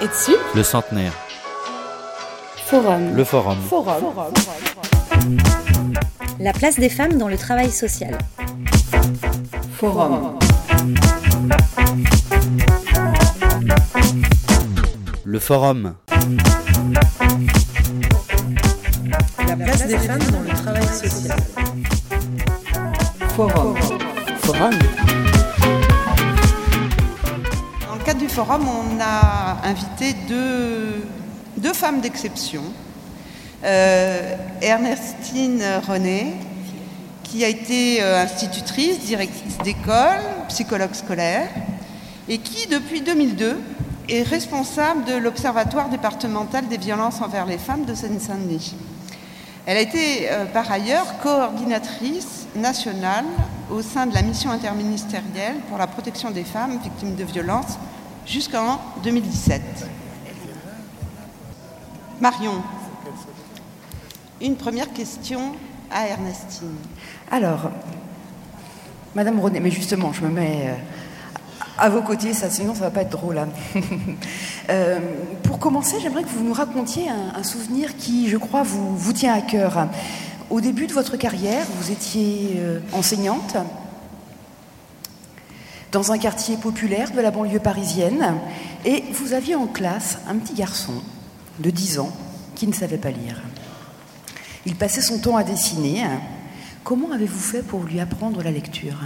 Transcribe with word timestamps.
Et 0.00 0.08
dessus 0.08 0.36
Le 0.54 0.62
centenaire. 0.62 1.12
Forum. 2.66 3.14
Le 3.14 3.24
forum. 3.24 3.58
Forum. 3.68 4.14
La 6.40 6.52
place 6.52 6.76
des 6.76 6.88
femmes 6.88 7.14
dans 7.18 7.28
le 7.28 7.36
travail 7.36 7.70
social. 7.70 8.18
Forum. 9.76 10.38
Le 15.24 15.38
forum. 15.38 15.94
La 19.46 19.56
place 19.56 19.86
des 19.86 19.98
femmes 19.98 20.18
dans 20.32 20.40
le 20.40 20.48
travail 20.48 20.86
social. 20.86 21.38
Forum. 23.36 23.76
Forum. 24.42 25.33
Forum, 28.34 28.66
on 28.66 29.00
a 29.00 29.58
invité 29.62 30.12
deux, 30.26 31.06
deux 31.56 31.72
femmes 31.72 32.00
d'exception. 32.00 32.64
Euh, 33.62 34.34
Ernestine 34.60 35.62
René, 35.86 36.34
qui 37.22 37.44
a 37.44 37.48
été 37.48 38.02
euh, 38.02 38.24
institutrice, 38.24 38.98
directrice 39.06 39.56
d'école, 39.58 40.18
psychologue 40.48 40.94
scolaire, 40.94 41.48
et 42.28 42.38
qui, 42.38 42.66
depuis 42.66 43.02
2002, 43.02 43.56
est 44.08 44.22
responsable 44.22 45.04
de 45.04 45.14
l'Observatoire 45.14 45.88
départemental 45.88 46.66
des 46.66 46.78
violences 46.78 47.20
envers 47.20 47.46
les 47.46 47.58
femmes 47.58 47.84
de 47.84 47.94
Seine-Saint-Denis. 47.94 48.74
Elle 49.64 49.76
a 49.76 49.80
été 49.80 50.28
euh, 50.28 50.44
par 50.46 50.72
ailleurs 50.72 51.20
coordinatrice 51.22 52.48
nationale 52.56 53.26
au 53.70 53.80
sein 53.80 54.06
de 54.06 54.14
la 54.14 54.22
mission 54.22 54.50
interministérielle 54.50 55.58
pour 55.68 55.78
la 55.78 55.86
protection 55.86 56.32
des 56.32 56.42
femmes 56.42 56.80
victimes 56.82 57.14
de 57.14 57.22
violences 57.22 57.78
jusqu'en 58.26 58.80
2017. 59.02 59.62
Marion, 62.20 62.62
une 64.40 64.56
première 64.56 64.92
question 64.92 65.52
à 65.90 66.06
Ernestine. 66.08 66.74
Alors, 67.30 67.70
Madame 69.14 69.38
René, 69.40 69.60
mais 69.60 69.70
justement, 69.70 70.12
je 70.12 70.22
me 70.22 70.28
mets 70.28 70.64
euh, 70.66 70.74
à 71.78 71.88
vos 71.88 72.02
côtés, 72.02 72.32
ça, 72.34 72.50
sinon 72.50 72.74
ça 72.74 72.82
va 72.82 72.90
pas 72.90 73.02
être 73.02 73.10
drôle. 73.10 73.38
hein. 73.38 73.48
Euh, 74.70 74.98
pour 75.42 75.58
commencer, 75.58 75.96
j'aimerais 76.00 76.22
que 76.22 76.28
vous 76.28 76.42
nous 76.42 76.54
racontiez 76.54 77.04
un, 77.10 77.42
souvenir 77.42 77.98
qui, 77.98 78.30
je 78.30 78.38
crois, 78.38 78.62
vous, 78.62 78.96
vous 78.96 79.12
tient 79.12 79.34
à 79.34 79.42
cœur. 79.42 79.88
Au 80.48 80.62
début 80.62 80.86
de 80.86 80.94
votre 80.94 81.18
carrière, 81.18 81.66
vous 81.78 81.90
étiez 81.92 82.54
euh, 82.56 82.80
enseignante 82.94 83.58
dans 85.94 86.10
un 86.10 86.18
quartier 86.18 86.56
populaire 86.56 87.12
de 87.12 87.20
la 87.20 87.30
banlieue 87.30 87.60
parisienne 87.60 88.34
et 88.84 89.04
vous 89.12 89.32
aviez 89.32 89.54
en 89.54 89.68
classe 89.68 90.18
un 90.28 90.34
petit 90.34 90.54
garçon 90.54 90.94
de 91.60 91.70
10 91.70 92.00
ans 92.00 92.10
qui 92.56 92.66
ne 92.66 92.72
savait 92.72 92.98
pas 92.98 93.12
lire. 93.12 93.40
Il 94.66 94.74
passait 94.74 95.00
son 95.00 95.20
temps 95.20 95.36
à 95.36 95.44
dessiner. 95.44 96.02
Comment 96.82 97.12
avez-vous 97.12 97.38
fait 97.38 97.62
pour 97.62 97.84
lui 97.84 98.00
apprendre 98.00 98.42
la 98.42 98.50
lecture? 98.50 98.96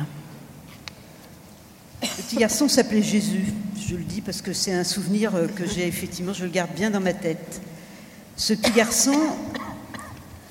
Le 2.00 2.22
petit 2.22 2.36
garçon 2.36 2.68
s'appelait 2.68 3.02
Jésus. 3.02 3.52
Je 3.86 3.94
le 3.94 4.04
dis 4.04 4.22
parce 4.22 4.40
que 4.40 4.54
c'est 4.54 4.72
un 4.72 4.84
souvenir 4.84 5.32
que 5.54 5.66
j'ai 5.66 5.86
effectivement, 5.86 6.32
je 6.32 6.44
le 6.44 6.50
garde 6.50 6.70
bien 6.74 6.90
dans 6.90 7.00
ma 7.00 7.12
tête. 7.12 7.60
Ce 8.34 8.54
petit 8.54 8.72
garçon 8.72 9.14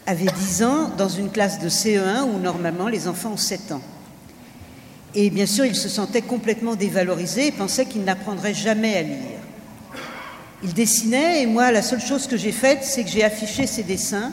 avait 0.05 0.25
10 0.25 0.63
ans 0.63 0.91
dans 0.95 1.09
une 1.09 1.31
classe 1.31 1.57
de 1.59 1.67
CE1 1.67 2.25
où 2.25 2.37
normalement 2.37 2.89
les 2.89 3.07
enfants 3.07 3.31
ont 3.31 3.37
7 3.37 3.71
ans. 3.71 3.81
Et 5.19 5.31
bien 5.31 5.47
sûr, 5.47 5.65
il 5.65 5.73
se 5.73 5.89
sentait 5.89 6.21
complètement 6.21 6.75
dévalorisé 6.75 7.47
et 7.47 7.51
pensait 7.51 7.87
qu'il 7.87 8.03
n'apprendrait 8.03 8.53
jamais 8.53 8.97
à 8.97 9.01
lire. 9.01 9.39
Il 10.63 10.75
dessinait 10.75 11.41
et 11.41 11.47
moi, 11.47 11.71
la 11.71 11.81
seule 11.81 12.01
chose 12.01 12.27
que 12.27 12.37
j'ai 12.37 12.51
faite, 12.51 12.83
c'est 12.83 13.03
que 13.03 13.09
j'ai 13.09 13.23
affiché 13.23 13.65
ses 13.65 13.81
dessins 13.81 14.31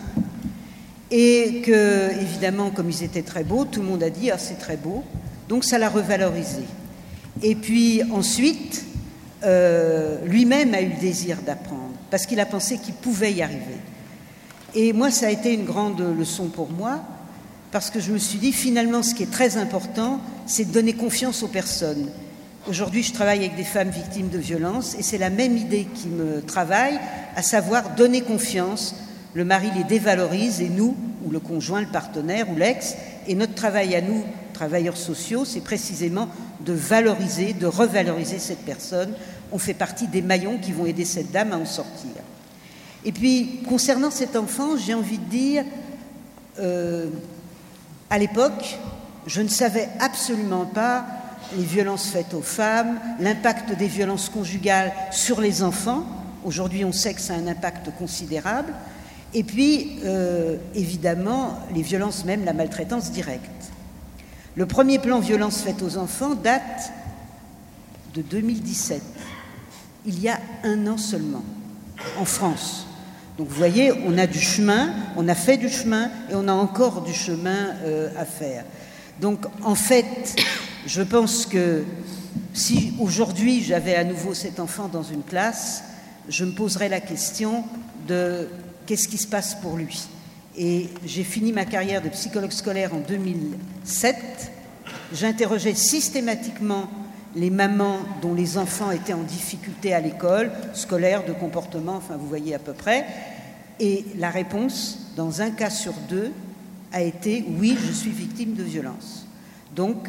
et 1.10 1.62
que, 1.64 2.10
évidemment, 2.20 2.68
comme 2.68 2.90
ils 2.90 3.02
étaient 3.02 3.22
très 3.22 3.44
beaux, 3.44 3.64
tout 3.64 3.80
le 3.80 3.86
monde 3.86 4.02
a 4.02 4.10
dit 4.10 4.30
Ah, 4.30 4.36
c'est 4.36 4.58
très 4.58 4.76
beau. 4.76 5.02
Donc 5.48 5.64
ça 5.64 5.78
l'a 5.78 5.88
revalorisé. 5.88 6.64
Et 7.42 7.54
puis 7.54 8.02
ensuite, 8.12 8.84
euh, 9.42 10.18
lui-même 10.26 10.74
a 10.74 10.82
eu 10.82 10.90
le 10.90 11.00
désir 11.00 11.38
d'apprendre, 11.46 11.94
parce 12.10 12.26
qu'il 12.26 12.40
a 12.40 12.46
pensé 12.46 12.76
qu'il 12.76 12.94
pouvait 12.94 13.32
y 13.32 13.40
arriver. 13.40 13.80
Et 14.74 14.92
moi, 14.92 15.10
ça 15.10 15.28
a 15.28 15.30
été 15.30 15.54
une 15.54 15.64
grande 15.64 16.02
leçon 16.18 16.48
pour 16.48 16.70
moi, 16.70 17.00
parce 17.74 17.90
que 17.90 17.98
je 17.98 18.12
me 18.12 18.18
suis 18.18 18.38
dit, 18.38 18.52
finalement, 18.52 19.02
ce 19.02 19.16
qui 19.16 19.24
est 19.24 19.32
très 19.32 19.56
important, 19.56 20.20
c'est 20.46 20.66
de 20.66 20.72
donner 20.72 20.92
confiance 20.92 21.42
aux 21.42 21.48
personnes. 21.48 22.08
Aujourd'hui, 22.68 23.02
je 23.02 23.12
travaille 23.12 23.40
avec 23.40 23.56
des 23.56 23.64
femmes 23.64 23.90
victimes 23.90 24.28
de 24.28 24.38
violences, 24.38 24.94
et 24.96 25.02
c'est 25.02 25.18
la 25.18 25.28
même 25.28 25.56
idée 25.56 25.88
qui 25.92 26.06
me 26.06 26.40
travaille, 26.40 27.00
à 27.34 27.42
savoir 27.42 27.96
donner 27.96 28.20
confiance. 28.20 28.94
Le 29.34 29.44
mari 29.44 29.70
les 29.76 29.82
dévalorise, 29.82 30.60
et 30.60 30.68
nous, 30.68 30.96
ou 31.24 31.32
le 31.32 31.40
conjoint, 31.40 31.80
le 31.80 31.88
partenaire, 31.88 32.48
ou 32.48 32.54
l'ex, 32.54 32.94
et 33.26 33.34
notre 33.34 33.54
travail 33.54 33.96
à 33.96 34.00
nous, 34.00 34.22
travailleurs 34.52 34.96
sociaux, 34.96 35.44
c'est 35.44 35.64
précisément 35.64 36.28
de 36.60 36.74
valoriser, 36.74 37.54
de 37.54 37.66
revaloriser 37.66 38.38
cette 38.38 38.64
personne. 38.64 39.14
On 39.50 39.58
fait 39.58 39.74
partie 39.74 40.06
des 40.06 40.22
maillons 40.22 40.58
qui 40.58 40.70
vont 40.70 40.86
aider 40.86 41.04
cette 41.04 41.32
dame 41.32 41.52
à 41.52 41.56
en 41.56 41.66
sortir. 41.66 42.22
Et 43.04 43.10
puis, 43.10 43.62
concernant 43.68 44.12
cet 44.12 44.36
enfant, 44.36 44.76
j'ai 44.76 44.94
envie 44.94 45.18
de 45.18 45.28
dire, 45.28 45.64
euh, 46.60 47.08
à 48.10 48.18
l'époque, 48.18 48.78
je 49.26 49.40
ne 49.40 49.48
savais 49.48 49.88
absolument 50.00 50.66
pas 50.66 51.06
les 51.56 51.64
violences 51.64 52.06
faites 52.06 52.34
aux 52.34 52.42
femmes, 52.42 52.98
l'impact 53.20 53.76
des 53.76 53.86
violences 53.86 54.28
conjugales 54.28 54.92
sur 55.10 55.40
les 55.40 55.62
enfants. 55.62 56.04
Aujourd'hui, 56.44 56.84
on 56.84 56.92
sait 56.92 57.14
que 57.14 57.20
ça 57.20 57.34
a 57.34 57.36
un 57.36 57.46
impact 57.46 57.90
considérable. 57.98 58.72
Et 59.32 59.42
puis, 59.42 59.98
euh, 60.04 60.56
évidemment, 60.74 61.58
les 61.74 61.82
violences, 61.82 62.24
même 62.24 62.44
la 62.44 62.52
maltraitance 62.52 63.10
directe. 63.10 63.72
Le 64.54 64.66
premier 64.66 64.98
plan 64.98 65.18
violence 65.18 65.62
faite 65.62 65.82
aux 65.82 65.96
enfants 65.96 66.34
date 66.34 66.92
de 68.14 68.22
2017, 68.22 69.02
il 70.06 70.20
y 70.20 70.28
a 70.28 70.38
un 70.62 70.86
an 70.86 70.96
seulement, 70.96 71.42
en 72.18 72.24
France. 72.24 72.86
Donc 73.36 73.48
vous 73.48 73.56
voyez, 73.56 73.92
on 74.06 74.16
a 74.16 74.28
du 74.28 74.38
chemin, 74.40 74.94
on 75.16 75.26
a 75.26 75.34
fait 75.34 75.56
du 75.56 75.68
chemin 75.68 76.08
et 76.30 76.34
on 76.34 76.46
a 76.46 76.52
encore 76.52 77.02
du 77.02 77.12
chemin 77.12 77.70
euh, 77.82 78.08
à 78.16 78.24
faire. 78.24 78.64
Donc 79.20 79.46
en 79.62 79.74
fait, 79.74 80.36
je 80.86 81.02
pense 81.02 81.44
que 81.44 81.82
si 82.52 82.94
aujourd'hui 83.00 83.62
j'avais 83.62 83.96
à 83.96 84.04
nouveau 84.04 84.34
cet 84.34 84.60
enfant 84.60 84.86
dans 84.86 85.02
une 85.02 85.24
classe, 85.24 85.82
je 86.28 86.44
me 86.44 86.52
poserais 86.52 86.88
la 86.88 87.00
question 87.00 87.64
de 88.06 88.48
qu'est-ce 88.86 89.08
qui 89.08 89.18
se 89.18 89.26
passe 89.26 89.56
pour 89.56 89.76
lui. 89.76 90.06
Et 90.56 90.88
j'ai 91.04 91.24
fini 91.24 91.52
ma 91.52 91.64
carrière 91.64 92.02
de 92.02 92.10
psychologue 92.10 92.52
scolaire 92.52 92.94
en 92.94 93.00
2007. 93.00 94.16
J'interrogeais 95.12 95.74
systématiquement 95.74 96.88
les 97.36 97.50
mamans 97.50 97.98
dont 98.22 98.34
les 98.34 98.58
enfants 98.58 98.90
étaient 98.90 99.12
en 99.12 99.22
difficulté 99.22 99.92
à 99.92 100.00
l'école, 100.00 100.50
scolaire, 100.72 101.24
de 101.24 101.32
comportement, 101.32 101.96
enfin 101.96 102.16
vous 102.16 102.28
voyez 102.28 102.54
à 102.54 102.58
peu 102.58 102.72
près. 102.72 103.06
Et 103.80 104.04
la 104.16 104.30
réponse, 104.30 105.10
dans 105.16 105.42
un 105.42 105.50
cas 105.50 105.70
sur 105.70 105.94
deux, 106.08 106.32
a 106.92 107.02
été 107.02 107.44
oui, 107.58 107.76
je 107.84 107.92
suis 107.92 108.10
victime 108.10 108.54
de 108.54 108.62
violence. 108.62 109.26
Donc 109.74 110.08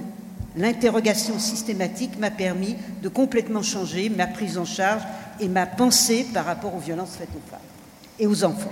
l'interrogation 0.56 1.40
systématique 1.40 2.20
m'a 2.20 2.32
permis 2.32 2.76
de 3.02 3.10
complètement 3.10 3.64
changer 3.64 4.10
ma 4.10 4.28
prise 4.28 4.58
en 4.58 4.66
charge 4.66 5.02
et 5.40 5.48
ma 5.48 5.66
pensée 5.66 6.28
par 6.34 6.46
rapport 6.46 6.76
aux 6.76 6.80
violences 6.80 7.16
faites 7.18 7.30
aux 7.30 7.50
femmes 7.50 7.60
et 8.20 8.28
aux 8.28 8.44
enfants. 8.44 8.72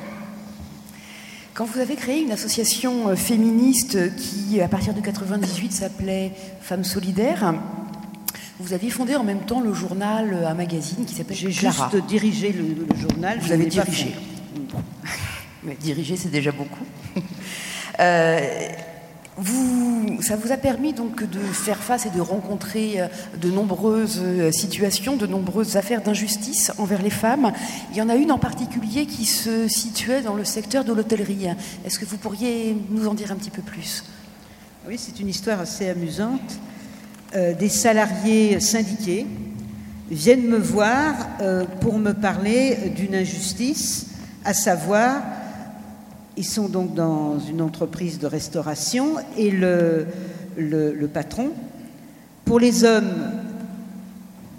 Quand 1.53 1.66
vous 1.66 1.80
avez 1.80 1.96
créé 1.96 2.22
une 2.22 2.31
association 2.31 3.09
euh, 3.09 3.16
féministe 3.16 4.16
qui, 4.16 4.59
à 4.59 4.68
partir 4.68 4.94
de 4.94 5.02
98, 5.02 5.72
s'appelait 5.72 6.31
Femmes 6.62 6.84
Solidaires, 6.84 7.53
vous 8.59 8.74
aviez 8.74 8.90
fondé 8.90 9.16
en 9.16 9.24
même 9.24 9.41
temps 9.41 9.62
le 9.62 9.74
journal, 9.74 10.34
euh, 10.34 10.47
un 10.47 10.53
magazine 10.53 11.06
qui 11.06 11.16
s'appelle 11.16 11.36
J'ai 11.36 11.52
juste 11.52 11.96
dirigé 12.08 12.52
le, 12.52 12.85
le 12.88 13.00
journal. 13.00 13.40
Vous 13.40 13.52
avez 13.52 13.66
dirigé. 13.66 14.14
Mais 15.64 15.76
diriger, 15.76 16.17
c'est 16.17 16.32
déjà 16.32 16.52
beaucoup. 16.52 16.85
Euh, 18.00 18.70
vous, 19.38 20.17
ça 20.23 20.35
vous 20.35 20.52
a 20.52 20.58
permis 20.58 20.94
donc 20.94 21.29
de 21.29 21.38
faire 21.38 21.78
face 21.78 22.08
et 22.08 22.09
de 22.09 22.22
rencontrer 22.22 23.00
euh, 23.00 23.08
de 23.40 23.52
nombreuses 23.52 24.20
situations, 24.50 25.16
de 25.16 25.28
nombreuses 25.28 25.78
affaires 25.78 26.02
d'injustice 26.02 26.72
envers 26.79 27.03
les 27.03 27.11
femmes. 27.11 27.53
Il 27.91 27.97
y 27.97 28.02
en 28.02 28.09
a 28.09 28.16
une 28.16 28.32
en 28.32 28.40
particulier 28.40 29.06
qui 29.06 29.26
se 29.26 29.67
situait 29.67 30.23
dans 30.23 30.34
le 30.34 30.44
secteur 30.44 30.85
de 30.85 30.91
l'hôtellerie. 30.91 31.49
Est-ce 31.85 31.99
que 31.99 32.06
vous 32.06 32.17
pourriez 32.17 32.76
nous 32.90 33.08
en 33.08 33.14
dire 33.14 33.32
un 33.32 33.35
petit 33.35 33.52
peu 33.52 33.61
plus? 33.61 34.03
Oui, 34.88 34.96
c'est 34.97 35.20
une 35.20 35.29
histoire 35.29 35.59
assez 35.59 35.88
amusante. 35.90 36.58
Euh, 37.35 37.56
des 37.56 37.70
salariés 37.70 38.59
syndiqués 38.59 39.26
viennent 40.12 40.46
me 40.46 40.59
voir 40.59 41.16
euh, 41.41 41.66
pour 41.82 41.97
me 41.97 42.12
parler 42.12 42.78
d'une 42.96 43.16
injustice, 43.16 44.06
à 44.46 44.53
savoir, 44.53 45.24
ils 46.38 46.46
sont 46.46 46.70
donc 46.70 46.94
dans 46.94 47.40
une 47.40 47.62
entreprise 47.62 48.20
de 48.20 48.28
restauration 48.28 49.16
et 49.35 49.50
le, 49.50 50.06
patron, 51.12 51.53
pour 52.46 52.59
les 52.59 52.84
hommes 52.84 53.32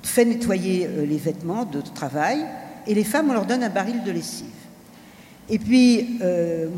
fait 0.03 0.25
nettoyer 0.25 0.89
euh, 0.89 1.07
les 1.07 1.19
vêtements 1.19 1.65
de 1.67 1.81
travail 1.81 2.45
et 2.89 2.95
les 2.95 3.05
femmes, 3.05 3.31
on 3.31 3.35
leur 3.35 3.47
donne 3.47 3.63
un 3.63 3.71
baril 3.71 4.03
de 4.03 4.11
lessive. 4.11 4.47
Et 5.49 5.59
puis, 5.59 6.19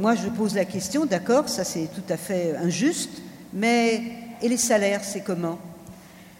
moi, 0.00 0.16
je 0.16 0.28
pose 0.28 0.56
la 0.56 0.64
question, 0.64 1.06
d'accord, 1.06 1.48
ça 1.48 1.62
c'est 1.62 1.88
tout 1.94 2.12
à 2.12 2.16
fait 2.16 2.56
injuste, 2.56 3.22
mais 3.54 4.02
et 4.42 4.48
les 4.48 4.56
salaires, 4.56 5.04
c'est 5.04 5.20
comment? 5.20 5.58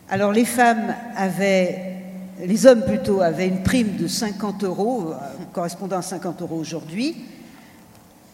Alors, 0.09 0.31
les 0.31 0.45
femmes 0.45 0.95
avaient, 1.17 1.97
les 2.45 2.67
hommes 2.67 2.85
plutôt, 2.85 3.23
avaient 3.23 3.49
une 3.49 3.65
prime 3.65 3.97
de 3.97 4.07
50 4.07 4.63
euros, 4.63 5.11
euh, 5.11 5.17
correspondant 5.53 5.99
à 5.99 6.03
50 6.03 6.43
euros 6.43 6.59
aujourd'hui, 6.59 7.17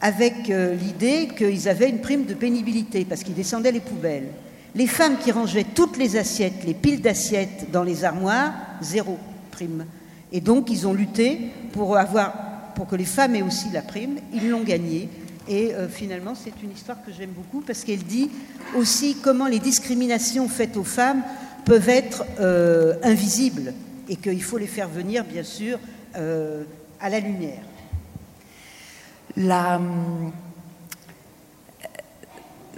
avec 0.03 0.51
euh, 0.51 0.75
l'idée 0.75 1.29
qu'ils 1.29 1.71
avaient 1.71 1.89
une 1.89 2.03
prime 2.03 2.27
de 2.27 2.35
pénibilité, 2.35 3.07
parce 3.07 3.23
qu'ils 3.23 3.35
descendaient 3.35 3.73
les 3.73 3.81
poubelles. 3.81 4.29
Les 4.75 4.87
femmes 4.87 5.17
qui 5.17 5.33
rangeaient 5.33 5.65
toutes 5.65 5.97
les 5.97 6.17
assiettes, 6.17 6.65
les 6.67 6.75
piles 6.75 7.01
d'assiettes 7.01 7.71
dans 7.73 7.85
les 7.85 8.05
armoires, 8.05 8.53
zéro 8.83 9.19
prime. 9.51 9.87
Et 10.31 10.43
donc, 10.43 10.69
ils 10.71 10.87
ont 10.87 10.93
lutté 10.93 11.53
pour, 11.73 11.97
avoir, 11.97 12.35
pour 12.75 12.87
que 12.87 12.97
les 12.97 13.07
femmes 13.07 13.35
aient 13.35 13.43
aussi 13.43 13.71
la 13.73 13.83
prime. 13.83 14.17
Ils 14.35 14.51
l'ont 14.51 14.63
gagnée. 14.63 15.09
Et 15.49 15.73
euh, 15.73 15.89
finalement, 15.89 16.35
c'est 16.35 16.63
une 16.63 16.73
histoire 16.73 16.99
que 17.05 17.13
j'aime 17.13 17.31
beaucoup 17.31 17.63
parce 17.67 17.83
qu'elle 17.83 18.05
dit 18.05 18.31
aussi 18.77 19.17
comment 19.23 19.47
les 19.47 19.59
discriminations 19.59 20.49
faites 20.49 20.77
aux 20.77 20.85
femmes 20.85 21.23
peuvent 21.65 21.89
être 21.89 22.25
euh, 22.41 22.95
invisibles 23.03 23.75
et 24.09 24.17
qu'il 24.17 24.43
faut 24.43 24.59
les 24.59 24.67
faire 24.67 24.89
venir, 24.89 25.25
bien 25.25 25.43
sûr, 25.43 25.79
euh, 26.17 26.65
à 27.01 27.09
la 27.09 27.21
lumière. 27.21 27.63
La, 29.37 29.81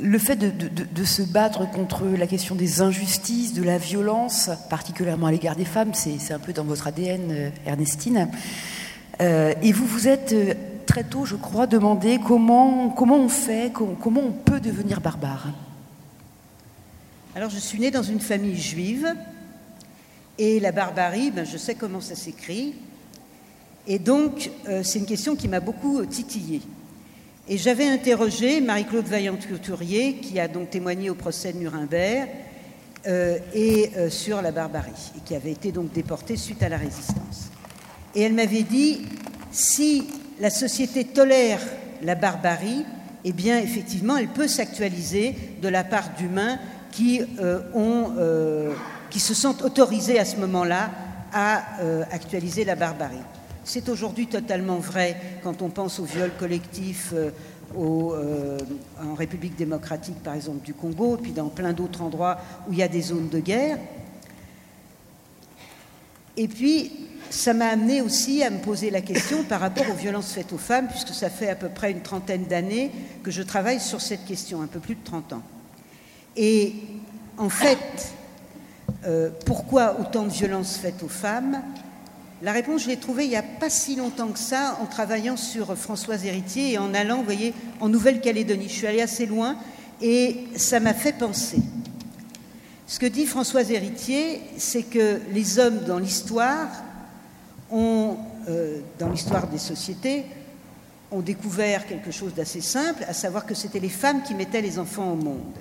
le 0.00 0.19
fait 0.19 0.36
de, 0.36 1.04
se 1.04 1.22
battre 1.22 1.70
contre 1.70 2.04
la 2.04 2.26
question 2.26 2.54
des 2.54 2.81
injustices, 2.81 3.54
de 3.54 3.62
la 3.62 3.78
violence, 3.78 4.50
particulièrement 4.70 5.28
à 5.28 5.32
l'égard 5.32 5.56
des 5.56 5.64
femmes, 5.64 5.94
c'est 5.94 6.32
un 6.32 6.38
peu 6.38 6.52
dans 6.52 6.64
votre 6.64 6.86
ADN, 6.86 7.28
euh, 7.31 7.50
Ernestine. 7.66 8.28
Euh, 9.20 9.54
et 9.62 9.72
vous 9.72 9.86
vous 9.86 10.08
êtes 10.08 10.32
euh, 10.32 10.54
très 10.86 11.04
tôt, 11.04 11.25
je 11.25 11.36
crois, 11.36 11.66
demandé 11.66 12.19
comment, 12.25 12.88
comment 12.90 13.16
on 13.16 13.28
fait, 13.28 13.72
comment 13.72 14.20
on 14.20 14.32
peut 14.32 14.60
devenir 14.60 15.00
barbare. 15.00 15.48
Alors, 17.36 17.50
je 17.50 17.58
suis 17.58 17.81
née 17.81 17.90
dans 17.90 18.04
une 18.04 18.20
famille 18.20 18.56
juive, 18.56 19.12
et 20.38 20.60
la 20.60 20.70
barbarie, 20.70 21.32
ben, 21.32 21.44
je 21.44 21.56
sais 21.56 21.75
comment 21.75 22.00
ça 22.00 22.14
s'écrit. 22.14 22.75
Et 23.88 23.98
donc, 23.98 24.52
euh, 24.69 24.84
c'est 24.84 25.00
une 25.00 25.04
question 25.04 25.34
qui 25.34 25.48
m'a 25.48 25.58
beaucoup 25.58 26.06
titillée. 26.06 26.62
Et 27.48 27.58
j'avais 27.58 27.88
interrogé 27.88 28.60
Marie-Claude 28.60 29.06
Vaillant-Couturier, 29.06 30.19
qui 30.19 30.38
a 30.38 30.46
donc 30.46 30.70
témoigné 30.70 31.10
au 31.10 31.16
procès 31.16 31.52
de 31.52 31.58
Nuremberg, 31.58 32.28
euh, 33.08 33.38
et 33.52 33.90
euh, 33.96 34.10
sur 34.10 34.40
la 34.40 34.52
barbarie, 34.52 34.92
et 35.19 35.20
qui 35.25 35.34
avait 35.34 35.50
été 35.50 35.72
donc 35.72 35.92
déportée 35.92 36.36
suite 36.36 36.62
à 36.62 36.69
la 36.69 36.76
résistance. 36.76 37.50
Et 38.14 38.22
elle 38.22 38.34
m'avait 38.34 38.62
dit, 38.62 39.06
si 39.50 40.06
la 40.38 40.50
société 40.50 41.02
tolère 41.02 41.60
la 42.00 42.14
barbarie, 42.14 42.84
eh 43.25 43.32
bien, 43.32 43.58
effectivement, 43.58 44.16
elle 44.16 44.28
peut 44.28 44.46
s'actualiser 44.46 45.34
de 45.60 45.69
la 45.69 45.82
part 45.82 46.10
d'humains 46.16 46.60
qui, 46.94 47.20
euh, 47.41 47.61
euh, 47.76 48.73
qui 49.11 49.19
se 49.19 49.35
sentent 49.35 49.62
autorisés 49.62 50.19
à 50.19 50.25
ce 50.25 50.37
moment-là 50.37 50.91
à 51.32 51.81
euh, 51.81 52.05
actualiser 52.12 52.64
la 52.64 52.76
barbarie. 52.76 53.17
C'est 53.64 53.88
aujourd'hui 53.88 54.29
totalement 54.29 54.79
vrai 54.79 55.17
quand 55.43 55.61
on 55.61 55.70
pense 55.70 55.99
au 55.99 56.05
viol 56.05 56.31
collectif 56.38 57.12
en 57.75 59.14
République 59.14 59.56
démocratique, 59.56 60.23
par 60.23 60.35
exemple, 60.35 60.64
du 60.64 60.75
Congo, 60.75 61.17
puis 61.17 61.32
dans 61.32 61.49
plein 61.49 61.73
d'autres 61.73 62.02
endroits 62.02 62.38
où 62.69 62.73
il 62.73 62.79
y 62.79 62.82
a 62.82 62.88
des 62.88 63.00
zones 63.00 63.31
de 63.31 63.41
guerre. 63.41 63.79
Et 66.37 66.46
puis, 66.46 66.93
ça 67.31 67.55
m'a 67.55 67.69
amené 67.69 68.02
aussi 68.02 68.44
à 68.44 68.50
me 68.50 68.58
poser 68.58 68.91
la 68.91 69.00
question 69.00 69.44
par 69.44 69.61
rapport 69.61 69.87
aux 69.91 69.96
violences 69.96 70.32
faites 70.32 70.52
aux 70.52 70.58
femmes, 70.58 70.88
puisque 70.88 71.14
ça 71.14 71.31
fait 71.31 71.49
à 71.49 71.56
peu 71.56 71.70
près 71.70 71.91
une 71.91 72.02
trentaine 72.02 72.44
d'années 72.44 72.93
que 73.23 73.31
je 73.31 73.43
travaille 73.43 73.81
sur 73.81 74.02
cette 74.02 74.26
question, 74.26 74.61
un 74.61 74.67
peu 74.67 74.79
plus 74.79 74.94
de 74.94 75.05
30 75.05 75.32
ans. 75.32 75.43
Et 76.36 76.75
en 77.38 77.48
fait, 77.48 78.12
euh, 79.06 79.31
pourquoi 79.46 80.00
autant 80.00 80.25
de 80.25 80.31
violences 80.31 80.76
faites 80.76 81.02
aux 81.02 81.08
femmes? 81.08 81.62
La 82.42 82.52
réponse, 82.52 82.82
je 82.82 82.88
l'ai 82.88 82.96
trouvée 82.96 83.25
il 83.25 83.31
n'y 83.31 83.36
a 83.36 83.42
pas 83.42 83.70
si 83.70 83.96
longtemps 83.96 84.28
que 84.28 84.38
ça, 84.38 84.78
en 84.82 84.86
travaillant 84.86 85.36
sur 85.36 85.76
Françoise 85.76 86.25
Héritier 86.25 86.72
et 86.72 86.78
en 86.78 86.92
allant, 86.92 87.19
vous 87.19 87.25
voyez, 87.25 87.54
en 87.81 87.88
Nouvelle-Calédonie. 87.88 88.69
Je 88.69 88.75
suis 88.75 88.86
allée 88.86 89.00
assez 89.00 89.26
loin 89.26 89.56
et 90.02 90.44
ça 90.56 90.81
m'a 90.81 90.94
fait 90.94 91.12
penser. 91.12 91.58
Ce 92.86 92.98
que 92.98 93.06
dit 93.06 93.25
Françoise 93.25 93.70
Héritier, 93.70 94.42
c'est 94.58 94.82
que 94.82 95.20
les 95.32 95.58
hommes 95.58 95.84
dans 95.86 95.98
l'histoire 95.98 96.69
ont, 97.70 98.16
euh, 98.48 98.81
dans 98.98 99.08
l'histoire 99.08 99.46
des 99.46 99.58
sociétés, 99.58 100.26
ont 101.10 101.20
découvert 101.20 101.86
quelque 101.86 102.10
chose 102.10 102.34
d'assez 102.34 102.60
simple, 102.60 103.04
à 103.08 103.14
savoir 103.14 103.46
que 103.46 103.54
c'était 103.54 103.81
les 103.81 103.88
femmes 103.88 104.22
qui 104.22 104.34
mettaient 104.34 104.60
les 104.60 104.78
enfants 104.78 105.12
au 105.12 105.16
monde. 105.16 105.54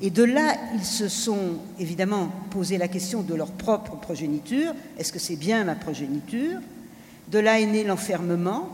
Et 0.00 0.10
de 0.10 0.22
là, 0.22 0.54
ils 0.74 0.84
se 0.84 1.08
sont 1.08 1.58
évidemment 1.78 2.30
posé 2.50 2.78
la 2.78 2.88
question 2.88 3.22
de 3.22 3.34
leur 3.34 3.50
propre 3.50 3.96
progéniture. 3.96 4.72
Est-ce 4.98 5.12
que 5.12 5.18
c'est 5.18 5.36
bien 5.36 5.64
ma 5.64 5.74
progéniture? 5.74 6.60
De 7.28 7.38
là 7.38 7.60
est 7.60 7.66
né 7.66 7.84
l'enfermement, 7.84 8.68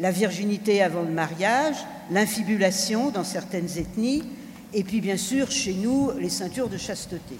la 0.00 0.10
virginité 0.10 0.82
avant 0.82 1.02
le 1.02 1.10
mariage, 1.10 1.76
l'infibulation 2.10 3.10
dans 3.10 3.24
certaines 3.24 3.78
ethnies, 3.78 4.24
et 4.74 4.84
puis 4.84 5.00
bien 5.00 5.16
sûr 5.16 5.50
chez 5.50 5.74
nous 5.74 6.10
les 6.18 6.28
ceintures 6.28 6.68
de 6.68 6.76
chasteté. 6.76 7.36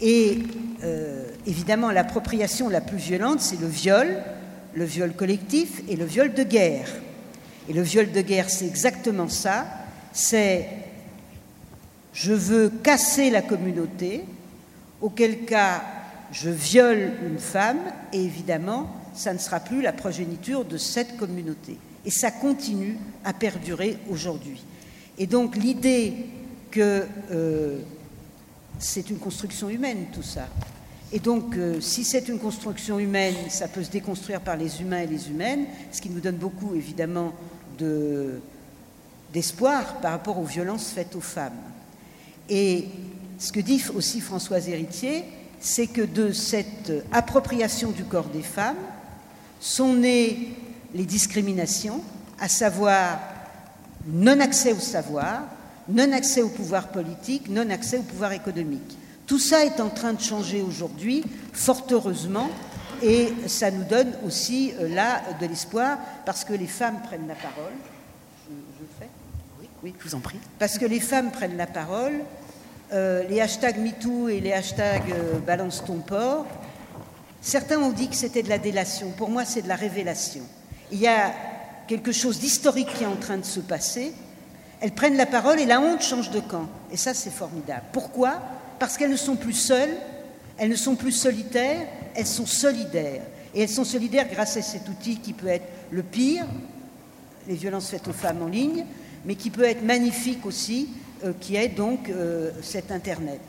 Et 0.00 0.38
euh, 0.84 1.26
évidemment 1.46 1.90
l'appropriation 1.90 2.68
la 2.68 2.80
plus 2.80 2.98
violente, 2.98 3.40
c'est 3.40 3.60
le 3.60 3.68
viol, 3.68 4.22
le 4.74 4.84
viol 4.84 5.12
collectif 5.12 5.82
et 5.88 5.96
le 5.96 6.04
viol 6.04 6.34
de 6.34 6.42
guerre. 6.42 6.88
Et 7.68 7.72
le 7.72 7.82
viol 7.82 8.12
de 8.12 8.20
guerre, 8.20 8.50
c'est 8.50 8.66
exactement 8.66 9.28
ça, 9.28 9.66
c'est 10.12 10.68
je 12.16 12.32
veux 12.32 12.70
casser 12.70 13.28
la 13.28 13.42
communauté, 13.42 14.24
auquel 15.02 15.44
cas 15.44 15.82
je 16.32 16.48
viole 16.48 17.12
une 17.26 17.38
femme, 17.38 17.78
et 18.10 18.24
évidemment, 18.24 18.88
ça 19.12 19.34
ne 19.34 19.38
sera 19.38 19.60
plus 19.60 19.82
la 19.82 19.92
progéniture 19.92 20.64
de 20.64 20.78
cette 20.78 21.18
communauté. 21.18 21.76
Et 22.06 22.10
ça 22.10 22.30
continue 22.30 22.96
à 23.22 23.34
perdurer 23.34 23.98
aujourd'hui. 24.08 24.64
Et 25.18 25.26
donc 25.26 25.56
l'idée 25.56 26.14
que 26.70 27.04
euh, 27.32 27.80
c'est 28.78 29.10
une 29.10 29.18
construction 29.18 29.68
humaine, 29.68 30.06
tout 30.10 30.22
ça. 30.22 30.48
Et 31.12 31.18
donc, 31.18 31.54
euh, 31.54 31.82
si 31.82 32.02
c'est 32.02 32.28
une 32.28 32.38
construction 32.38 32.98
humaine, 32.98 33.34
ça 33.50 33.68
peut 33.68 33.84
se 33.84 33.90
déconstruire 33.90 34.40
par 34.40 34.56
les 34.56 34.80
humains 34.80 35.00
et 35.00 35.06
les 35.06 35.30
humaines, 35.30 35.66
ce 35.92 36.00
qui 36.00 36.08
nous 36.08 36.20
donne 36.20 36.36
beaucoup, 36.36 36.74
évidemment, 36.74 37.34
d'espoir 39.32 39.96
de, 39.96 40.02
par 40.02 40.12
rapport 40.12 40.38
aux 40.38 40.44
violences 40.44 40.88
faites 40.88 41.14
aux 41.14 41.20
femmes. 41.20 41.52
Et 42.48 42.86
ce 43.38 43.52
que 43.52 43.60
dit 43.60 43.82
aussi 43.94 44.20
Françoise 44.20 44.68
Héritier, 44.68 45.24
c'est 45.60 45.86
que 45.86 46.02
de 46.02 46.32
cette 46.32 46.92
appropriation 47.12 47.90
du 47.90 48.04
corps 48.04 48.28
des 48.28 48.42
femmes 48.42 48.76
sont 49.60 49.94
nées 49.94 50.54
les 50.94 51.04
discriminations, 51.04 52.02
à 52.40 52.48
savoir 52.48 53.18
non-accès 54.06 54.72
au 54.72 54.78
savoir, 54.78 55.42
non-accès 55.88 56.42
au 56.42 56.48
pouvoir 56.48 56.88
politique, 56.88 57.48
non-accès 57.48 57.98
au 57.98 58.02
pouvoir 58.02 58.32
économique. 58.32 58.96
Tout 59.26 59.38
ça 59.38 59.64
est 59.64 59.80
en 59.80 59.88
train 59.88 60.12
de 60.12 60.20
changer 60.20 60.62
aujourd'hui, 60.62 61.24
fort 61.52 61.86
heureusement, 61.90 62.48
et 63.02 63.32
ça 63.46 63.70
nous 63.70 63.84
donne 63.84 64.12
aussi 64.24 64.72
euh, 64.80 64.88
là 64.88 65.22
de 65.40 65.46
l'espoir, 65.46 65.98
parce 66.24 66.44
que 66.44 66.54
les 66.54 66.66
femmes 66.66 67.00
prennent 67.02 67.28
la 67.28 67.34
parole. 67.34 67.72
Oui, 69.82 69.94
je 69.98 70.08
vous 70.08 70.14
en 70.14 70.20
prie. 70.20 70.38
Parce 70.58 70.78
que 70.78 70.86
les 70.86 71.00
femmes 71.00 71.30
prennent 71.30 71.56
la 71.56 71.66
parole, 71.66 72.20
euh, 72.92 73.22
les 73.28 73.40
hashtags 73.40 73.78
MeToo 73.78 74.28
et 74.28 74.40
les 74.40 74.52
hashtags 74.52 75.10
euh, 75.10 75.38
Balance 75.38 75.84
ton 75.84 75.98
port, 75.98 76.46
certains 77.40 77.78
ont 77.78 77.92
dit 77.92 78.08
que 78.08 78.16
c'était 78.16 78.42
de 78.42 78.48
la 78.48 78.58
délation. 78.58 79.10
Pour 79.10 79.28
moi, 79.28 79.44
c'est 79.44 79.62
de 79.62 79.68
la 79.68 79.76
révélation. 79.76 80.42
Il 80.90 80.98
y 80.98 81.06
a 81.06 81.32
quelque 81.86 82.12
chose 82.12 82.40
d'historique 82.40 82.88
qui 82.94 83.04
est 83.04 83.08
en 83.08 83.16
train 83.16 83.36
de 83.38 83.44
se 83.44 83.60
passer. 83.60 84.12
Elles 84.80 84.92
prennent 84.92 85.16
la 85.16 85.26
parole 85.26 85.60
et 85.60 85.66
la 85.66 85.80
honte 85.80 86.02
change 86.02 86.30
de 86.30 86.40
camp. 86.40 86.68
Et 86.92 86.96
ça, 86.96 87.14
c'est 87.14 87.30
formidable. 87.30 87.82
Pourquoi? 87.92 88.40
Parce 88.78 88.96
qu'elles 88.96 89.10
ne 89.10 89.16
sont 89.16 89.36
plus 89.36 89.52
seules, 89.52 89.94
elles 90.58 90.68
ne 90.70 90.76
sont 90.76 90.96
plus 90.96 91.12
solitaires, 91.12 91.86
elles 92.14 92.26
sont 92.26 92.46
solidaires. 92.46 93.22
Et 93.54 93.62
elles 93.62 93.68
sont 93.68 93.84
solidaires 93.84 94.28
grâce 94.30 94.56
à 94.56 94.62
cet 94.62 94.88
outil 94.88 95.18
qui 95.18 95.32
peut 95.32 95.48
être 95.48 95.66
le 95.90 96.02
pire, 96.02 96.46
les 97.48 97.54
violences 97.54 97.88
faites 97.88 98.08
aux 98.08 98.12
femmes 98.12 98.42
en 98.42 98.48
ligne, 98.48 98.84
mais 99.26 99.34
qui 99.34 99.50
peut 99.50 99.64
être 99.64 99.82
magnifique 99.82 100.46
aussi, 100.46 100.88
euh, 101.24 101.32
qui 101.40 101.56
est 101.56 101.68
donc 101.68 102.08
euh, 102.08 102.50
cet 102.62 102.90
Internet. 102.90 103.40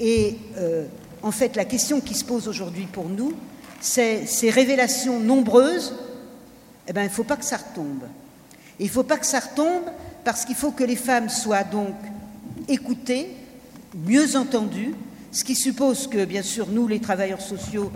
Et 0.00 0.36
euh, 0.56 0.86
en 1.22 1.30
fait, 1.30 1.54
la 1.54 1.64
question 1.64 2.00
qui 2.00 2.14
se 2.14 2.24
pose 2.24 2.48
aujourd'hui 2.48 2.86
pour 2.90 3.08
nous, 3.08 3.34
c'est 3.80 4.26
ces 4.26 4.50
révélations 4.50 5.20
nombreuses, 5.20 5.94
eh 6.88 6.92
bien, 6.92 7.02
il 7.02 7.08
ne 7.08 7.12
faut 7.12 7.24
pas 7.24 7.36
que 7.36 7.44
ça 7.44 7.58
retombe. 7.58 8.04
Et 8.80 8.84
il 8.84 8.86
ne 8.86 8.92
faut 8.92 9.02
pas 9.02 9.18
que 9.18 9.26
ça 9.26 9.40
retombe 9.40 9.84
parce 10.24 10.44
qu'il 10.44 10.56
faut 10.56 10.70
que 10.70 10.84
les 10.84 10.96
femmes 10.96 11.28
soient 11.28 11.64
donc 11.64 11.94
écoutées, 12.68 13.28
mieux 14.06 14.36
entendues, 14.36 14.94
Ce 15.32 15.44
qui 15.44 15.54
suppose 15.54 16.08
que, 16.08 16.26
bien 16.26 16.42
sûr, 16.42 16.68
nous, 16.68 16.86
les 16.86 17.00
travailleurs 17.00 17.40
sociaux, 17.40 17.90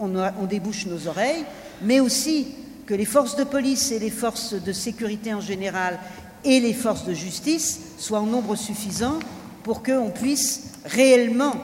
on 0.00 0.46
débouche 0.46 0.86
nos 0.86 1.06
oreilles, 1.06 1.44
mais 1.82 2.00
aussi 2.00 2.48
que 2.84 2.94
les 2.94 3.04
forces 3.04 3.36
de 3.36 3.44
police 3.44 3.92
et 3.92 4.00
les 4.00 4.10
forces 4.10 4.54
de 4.54 4.72
sécurité 4.72 5.32
en 5.32 5.40
général 5.40 6.00
et 6.44 6.60
les 6.60 6.74
forces 6.74 7.04
de 7.04 7.14
justice 7.14 7.80
soient 7.98 8.20
en 8.20 8.26
nombre 8.26 8.56
suffisant 8.56 9.18
pour 9.62 9.82
qu'on 9.82 10.10
puisse 10.10 10.72
réellement 10.84 11.54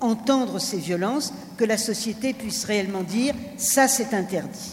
entendre 0.00 0.58
ces 0.58 0.78
violences, 0.78 1.32
que 1.56 1.64
la 1.64 1.78
société 1.78 2.34
puisse 2.34 2.64
réellement 2.64 3.02
dire 3.02 3.34
ça 3.56 3.88
c'est 3.88 4.12
interdit. 4.14 4.72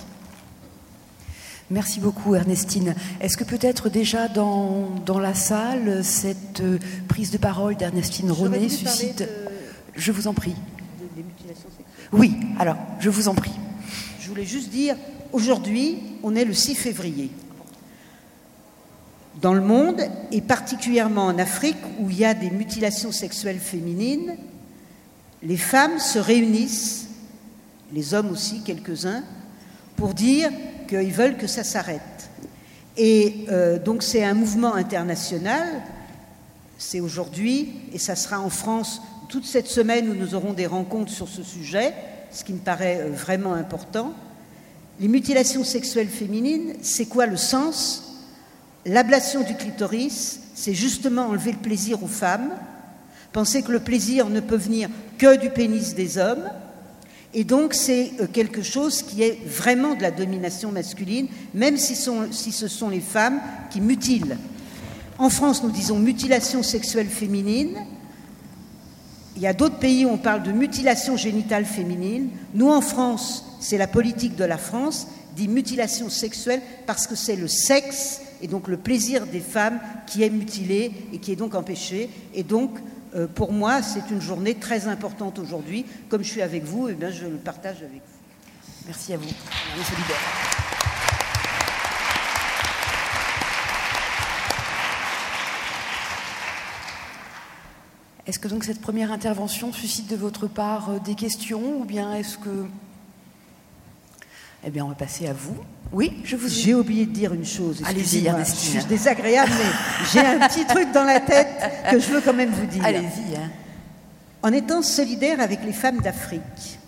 Merci 1.69 1.99
beaucoup 1.99 2.35
Ernestine. 2.35 2.93
Est-ce 3.21 3.37
que 3.37 3.43
peut-être 3.43 3.89
déjà 3.89 4.27
dans, 4.27 4.89
dans, 5.05 5.19
la 5.19 5.33
salle, 5.33 6.03
cette 6.03 6.59
euh, 6.59 6.77
prise 7.07 7.31
de 7.31 7.37
parole 7.37 7.75
d'Ernestine 7.75 8.31
René 8.31 8.69
suscite... 8.69 9.27
Je 9.95 10.11
vous 10.11 10.27
en 10.27 10.33
prie. 10.33 10.55
Oui, 12.11 12.35
alors, 12.59 12.77
je 12.99 13.09
vous 13.09 13.27
en 13.27 13.35
prie. 13.35 13.53
Je 14.19 14.27
voulais 14.27 14.45
juste 14.45 14.69
dire, 14.69 14.95
aujourd'hui, 15.31 15.99
on 16.23 16.35
est 16.35 16.45
le 16.45 16.53
6 16.53 16.75
février. 16.75 17.31
Dans 19.41 19.53
le 19.53 19.61
monde, 19.61 20.01
et 20.31 20.41
particulièrement 20.41 21.25
en 21.25 21.39
Afrique, 21.39 21.77
où 21.99 22.09
il 22.09 22.19
y 22.19 22.25
a 22.25 22.33
des 22.33 22.51
mutilations 22.51 23.11
sexuelles 23.11 23.59
féminines, 23.59 24.37
les 25.41 25.57
femmes 25.57 25.99
se 25.99 26.19
réunissent, 26.19 27.07
les 27.91 28.13
hommes 28.13 28.29
aussi, 28.29 28.61
quelques-uns, 28.63 29.23
pour 29.95 30.13
dire 30.13 30.49
qu'ils 30.87 31.11
veulent 31.11 31.37
que 31.37 31.47
ça 31.47 31.63
s'arrête. 31.63 32.29
Et 32.95 33.45
euh, 33.49 33.79
donc 33.79 34.03
c'est 34.03 34.23
un 34.23 34.35
mouvement 34.35 34.75
international, 34.75 35.67
c'est 36.77 36.99
aujourd'hui, 36.99 37.73
et 37.91 37.97
ça 37.97 38.15
sera 38.15 38.39
en 38.39 38.49
France 38.49 39.01
toute 39.29 39.45
cette 39.45 39.67
semaine 39.67 40.09
où 40.09 40.13
nous 40.13 40.35
aurons 40.35 40.53
des 40.53 40.67
rencontres 40.67 41.11
sur 41.11 41.27
ce 41.27 41.41
sujet, 41.41 41.93
ce 42.31 42.43
qui 42.43 42.53
me 42.53 42.59
paraît 42.59 42.99
euh, 43.01 43.09
vraiment 43.09 43.53
important. 43.53 44.13
Les 44.99 45.07
mutilations 45.07 45.63
sexuelles 45.63 46.07
féminines, 46.07 46.73
c'est 46.81 47.07
quoi 47.07 47.25
le 47.25 47.37
sens 47.37 48.12
L'ablation 48.85 49.41
du 49.41 49.55
clitoris, 49.55 50.39
c'est 50.55 50.73
justement 50.73 51.27
enlever 51.27 51.53
le 51.53 51.57
plaisir 51.57 52.03
aux 52.03 52.07
femmes, 52.07 52.51
penser 53.31 53.63
que 53.63 53.71
le 53.71 53.79
plaisir 53.79 54.29
ne 54.29 54.39
peut 54.39 54.57
venir 54.57 54.89
que 55.17 55.37
du 55.37 55.49
pénis 55.49 55.95
des 55.95 56.17
hommes, 56.17 56.49
et 57.33 57.43
donc 57.43 57.73
c'est 57.73 58.11
euh, 58.19 58.27
quelque 58.31 58.61
chose 58.61 59.01
qui 59.01 59.23
est 59.23 59.39
vraiment 59.45 59.95
de 59.95 60.01
la 60.01 60.11
domination 60.11 60.71
masculine, 60.71 61.27
même 61.53 61.77
si, 61.77 61.95
ce 61.95 62.67
sont 62.67 62.89
les 62.89 62.99
femmes 62.99 63.39
qui 63.71 63.81
mutilent. 63.81 64.37
En 65.17 65.29
France, 65.29 65.63
nous 65.63 65.71
disons 65.71 65.97
mutilation 65.97 66.61
sexuelle 66.61 67.07
féminine. 67.07 67.77
Il 69.35 69.41
y 69.41 69.47
a 69.47 69.53
d'autres 69.53 69.79
pays 69.79 70.05
où 70.05 70.09
on 70.09 70.17
parle 70.17 70.43
de 70.43 70.51
mutilation 70.51 71.17
génitale 71.17 71.65
féminine. 71.65 72.29
Nous, 72.53 72.69
en 72.69 72.81
France, 72.81 73.45
c'est 73.59 73.77
la 73.77 73.87
politique 73.87 74.35
de 74.35 74.43
la 74.43 74.57
France, 74.57 75.07
dit 75.35 75.47
mutilation 75.47 76.09
sexuelle 76.09 76.61
parce 76.85 77.07
que 77.07 77.15
c'est 77.15 77.35
le 77.35 77.47
sexe 77.47 78.21
et 78.41 78.47
donc 78.47 78.67
le 78.67 78.77
plaisir 78.77 79.25
des 79.27 79.39
femmes 79.39 79.79
qui 80.07 80.23
est 80.23 80.29
mutilé 80.29 80.91
et 81.13 81.17
qui 81.19 81.31
est 81.31 81.35
donc 81.35 81.55
empêché. 81.55 82.09
Et 82.33 82.43
donc, 82.43 82.77
euh, 83.15 83.27
pour 83.27 83.53
moi, 83.53 83.81
c'est 83.81 84.09
une 84.11 84.21
journée 84.21 84.55
très 84.55 84.87
importante 84.87 85.39
aujourd'hui. 85.39 85.85
Comme 86.09 86.23
je 86.23 86.29
suis 86.29 86.41
avec 86.41 86.63
vous, 86.63 86.89
eh 86.89 86.93
bien, 86.93 87.11
je 87.11 87.25
le 87.25 87.37
partage 87.37 87.77
avec 87.77 88.01
vous. 88.01 88.67
Merci 88.85 89.13
à 89.13 89.17
vous. 89.17 89.29
Est-ce 98.25 98.39
que 98.39 98.47
donc 98.47 98.63
cette 98.63 98.79
première 98.79 99.11
intervention 99.11 99.73
suscite 99.73 100.09
de 100.09 100.15
votre 100.15 100.47
part 100.47 100.89
euh, 100.89 100.99
des 100.99 101.15
questions 101.15 101.81
ou 101.81 101.83
bien 101.83 102.13
est-ce 102.13 102.37
que 102.37 102.65
eh 104.65 104.69
bien, 104.69 104.85
on 104.85 104.89
va 104.89 104.95
passer 104.95 105.27
à 105.27 105.33
vous. 105.33 105.55
Oui, 105.91 106.21
je 106.23 106.35
vous. 106.35 106.47
J'ai 106.47 106.73
oublié 106.73 107.05
de 107.05 107.11
dire 107.11 107.33
une 107.33 107.45
chose. 107.45 107.81
Allez-y, 107.85 108.25
Ernestine. 108.25 108.73
Je 108.73 108.79
suis 108.79 108.89
désagréable, 108.89 109.51
mais 109.51 110.05
j'ai 110.11 110.19
un 110.25 110.47
petit 110.47 110.65
truc 110.65 110.91
dans 110.91 111.03
la 111.03 111.19
tête 111.19 111.49
que 111.91 111.99
je 111.99 112.07
veux 112.11 112.21
quand 112.21 112.33
même 112.33 112.49
vous 112.49 112.65
dire. 112.65 112.83
Allez-y. 112.83 113.35
Hein. 113.35 113.51
En 114.41 114.51
étant 114.51 114.81
solidaire 114.81 115.39
avec 115.39 115.63
les 115.63 115.73
femmes 115.73 115.99
d'Afrique, 115.99 116.79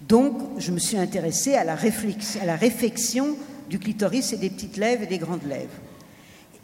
donc 0.00 0.36
je 0.58 0.72
me 0.72 0.78
suis 0.78 0.98
intéressée 0.98 1.54
à 1.54 1.64
la, 1.64 1.74
réflexion, 1.74 2.42
à 2.42 2.46
la 2.46 2.56
réflexion 2.56 3.36
du 3.70 3.78
clitoris 3.78 4.32
et 4.32 4.36
des 4.36 4.50
petites 4.50 4.76
lèvres 4.76 5.04
et 5.04 5.06
des 5.06 5.18
grandes 5.18 5.46
lèvres, 5.46 5.70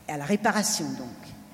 à 0.08 0.16
la 0.16 0.24
réparation 0.24 0.84
donc. 0.84 1.08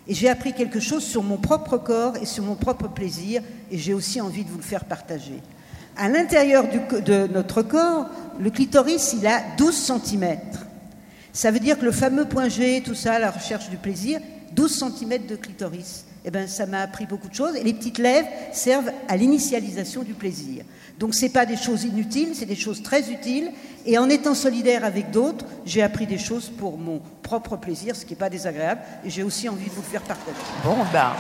Et 0.07 0.15
j'ai 0.15 0.29
appris 0.29 0.53
quelque 0.53 0.81
chose 0.81 1.05
sur 1.05 1.23
mon 1.23 1.37
propre 1.37 1.79
corps 1.79 2.17
et 2.17 2.27
sur 2.27 2.45
mon 2.45 2.57
propre 2.57 2.89
plaisir, 2.89 3.43
et 3.71 3.79
j'ai 3.79 3.95
aussi 3.95 4.21
envie 4.21 4.45
de 4.45 4.51
vous 4.51 4.59
le 4.59 4.63
faire 4.63 4.85
partager. 4.85 5.41
À 5.97 6.09
l'intérieur 6.09 6.65
de 6.69 7.27
notre 7.29 7.63
corps, 7.63 8.09
le 8.41 8.51
clitoris, 8.51 9.15
il 9.19 9.27
a 9.27 9.41
12 9.57 9.75
cm. 9.75 10.39
Ça 11.33 11.51
veut 11.51 11.61
dire 11.61 11.79
que 11.79 11.85
le 11.85 11.93
fameux 11.93 12.25
point 12.25 12.49
G, 12.49 12.83
tout 12.85 12.95
ça, 12.95 13.19
la 13.19 13.31
recherche 13.31 13.69
du 13.69 13.77
plaisir, 13.77 14.21
12 14.53 14.85
cm 14.99 15.27
de 15.27 15.37
clitoris. 15.37 16.05
Eh 16.25 16.31
bien, 16.31 16.47
ça 16.47 16.65
m'a 16.65 16.81
appris 16.81 17.07
beaucoup 17.07 17.29
de 17.29 17.35
choses. 17.35 17.55
Et 17.57 17.63
les 17.63 17.75
petites 17.75 17.99
lèvres 17.99 18.29
servent 18.53 18.91
à 19.09 19.17
l'initialisation 19.17 20.03
du 20.03 20.15
plaisir. 20.15 20.65
Donc, 20.99 21.15
ce 21.15 21.23
n'est 21.23 21.31
pas 21.31 21.45
des 21.45 21.57
choses 21.57 21.85
inutiles, 21.85 22.31
c'est 22.35 22.47
des 22.47 22.57
choses 22.57 22.83
très 22.83 23.11
utiles. 23.11 23.51
Et 23.85 23.99
en 23.99 24.09
étant 24.09 24.35
solidaire 24.35 24.85
avec 24.85 25.11
d'autres, 25.11 25.45
j'ai 25.67 25.83
appris 25.83 26.07
des 26.07 26.19
choses 26.19 26.49
pour 26.49 26.79
mon 26.79 27.03
propre 27.23 27.57
plaisir, 27.57 27.95
ce 27.95 28.05
qui 28.05 28.13
n'est 28.13 28.19
pas 28.19 28.31
désagréable. 28.31 28.81
Et 29.05 29.11
j'ai 29.11 29.23
aussi 29.23 29.49
envie 29.49 29.67
de 29.67 29.75
vous 29.75 29.83
faire 29.83 30.03
partager. 30.03 30.37
Bon, 30.65 30.77
ben. 30.93 31.13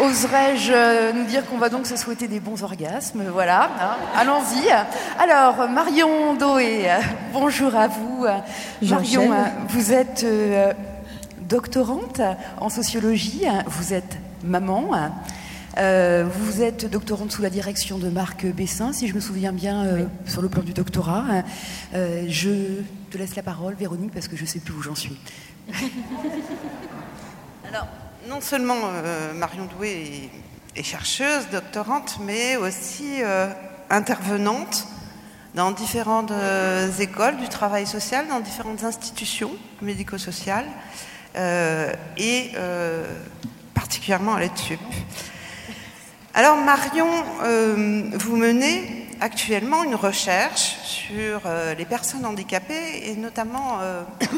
Oserais-je 0.00 0.72
euh, 0.72 1.12
nous 1.12 1.24
dire 1.24 1.44
qu'on 1.44 1.58
va 1.58 1.70
donc 1.70 1.84
se 1.84 1.96
souhaiter 1.96 2.28
des 2.28 2.38
bons 2.38 2.62
orgasmes 2.62 3.24
Voilà, 3.32 3.64
hein. 3.80 3.96
allons-y. 4.16 4.70
Alors, 5.18 5.68
Marion 5.68 6.34
Doé, 6.34 6.88
euh, 6.88 7.00
bonjour 7.32 7.74
à 7.74 7.88
vous. 7.88 8.24
Marion, 8.82 9.32
euh, 9.32 9.44
vous 9.68 9.92
êtes 9.92 10.24
doctorante 11.40 12.20
en 12.60 12.68
sociologie, 12.68 13.42
vous 13.66 13.92
êtes 13.92 14.18
maman. 14.44 15.10
vous 15.76 16.62
êtes 16.62 16.88
doctorante 16.88 17.32
sous 17.32 17.42
la 17.42 17.50
direction 17.50 17.98
de 17.98 18.08
Marc 18.08 18.46
Bessin, 18.46 18.92
si 18.92 19.08
je 19.08 19.16
me 19.16 19.20
souviens 19.20 19.52
bien, 19.52 19.84
sur 20.26 20.42
le 20.42 20.48
plan 20.48 20.62
du 20.62 20.74
doctorat. 20.74 21.24
je 21.92 22.82
te 23.10 23.18
laisse 23.18 23.34
la 23.34 23.42
parole, 23.42 23.74
Véronique, 23.74 24.12
parce 24.12 24.28
que 24.28 24.36
je 24.36 24.42
ne 24.42 24.48
sais 24.48 24.60
plus 24.60 24.74
où 24.74 24.82
j'en 24.82 24.94
suis. 24.94 25.18
Alors, 27.68 27.88
non 28.28 28.40
seulement 28.42 28.76
euh, 28.84 29.32
Marion 29.32 29.64
Doué 29.64 30.30
est, 30.76 30.82
chercheuse, 30.82 31.48
doctorante, 31.50 32.18
mais 32.24 32.56
aussi 32.56 33.22
euh, 33.22 33.48
intervenante 33.90 34.86
dans 35.54 35.72
différentes 35.72 36.30
euh, 36.30 36.90
écoles 37.00 37.38
du 37.38 37.48
travail 37.48 37.86
social, 37.86 38.28
dans 38.28 38.40
différentes 38.40 38.84
institutions 38.84 39.50
médico-sociales, 39.80 40.66
et 42.16 42.50
particulièrement 43.74 44.34
à 44.34 44.40
l'aide-sup. 44.40 44.80
Alors 46.34 46.56
Marion, 46.56 47.06
vous 48.14 48.36
menez 48.36 49.06
actuellement 49.20 49.84
une 49.84 49.94
recherche 49.94 50.78
sur 50.82 51.42
les 51.76 51.84
personnes 51.84 52.26
handicapées 52.26 53.08
et 53.08 53.14
notamment 53.14 53.78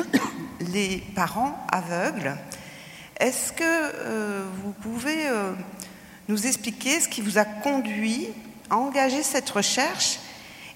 les 0.60 1.02
parents 1.14 1.56
aveugles 1.72 2.36
est-ce 3.20 3.52
que 3.52 3.62
euh, 3.62 4.42
vous 4.64 4.72
pouvez 4.72 5.28
euh, 5.28 5.52
nous 6.28 6.46
expliquer 6.46 7.00
ce 7.00 7.08
qui 7.08 7.20
vous 7.20 7.36
a 7.36 7.44
conduit 7.44 8.28
à 8.70 8.78
engager 8.78 9.22
cette 9.22 9.48
recherche 9.50 10.18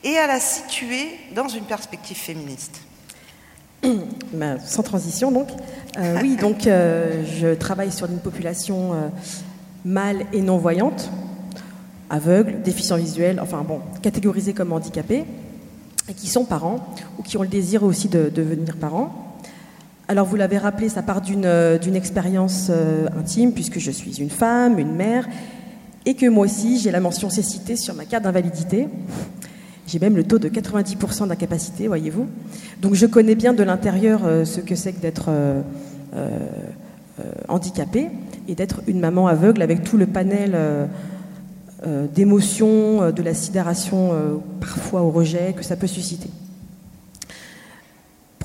et 0.05 0.19
à 0.19 0.27
la 0.27 0.39
situer 0.39 1.09
dans 1.35 1.49
une 1.49 1.65
perspective 1.65 2.19
féministe? 2.19 2.81
Ben, 4.33 4.59
Sans 4.61 4.83
transition, 4.83 5.31
donc. 5.31 5.49
Euh, 5.97 6.19
oui, 6.21 6.37
donc 6.41 6.63
je 6.65 7.55
travaille 7.55 7.93
sur 7.93 8.07
une 8.07 8.19
population 8.19 9.13
mâle 9.85 10.27
et 10.33 10.41
non-voyante, 10.41 11.11
aveugle, 12.11 12.63
déficient 12.63 12.97
visuel, 12.97 13.39
enfin 13.41 13.63
bon, 13.63 13.81
catégorisés 14.03 14.55
comme 14.55 14.73
handicapés, 14.73 15.25
et 16.09 16.15
qui 16.15 16.27
sont 16.27 16.45
parents 16.45 16.85
ou 17.19 17.23
qui 17.23 17.37
ont 17.37 17.43
le 17.43 17.49
désir 17.49 17.85
aussi 17.85 18.09
de 18.09 18.29
devenir 18.29 18.77
parents. 18.77 19.34
Alors 20.07 20.27
vous 20.27 20.37
l'avez 20.37 20.59
rappelé, 20.59 20.91
ça 20.91 21.03
part 21.03 21.23
d'une 21.23 21.47
euh, 21.47 21.79
expérience 21.95 22.69
euh, 22.69 23.07
intime, 23.19 23.53
puisque 23.53 23.79
je 23.79 23.91
suis 23.91 24.21
une 24.21 24.29
femme, 24.29 24.79
une 24.79 24.95
mère, 24.95 25.27
et 26.05 26.15
que 26.15 26.27
moi 26.27 26.45
aussi 26.45 26.79
j'ai 26.79 26.91
la 26.91 27.01
mention 27.01 27.31
cécité 27.31 27.75
sur 27.75 27.95
ma 27.95 28.05
carte 28.05 28.25
d'invalidité. 28.25 28.89
J'ai 29.87 29.99
même 29.99 30.17
le 30.17 30.25
taux 30.25 30.39
de 30.39 30.51
90% 30.51 31.29
d'incapacité, 31.29 31.89
voyez-vous. 31.89 32.27
Donc 32.83 32.95
je 32.95 33.07
connais 33.07 33.35
bien 33.35 33.55
de 33.55 33.63
l'intérieur 33.63 34.23
euh, 34.25 34.45
ce 34.45 34.61
que 34.61 34.75
c'est 34.75 34.93
que 34.93 35.01
d'être 35.01 35.31
handicapée 37.49 38.09
et 38.47 38.55
d'être 38.55 38.83
une 38.87 39.01
maman 39.01 39.27
aveugle 39.27 39.63
avec 39.63 39.83
tout 39.83 39.97
le 39.97 40.07
panel 40.07 40.57
d'émotions, 42.15 43.11
de 43.11 43.23
la 43.23 43.35
sidération 43.35 44.13
parfois 44.61 45.03
au 45.03 45.11
rejet 45.11 45.55
que 45.57 45.65
ça 45.65 45.75
peut 45.75 45.89
susciter. 45.89 46.31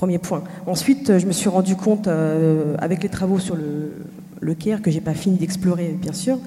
Premier 0.00 0.16
point. 0.16 0.42
Ensuite, 0.66 1.18
je 1.18 1.26
me 1.26 1.32
suis 1.32 1.50
rendu 1.50 1.76
compte, 1.76 2.08
avec 2.78 3.02
les 3.02 3.10
travaux 3.10 3.38
sur 3.38 3.54
le, 3.54 3.92
le 4.40 4.54
CARE, 4.54 4.80
que 4.80 4.90
j'ai 4.90 5.02
pas 5.02 5.12
fini 5.12 5.36
d'explorer, 5.36 5.88
bien 5.88 6.14
sûr, 6.14 6.38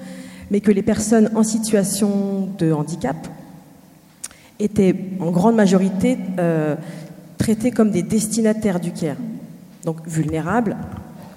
mais 0.50 0.58
que 0.58 0.72
les 0.72 0.82
personnes 0.82 1.30
en 1.36 1.44
situation 1.44 2.48
de 2.58 2.72
handicap 2.72 3.16
étaient 4.58 4.96
en 5.20 5.30
grande 5.30 5.54
majorité 5.54 6.18
traitées 7.38 7.70
comme 7.70 7.92
des 7.92 8.02
destinataires 8.02 8.80
du 8.80 8.90
CARE. 8.90 9.18
Donc 9.84 9.98
vulnérables, 10.04 10.76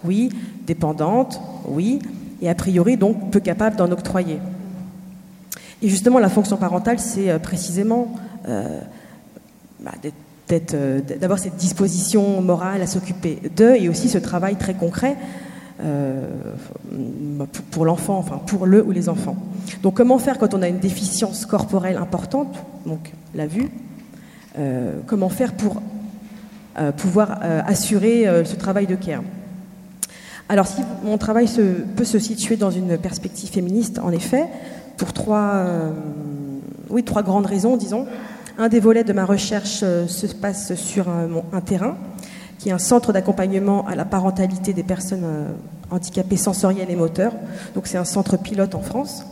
oui, 0.04 0.32
dépendantes, 0.66 1.40
oui, 1.68 2.00
et 2.42 2.50
a 2.50 2.56
priori 2.56 2.98
donc 2.98 3.30
peu 3.30 3.40
capables 3.40 3.76
d'en 3.76 3.92
octroyer. 3.92 4.40
Et 5.84 5.88
justement, 5.88 6.18
la 6.18 6.30
fonction 6.30 6.58
parentale, 6.58 6.98
c'est 6.98 7.30
euh, 7.30 7.38
précisément 7.38 8.16
euh, 8.48 8.82
bah, 9.80 9.92
euh, 10.04 10.10
d'avoir 10.48 11.40
cette 11.40 11.56
disposition 11.56 12.42
morale 12.42 12.82
à 12.82 12.88
s'occuper 12.88 13.40
d'eux 13.56 13.76
et 13.76 13.90
aussi 13.90 14.10
ce 14.10 14.18
travail 14.18 14.56
très 14.56 14.74
concret 14.74 15.16
pour 17.72 17.86
l'enfant, 17.86 18.18
enfin 18.18 18.40
pour 18.46 18.66
le 18.66 18.84
ou 18.84 18.92
les 18.92 19.10
enfants. 19.10 19.36
Donc 19.84 19.96
comment 19.96 20.18
faire 20.20 20.38
quand 20.38 20.54
on 20.54 20.62
a 20.62 20.68
une 20.68 20.80
déficience 20.80 21.46
corporelle 21.46 21.98
importante, 21.98 22.56
donc 22.86 23.12
la 23.36 23.46
vue, 23.46 23.70
comment 25.06 25.30
faire 25.30 25.54
pour 25.54 25.82
pouvoir 26.98 27.40
assurer 27.66 28.26
ce 28.46 28.56
travail 28.56 28.88
de 28.88 28.96
care? 28.96 29.22
Alors, 30.50 30.66
si 30.66 30.82
mon 31.04 31.18
travail 31.18 31.48
peut 31.98 32.06
se 32.06 32.20
situer 32.20 32.56
dans 32.56 32.72
une 32.72 32.98
perspective 32.98 33.50
féministe, 33.50 34.00
en 34.00 34.12
effet, 34.12 34.46
pour 34.96 35.12
trois, 35.12 35.52
euh, 35.56 35.92
oui, 36.90 37.04
trois 37.04 37.22
grandes 37.22 37.46
raisons, 37.46 37.76
disons. 37.76 38.06
Un 38.58 38.70
des 38.70 38.80
volets 38.80 39.04
de 39.04 39.14
ma 39.14 39.26
recherche 39.26 39.82
euh, 39.84 40.08
se 40.08 40.26
passe 40.28 40.74
sur 40.76 41.08
un, 41.10 41.62
terrain, 41.62 41.96
qui 42.58 42.70
est 42.70 42.72
un 42.72 42.80
centre 42.80 43.14
d'accompagnement 43.14 43.86
à 43.86 43.96
la 43.96 44.04
parentalité 44.04 44.74
des 44.74 44.84
personnes 44.84 45.24
euh, 45.24 45.48
handicapées 45.92 46.38
sensorielles 46.38 46.90
et 46.90 46.96
moteurs. 46.96 47.34
Donc, 47.76 47.86
c'est 47.86 47.98
un 47.98 48.06
centre 48.06 48.38
pilote 48.38 48.74
en 48.74 48.82
France. 48.82 49.26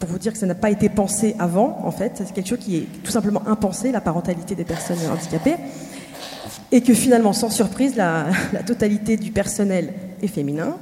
Pour 0.00 0.08
vous 0.08 0.18
dire 0.18 0.32
que 0.32 0.38
ça 0.38 0.46
n'a 0.46 0.54
pas 0.54 0.70
été 0.70 0.88
pensé 0.88 1.36
avant, 1.38 1.78
en 1.84 1.90
fait, 1.90 2.14
c'est 2.16 2.32
quelque 2.32 2.48
chose 2.48 2.58
qui 2.58 2.78
est 2.78 2.86
tout 3.04 3.12
simplement 3.12 3.42
impensé, 3.46 3.92
la 3.92 4.00
parentalité 4.00 4.54
des 4.54 4.64
personnes 4.64 4.98
handicapées 5.12 5.56
et 6.72 6.80
que 6.82 6.94
finalement, 6.94 7.32
sans 7.32 7.50
surprise, 7.50 7.96
la, 7.96 8.26
totalité 8.66 9.16
du 9.16 9.30
personnel 9.30 9.92
est 10.22 10.28
féminin 10.28 10.76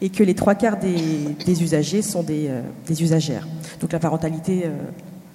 et 0.00 0.10
que 0.10 0.22
les 0.22 0.34
trois 0.34 0.54
quarts 0.54 0.78
des, 0.78 1.62
usagers 1.62 2.02
sont 2.02 2.24
euh, 2.28 2.62
des, 2.86 3.02
usagères. 3.02 3.46
Donc 3.80 3.92
la 3.92 3.98
parentalité 3.98 4.62
euh, 4.64 4.70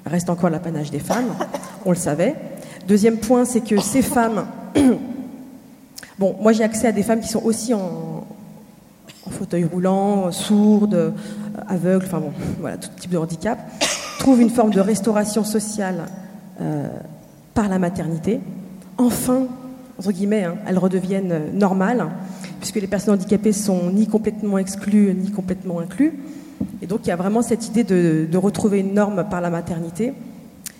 reste 0.05 0.29
encore 0.29 0.50
l'apanage 0.50 0.91
des 0.91 1.00
femmes, 1.00 1.33
on 1.85 1.89
le 1.89 1.97
savait. 1.97 2.35
Deuxième 2.88 3.17
point, 3.17 3.45
c'est 3.45 3.62
que 3.62 3.79
ces 3.79 4.01
femmes... 4.01 4.45
bon, 6.19 6.35
moi 6.41 6.53
j'ai 6.53 6.63
accès 6.63 6.88
à 6.88 6.91
des 6.91 7.03
femmes 7.03 7.21
qui 7.21 7.29
sont 7.29 7.43
aussi 7.43 7.74
en, 7.74 8.25
fauteuil 9.31 9.65
roulant, 9.65 10.31
sourdes, 10.31 11.13
aveugles, 11.67 12.05
enfin 12.05 12.19
bon, 12.19 12.31
voilà, 12.59 12.77
tout 12.77 12.89
type 13.00 13.12
de 13.12 13.17
handicap, 13.17 13.59
trouvent 14.19 14.41
une 14.41 14.51
forme 14.51 14.71
de 14.71 14.79
restauration 14.79 15.43
sociale 15.43 16.05
euh, 16.62 16.88
par 17.53 17.67
la 17.67 17.79
maternité. 17.79 18.39
Enfin, 18.97 19.47
entre 19.97 20.12
guillemets, 20.12 20.43
hein, 20.43 20.55
elles 20.67 20.77
redeviennent 20.77 21.31
euh, 21.31 21.51
normales, 21.51 22.05
puisque 22.59 22.75
les 22.75 22.88
personnes 22.88 23.15
handicapées 23.15 23.53
sont 23.53 23.89
ni 23.89 24.07
complètement 24.07 24.57
exclues 24.57 25.13
ni 25.13 25.31
complètement 25.31 25.79
incluses. 25.79 26.13
Et 26.81 26.88
donc 26.88 27.01
il 27.03 27.09
y 27.09 27.12
a 27.12 27.15
vraiment 27.15 27.41
cette 27.41 27.67
idée 27.67 27.83
de, 27.83 28.38
retrouver 28.38 28.79
une 28.79 28.93
norme 28.93 29.25
par 29.29 29.41
la 29.41 29.50
maternité. 29.50 30.13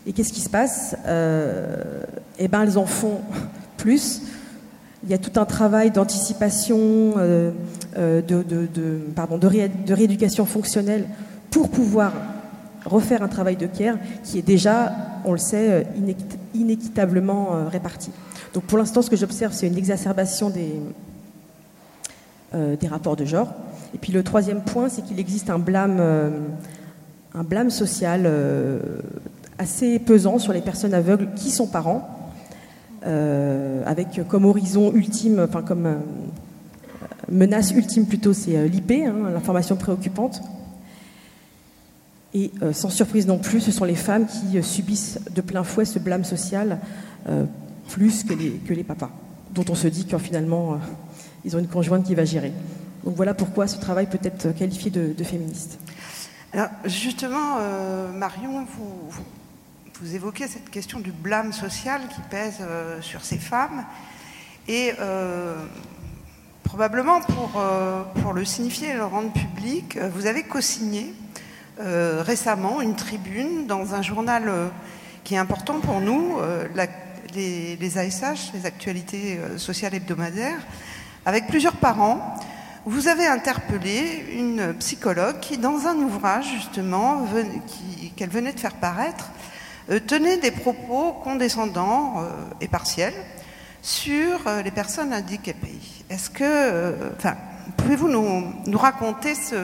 Et 0.08 0.14
qu'est-ce 0.14 0.34
qui 0.34 0.42
se 0.42 0.50
passe 0.50 0.96
euh, 1.08 2.04
Eh 2.38 2.48
bien, 2.48 2.64
elles 2.64 2.78
en 2.78 2.86
font 2.86 3.22
plus. 3.78 4.22
Il 5.04 5.10
y 5.10 5.14
a 5.14 5.18
tout 5.18 5.40
un 5.40 5.46
travail 5.46 5.92
d'anticipation, 5.92 6.78
euh, 7.18 7.52
de, 7.96 8.44
de, 8.44 9.94
rééducation 9.94 10.46
fonctionnelle 10.46 11.06
pour 11.52 11.70
pouvoir 11.70 12.14
refaire 12.86 13.24
un 13.24 13.28
travail 13.28 13.56
de 13.56 13.66
care 13.66 13.98
qui 14.24 14.38
est 14.40 14.44
déjà, 14.44 14.94
on 15.26 15.32
le 15.32 15.38
sait, 15.38 15.88
inéquitablement 16.54 17.68
réparti. 17.72 18.12
Donc 18.56 18.64
pour 18.64 18.78
l'instant, 18.78 19.02
ce 19.02 19.10
que 19.10 19.18
j'observe, 19.18 19.54
c'est 19.54 19.68
une 19.68 19.78
exacerbation 19.78 20.52
euh, 22.54 22.78
des 22.78 22.88
rapports 22.88 23.18
de 23.18 23.26
genre. 23.26 23.54
Et 23.96 23.98
puis 23.98 24.12
le 24.12 24.22
troisième 24.22 24.62
point, 24.62 24.90
c'est 24.90 25.02
qu'il 25.02 25.20
existe 25.20 25.50
un 25.50 25.58
blâme, 25.58 25.98
euh, 26.00 26.30
un 27.34 27.44
blâme 27.44 27.72
social 27.72 28.24
euh, 28.26 28.80
assez 29.58 29.98
pesant 30.00 30.38
sur 30.38 30.54
les 30.54 30.62
personnes 30.62 30.94
aveugles 30.94 31.30
qui 31.36 31.50
sont 31.50 31.68
parents, 31.68 32.12
avec 33.86 34.20
comme 34.28 34.46
horizon 34.46 34.92
ultime, 34.92 35.46
enfin 35.48 35.62
comme 35.62 35.98
menace 37.30 37.70
ultime 37.70 38.08
plutôt, 38.08 38.34
c'est 38.34 38.68
l'IP, 38.68 38.92
hein, 39.06 39.30
l'information 39.32 39.76
préoccupante. 39.76 40.42
Et 42.34 42.52
sans 42.74 42.90
surprise 42.90 43.28
non 43.28 43.38
plus, 43.38 43.62
ce 43.62 43.72
sont 43.72 43.86
les 43.86 43.94
femmes 43.94 44.26
qui 44.26 44.62
subissent 44.64 45.20
de 45.36 45.42
plein 45.42 45.64
fouet 45.64 45.86
ce 45.86 46.00
blâme 46.00 46.24
social 46.24 46.80
plus 47.90 48.24
que 48.24 48.34
les, 48.34 48.52
que 48.52 48.74
les 48.74 48.84
papas, 48.84 49.12
dont 49.54 49.66
on 49.70 49.76
se 49.76 49.88
dit 49.88 50.06
que 50.06 50.18
finalement, 50.18 50.74
euh, 50.74 50.78
ils 51.44 51.56
ont 51.56 51.60
une 51.60 51.68
conjointe 51.68 52.06
qui 52.06 52.16
va 52.16 52.26
gérer. 52.26 52.52
Donc 53.06 53.16
voilà 53.16 53.34
pourquoi 53.34 53.68
ce 53.68 53.78
travail 53.78 54.08
peut 54.08 54.20
être 54.24 54.52
qualifié 54.52 54.92
de, 54.92 55.24
féministe. 55.24 55.80
Alors 56.54 56.70
justement, 56.86 57.58
euh, 57.60 58.12
Marion, 58.12 58.66
vous, 60.02 60.16
évoquez 60.16 60.48
cette 60.48 60.70
question 60.70 61.00
du 61.00 61.12
blâme 61.12 61.54
social 61.54 62.02
qui 62.14 62.22
pèse 62.30 62.58
euh, 62.62 63.02
sur 63.02 63.24
ces 63.24 63.38
femmes. 63.38 63.86
Et 64.68 64.94
probablement 66.64 67.22
pour, 67.22 68.34
le 68.34 68.44
signifier 68.44 68.90
et 68.90 68.94
le 68.96 69.06
rendre 69.06 69.32
public, 69.32 70.00
vous 70.16 70.26
avez 70.26 70.42
co-signé 70.42 71.14
récemment 71.80 72.82
une 72.82 72.96
tribune 72.96 73.68
dans 73.68 73.94
un 73.94 74.02
journal 74.02 74.52
qui 75.24 75.36
est 75.36 75.38
important 75.38 75.80
pour 75.82 76.02
nous, 76.02 76.40
les, 77.36 77.98
ASH, 77.98 78.54
les 78.54 78.66
actualités 78.66 79.38
euh, 79.38 79.58
sociales 79.58 79.94
hebdomadaires, 79.94 80.60
avec 81.26 81.48
plusieurs 81.48 81.76
parents. 81.76 82.36
Vous 82.86 83.08
avez 83.08 83.26
interpellé 83.26 84.26
une 84.34 84.74
psychologue 84.76 85.40
qui, 85.40 85.58
dans 85.58 85.88
un 85.88 85.96
ouvrage 85.96 86.46
justement 86.54 87.26
qu'elle 88.16 88.30
venait 88.30 88.54
de 88.54 88.60
faire 88.60 88.76
paraître, 88.76 89.32
euh, 89.90 90.00
tenait 90.00 90.38
des 90.38 90.52
propos 90.52 91.14
condescendants 91.24 92.16
euh, 92.18 92.30
et 92.62 92.68
partiels 92.68 93.14
sur 93.82 94.40
les 94.64 94.72
personnes 94.72 95.14
handicapées. 95.14 95.80
Est-ce 96.10 96.32
que, 96.32 97.14
enfin, 97.16 97.36
pouvez-vous 97.78 98.08
nous, 98.08 98.78
raconter 98.78 99.36
ce, 99.36 99.56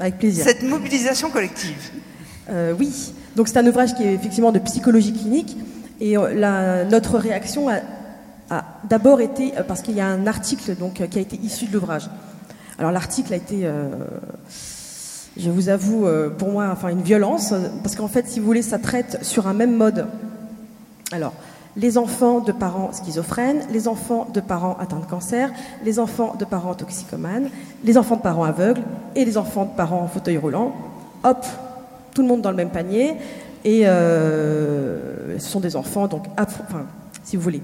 Avec 0.00 0.18
plaisir. 0.18 0.44
cette 0.44 0.64
mobilisation 0.64 1.30
collective? 1.30 1.92
Oui. 2.76 3.14
Donc 3.36 3.48
c'est 3.48 3.58
un 3.58 3.66
ouvrage 3.66 3.94
qui 3.94 4.02
est 4.02 4.14
effectivement 4.14 4.50
de 4.50 4.58
psychologie 4.58 5.12
clinique 5.12 5.56
et 6.00 6.16
euh, 6.16 6.84
notre 6.84 7.18
réaction 7.18 7.68
a, 7.68 8.64
d'abord 8.84 9.20
été, 9.20 9.56
euh, 9.56 9.62
parce 9.62 9.82
qu'il 9.82 9.94
y 9.94 10.00
a 10.00 10.06
un 10.06 10.26
article 10.26 10.74
donc, 10.76 11.06
qui 11.08 11.18
a 11.18 11.20
été 11.20 11.36
issu 11.36 11.66
de 11.66 11.72
l'ouvrage. 11.74 12.08
Alors 12.78 12.92
l'article 12.92 13.32
a 13.32 13.36
été, 13.36 13.60
euh, 13.64 13.88
je 15.36 15.50
vous 15.50 15.68
avoue, 15.68 16.06
pour 16.38 16.50
moi, 16.50 16.68
enfin 16.70 16.88
une 16.88 17.02
violence, 17.02 17.54
parce 17.82 17.96
qu'en 17.96 18.08
fait, 18.08 18.28
si 18.28 18.40
vous 18.40 18.46
voulez, 18.46 18.62
ça 18.62 18.78
traite 18.78 19.18
sur 19.22 19.46
un 19.46 19.54
même 19.54 19.74
mode. 19.74 20.06
Alors, 21.12 21.32
les 21.76 21.98
enfants 21.98 22.40
de 22.40 22.52
parents 22.52 22.90
schizophrènes, 22.92 23.62
les 23.70 23.86
enfants 23.86 24.28
de 24.32 24.40
parents 24.40 24.76
atteints 24.80 24.98
de 24.98 25.06
cancer, 25.06 25.50
les 25.84 25.98
enfants 25.98 26.34
de 26.38 26.44
parents 26.44 26.74
toxicomanes, 26.74 27.50
les 27.84 27.98
enfants 27.98 28.16
de 28.16 28.22
parents 28.22 28.44
aveugles 28.44 28.82
et 29.14 29.24
les 29.24 29.36
enfants 29.36 29.66
de 29.66 29.76
parents 29.76 30.00
en 30.00 30.08
fauteuil 30.08 30.38
roulant. 30.38 30.74
Hop, 31.22 31.44
tout 32.14 32.22
le 32.22 32.28
monde 32.28 32.40
dans 32.40 32.50
le 32.50 32.56
même 32.56 32.70
panier. 32.70 33.14
Et 33.64 33.86
euh, 33.86 35.38
ce 35.38 35.48
sont 35.48 35.60
des 35.60 35.76
enfants, 35.76 36.06
donc, 36.06 36.24
enfin, 36.38 36.86
si 37.24 37.36
vous 37.36 37.42
voulez, 37.42 37.62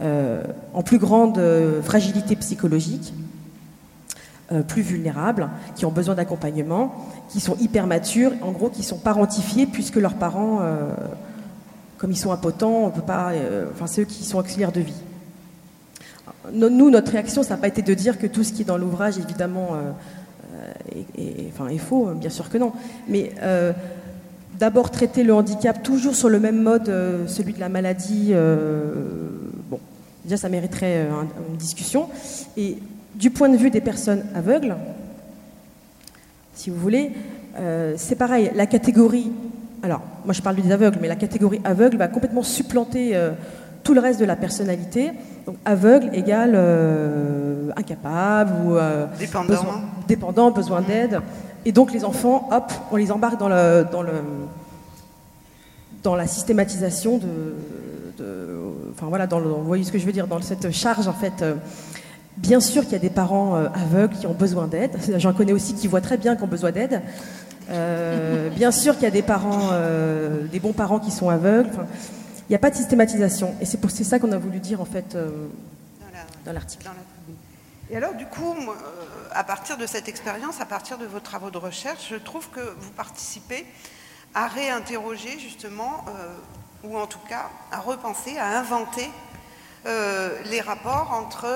euh, 0.00 0.42
en 0.74 0.82
plus 0.82 0.98
grande 0.98 1.38
euh, 1.38 1.82
fragilité 1.82 2.34
psychologique, 2.36 3.12
plus 4.66 4.82
vulnérables, 4.82 5.48
qui 5.74 5.86
ont 5.86 5.90
besoin 5.90 6.14
d'accompagnement, 6.14 6.94
qui 7.28 7.40
sont 7.40 7.56
hyper 7.60 7.86
matures, 7.86 8.32
en 8.42 8.52
gros, 8.52 8.68
qui 8.68 8.82
sont 8.82 8.98
parentifiés 8.98 9.66
puisque 9.66 9.96
leurs 9.96 10.14
parents, 10.14 10.60
comme 11.98 12.10
ils 12.10 12.16
sont 12.16 12.32
impotents, 12.32 12.84
on 12.84 12.90
peut 12.90 13.02
pas, 13.02 13.32
enfin, 13.72 13.86
c'est 13.86 14.02
eux 14.02 14.06
qui 14.06 14.24
sont 14.24 14.38
auxiliaires 14.38 14.72
de 14.72 14.80
vie. 14.80 15.02
Nous, 16.52 16.90
notre 16.90 17.12
réaction, 17.12 17.42
ça 17.42 17.54
n'a 17.54 17.60
pas 17.60 17.68
été 17.68 17.82
de 17.82 17.94
dire 17.94 18.18
que 18.18 18.26
tout 18.26 18.44
ce 18.44 18.52
qui 18.52 18.62
est 18.62 18.66
dans 18.66 18.78
l'ouvrage, 18.78 19.18
évidemment, 19.18 19.70
est, 21.16 21.48
enfin, 21.48 21.68
est 21.68 21.78
faux, 21.78 22.10
bien 22.14 22.30
sûr 22.30 22.50
que 22.50 22.58
non. 22.58 22.72
Mais 23.08 23.32
d'abord 24.62 24.92
traiter 24.92 25.24
le 25.24 25.34
handicap 25.34 25.82
toujours 25.82 26.14
sur 26.14 26.28
le 26.28 26.38
même 26.38 26.62
mode, 26.62 26.88
euh, 26.88 27.26
celui 27.26 27.52
de 27.52 27.58
la 27.58 27.68
maladie. 27.68 28.28
Euh, 28.30 29.30
bon, 29.68 29.80
déjà, 30.24 30.36
ça 30.36 30.48
mériterait 30.48 30.98
euh, 30.98 31.22
une 31.50 31.56
discussion. 31.56 32.08
Et 32.56 32.78
du 33.14 33.30
point 33.30 33.48
de 33.48 33.56
vue 33.56 33.70
des 33.70 33.80
personnes 33.80 34.24
aveugles, 34.34 34.76
si 36.54 36.70
vous 36.70 36.76
voulez, 36.76 37.12
c'est 37.96 38.16
pareil. 38.16 38.50
La 38.54 38.66
catégorie, 38.66 39.30
alors, 39.82 40.00
moi 40.24 40.32
je 40.32 40.42
parle 40.42 40.56
des 40.56 40.70
aveugles, 40.70 40.98
mais 41.00 41.08
la 41.08 41.16
catégorie 41.16 41.60
aveugle 41.64 41.96
va 41.96 42.08
complètement 42.08 42.42
supplanter 42.42 43.18
tout 43.82 43.94
le 43.94 44.00
reste 44.00 44.20
de 44.20 44.24
la 44.24 44.36
personnalité. 44.36 45.12
Donc 45.46 45.56
aveugle 45.64 46.10
égale 46.14 46.56
incapable 47.76 48.52
ou 48.64 48.76
dépendant. 49.18 49.48
Besoin, 49.48 49.80
dépendant, 50.06 50.50
besoin 50.50 50.80
d'aide. 50.82 51.20
Et 51.64 51.72
donc 51.72 51.92
les 51.92 52.04
enfants, 52.04 52.48
hop, 52.52 52.72
on 52.90 52.96
les 52.96 53.10
embarque 53.10 53.38
dans, 53.38 53.48
le, 53.48 53.86
dans, 53.90 54.02
le, 54.02 54.12
dans 56.02 56.16
la 56.16 56.26
systématisation 56.26 57.18
de, 57.18 57.26
enfin 58.92 59.06
voilà, 59.06 59.26
dans 59.26 59.40
vous 59.40 59.64
voyez 59.64 59.84
ce 59.84 59.92
que 59.92 59.98
je 59.98 60.06
veux 60.06 60.12
dire, 60.12 60.26
dans 60.26 60.40
cette 60.42 60.70
charge 60.70 61.08
en 61.08 61.12
fait. 61.12 61.44
Bien 62.36 62.60
sûr 62.60 62.82
qu'il 62.84 62.92
y 62.92 62.96
a 62.96 62.98
des 62.98 63.10
parents 63.10 63.54
aveugles 63.54 64.16
qui 64.16 64.26
ont 64.26 64.34
besoin 64.34 64.66
d'aide. 64.66 64.96
J'en 65.18 65.34
connais 65.34 65.52
aussi 65.52 65.74
qui 65.74 65.86
voient 65.86 66.00
très 66.00 66.16
bien 66.16 66.34
qu'ils 66.34 66.44
ont 66.44 66.48
besoin 66.48 66.72
d'aide. 66.72 67.02
Euh, 67.70 68.50
bien 68.56 68.70
sûr 68.70 68.94
qu'il 68.94 69.04
y 69.04 69.06
a 69.06 69.10
des 69.10 69.22
parents, 69.22 69.70
euh, 69.72 70.46
des 70.46 70.60
bons 70.60 70.72
parents 70.72 70.98
qui 70.98 71.10
sont 71.10 71.28
aveugles. 71.28 71.70
il 71.72 72.50
n'y 72.50 72.56
a 72.56 72.58
pas 72.58 72.70
de 72.70 72.76
systématisation. 72.76 73.54
Et 73.60 73.66
c'est 73.66 73.78
pour 73.78 73.90
c'est 73.90 74.04
ça 74.04 74.18
qu'on 74.18 74.32
a 74.32 74.38
voulu 74.38 74.60
dire 74.60 74.80
en 74.80 74.84
fait 74.84 75.14
euh, 75.14 75.48
dans 76.44 76.52
l'article. 76.52 76.88
Et 77.90 77.96
alors 77.96 78.14
du 78.14 78.26
coup, 78.26 78.54
à 79.32 79.44
partir 79.44 79.76
de 79.76 79.86
cette 79.86 80.08
expérience, 80.08 80.60
à 80.60 80.64
partir 80.64 80.96
de 80.98 81.04
vos 81.04 81.20
travaux 81.20 81.50
de 81.50 81.58
recherche, 81.58 82.08
je 82.10 82.16
trouve 82.16 82.48
que 82.50 82.60
vous 82.60 82.90
participez 82.96 83.66
à 84.34 84.46
réinterroger 84.46 85.38
justement, 85.38 86.04
ou 86.84 86.96
en 86.96 87.06
tout 87.06 87.18
cas 87.28 87.50
à 87.70 87.80
repenser, 87.80 88.38
à 88.38 88.58
inventer 88.58 89.10
les 89.84 90.60
rapports 90.60 91.12
entre 91.12 91.48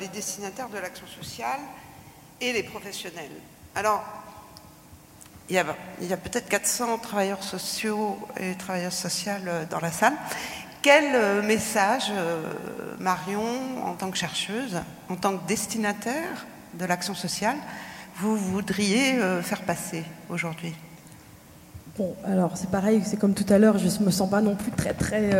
les 0.00 0.08
destinataires 0.08 0.68
de 0.68 0.78
l'action 0.78 1.06
sociale 1.06 1.60
et 2.40 2.52
les 2.52 2.62
professionnels. 2.62 3.30
Alors, 3.74 4.02
il 5.48 5.54
y 5.54 6.12
a, 6.12 6.16
peut-être 6.16 6.48
400 6.48 6.98
travailleurs 6.98 7.42
sociaux 7.44 8.18
et 8.40 8.54
travailleuses 8.54 8.92
sociales 8.92 9.44
euh, 9.46 9.64
dans 9.70 9.78
la 9.78 9.92
salle. 9.92 10.14
Quel 10.82 11.14
euh, 11.14 11.42
message, 11.42 12.10
euh, 12.10 12.42
Marion, 12.98 13.44
en 13.84 13.94
tant 13.94 14.10
que 14.10 14.16
chercheuse, 14.16 14.76
en 15.08 15.14
tant 15.14 15.36
que 15.36 15.46
destinataire 15.46 16.46
de 16.74 16.84
l'action 16.84 17.14
sociale, 17.14 17.56
vous 18.16 18.36
voudriez 18.36 19.18
faire 19.42 19.60
passer 19.60 20.02
aujourd'hui? 20.30 20.74
Bon, 21.98 22.16
alors 22.24 22.56
c'est 22.56 22.70
pareil, 22.70 23.02
c'est 23.04 23.18
comme 23.18 23.34
tout 23.34 23.44
à 23.50 23.58
l'heure, 23.58 23.76
je 23.76 23.88
ne 23.88 24.06
me 24.06 24.10
sens 24.10 24.30
pas 24.30 24.40
non 24.40 24.54
plus 24.54 24.70
très 24.70 24.94
très 24.94 25.30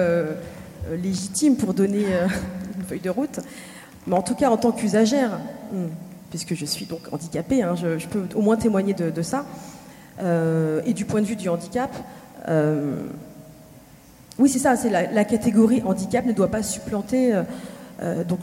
légitime 1.03 1.57
pour 1.57 1.75
donner 1.75 2.05
une 2.77 2.85
feuille 2.85 3.01
de 3.01 3.11
route. 3.11 3.41
Mais 4.07 4.15
en 4.15 4.23
tout 4.23 4.35
cas, 4.35 4.51
en 4.51 4.57
tant 4.57 4.73
qu'usagère, 4.73 5.39
hmm, 5.73 5.87
puisque 6.31 6.55
je 6.55 6.65
suis 6.65 6.87
donc 6.87 7.01
handicapée, 7.13 7.63
hein, 7.63 7.75
je, 7.77 8.07
peux 8.07 8.25
au 8.35 8.43
moins 8.43 8.57
témoigner 8.57 8.95
de 8.95 9.23
ça. 9.23 9.45
Euh, 10.23 10.81
et 10.87 10.95
du 10.95 11.05
point 11.05 11.21
de 11.21 11.27
vue 11.27 11.37
du 11.37 11.49
handicap, 11.49 11.95
euh, 12.49 12.97
oui, 14.39 14.49
c'est 14.49 14.59
ça, 14.59 14.77
c'est 14.77 14.91
la, 14.91 15.25
catégorie 15.25 15.83
handicap 15.83 16.25
ne 16.27 16.33
doit 16.33 16.51
pas 16.51 16.63
supplanter 16.63 17.43
euh, 18.03 18.25
donc 18.25 18.41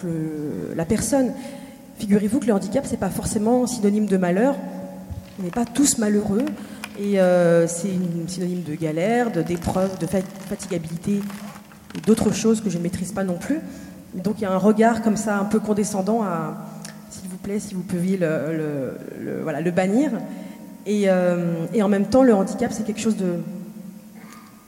la 0.75 0.85
personne. 0.85 1.33
Figurez-vous 1.97 2.39
que 2.39 2.47
le 2.47 2.53
handicap, 2.53 2.85
c'est 2.87 2.97
pas 2.97 3.09
forcément 3.09 3.67
synonyme 3.67 4.07
de 4.07 4.17
malheur. 4.17 4.55
On 5.39 5.43
n'est 5.43 5.51
pas 5.51 5.65
tous 5.65 5.97
malheureux. 5.97 6.45
Et 6.99 7.17
c'est 7.67 7.89
synonyme 8.27 8.63
de 8.63 8.75
galère, 8.75 9.31
d'épreuve, 9.31 9.97
de, 9.99 10.07
fatigabilité 10.07 11.13
et 11.13 11.21
d'autres 12.05 12.31
choses 12.31 12.61
que 12.61 12.69
je 12.69 12.77
ne 12.77 12.83
maîtrise 12.83 13.11
pas 13.11 13.23
non 13.23 13.37
plus. 13.37 13.59
donc 14.13 14.35
il 14.39 14.43
y 14.43 14.45
a 14.45 14.51
un 14.51 14.57
regard 14.57 15.01
comme 15.01 15.17
ça 15.17 15.37
un 15.37 15.45
peu 15.45 15.59
condescendant 15.59 16.23
à, 16.23 16.67
s'il 17.09 17.29
vous 17.29 17.37
plaît, 17.37 17.59
si 17.59 17.75
vous 17.75 17.83
pouviez 17.83 18.17
le, 18.17 18.97
voilà, 19.43 19.61
le 19.61 19.71
bannir. 19.71 20.11
Euh, 20.87 21.65
et, 21.73 21.83
en 21.83 21.89
même 21.89 22.05
temps, 22.05 22.23
le 22.23 22.33
handicap, 22.33 22.71
c'est 22.73 22.83
quelque 22.83 22.99
chose 22.99 23.15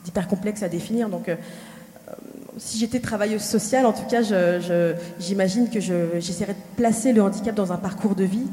d'hyper 0.04 0.28
complexe 0.28 0.62
à 0.62 0.68
définir. 0.68 1.08
Donc, 1.08 1.28
euh, 1.28 1.36
si 2.56 2.78
j'étais 2.78 3.00
travailleuse 3.00 3.42
sociale, 3.42 3.84
en 3.84 3.92
tout 3.92 4.06
cas, 4.08 4.22
j'imagine 5.18 5.68
que 5.68 5.80
j'essaierais 5.80 6.54
de 6.54 6.76
placer 6.76 7.12
le 7.12 7.22
handicap 7.22 7.54
dans 7.54 7.72
un 7.72 7.76
parcours 7.76 8.14
de 8.14 8.24
vie. 8.24 8.46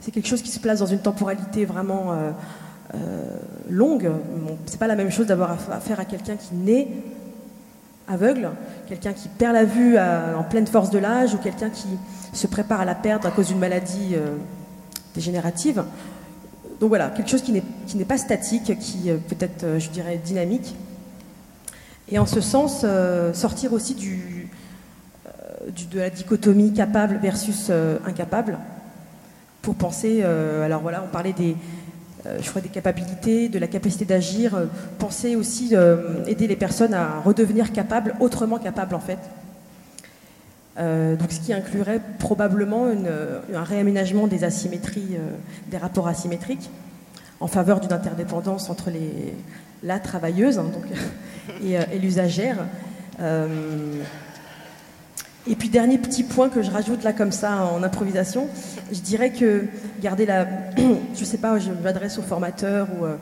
C'est 0.00 0.10
quelque 0.10 0.28
chose 0.28 0.42
qui 0.42 0.50
se 0.50 0.60
place 0.60 0.80
dans 0.80 0.86
une 0.86 1.00
temporalité 1.00 1.64
vraiment 1.64 2.12
euh, 2.94 3.38
longue. 3.70 4.10
Ce 4.66 4.72
c'est 4.72 4.80
pas 4.80 4.88
la 4.88 4.96
même 4.96 5.10
chose 5.10 5.26
d'avoir 5.26 5.52
affaire 5.70 6.00
à 6.00 6.04
quelqu'un 6.04 6.36
qui 6.36 6.54
naît 6.54 6.88
aveugle, 8.08 8.50
quelqu'un 8.88 9.12
qui 9.12 9.28
perd 9.28 9.54
la 9.54 9.64
vue 9.64 9.98
en 9.98 10.42
pleine 10.42 10.66
force 10.66 10.90
de 10.90 10.98
l'âge 10.98 11.34
ou 11.34 11.38
quelqu'un 11.38 11.70
qui 11.70 11.88
se 12.32 12.46
prépare 12.46 12.80
à 12.80 12.84
la 12.84 12.94
perdre 12.94 13.26
à 13.26 13.30
cause 13.30 13.48
d'une 13.48 13.58
maladie 13.58 14.16
dégénérative. 15.14 15.84
Donc 16.80 16.88
voilà, 16.88 17.10
quelque 17.10 17.28
chose 17.28 17.42
qui 17.42 17.52
n'est 17.52 18.04
pas 18.06 18.16
statique, 18.16 18.78
qui 18.78 19.10
euh, 19.10 19.18
peut 19.18 19.36
être, 19.38 19.64
euh, 19.64 19.78
je 19.78 19.90
dirais, 19.90 20.16
dynamique. 20.16 20.74
Et 22.10 22.18
en 22.18 22.24
ce 22.24 22.40
sens, 22.40 22.80
euh, 22.84 23.34
sortir 23.34 23.74
aussi 23.74 23.94
du, 23.94 24.48
de 25.92 25.98
la 25.98 26.08
dichotomie 26.08 26.72
capable 26.72 27.18
versus 27.18 27.70
incapable, 28.06 28.58
pour 29.62 29.74
penser, 29.74 30.22
alors 30.22 30.80
voilà, 30.80 31.04
on 31.04 31.12
parlait 31.12 31.34
des, 31.34 31.54
je 32.24 32.48
crois, 32.48 32.60
des 32.60 32.68
capacités, 32.68 33.48
de 33.48 33.58
la 33.58 33.66
capacité 33.66 34.04
d'agir, 34.04 34.58
penser 34.98 35.36
aussi, 35.36 35.74
aider 36.26 36.46
les 36.46 36.56
personnes 36.56 36.94
à 36.94 37.20
redevenir 37.20 37.72
capables, 37.72 38.14
autrement 38.20 38.58
capables 38.58 38.94
en 38.94 39.00
fait. 39.00 39.18
donc, 40.76 41.32
ce 41.32 41.40
qui 41.40 41.52
inclurait 41.52 42.00
probablement 42.18 42.86
un 43.54 43.64
réaménagement 43.64 44.26
des 44.26 44.44
asymétries, 44.44 45.16
des 45.70 45.78
rapports 45.78 46.08
asymétriques, 46.08 46.70
en 47.40 47.46
faveur 47.46 47.80
d'une 47.80 47.92
interdépendance 47.92 48.68
entre 48.68 48.90
les, 48.90 49.32
la 49.82 49.98
travailleuse 49.98 50.58
hein, 50.58 50.66
euh, 51.64 51.84
et, 51.92 51.98
l'usagère. 51.98 52.58
Euh, 53.20 53.46
et 55.48 55.54
puis 55.54 55.68
dernier 55.68 55.98
petit 55.98 56.22
point 56.22 56.48
que 56.48 56.62
je 56.62 56.70
rajoute 56.70 57.02
là 57.02 57.12
comme 57.12 57.32
ça 57.32 57.64
en 57.64 57.82
improvisation, 57.82 58.48
je 58.92 59.00
dirais 59.00 59.32
que 59.32 59.64
garder 60.02 60.26
la, 60.26 60.46
je 61.14 61.24
sais 61.24 61.38
pas, 61.38 61.58
je 61.58 61.70
m'adresse 61.70 62.18
aux 62.18 62.22
formateurs 62.22 62.88
ou 62.98 63.04
euh, 63.04 63.16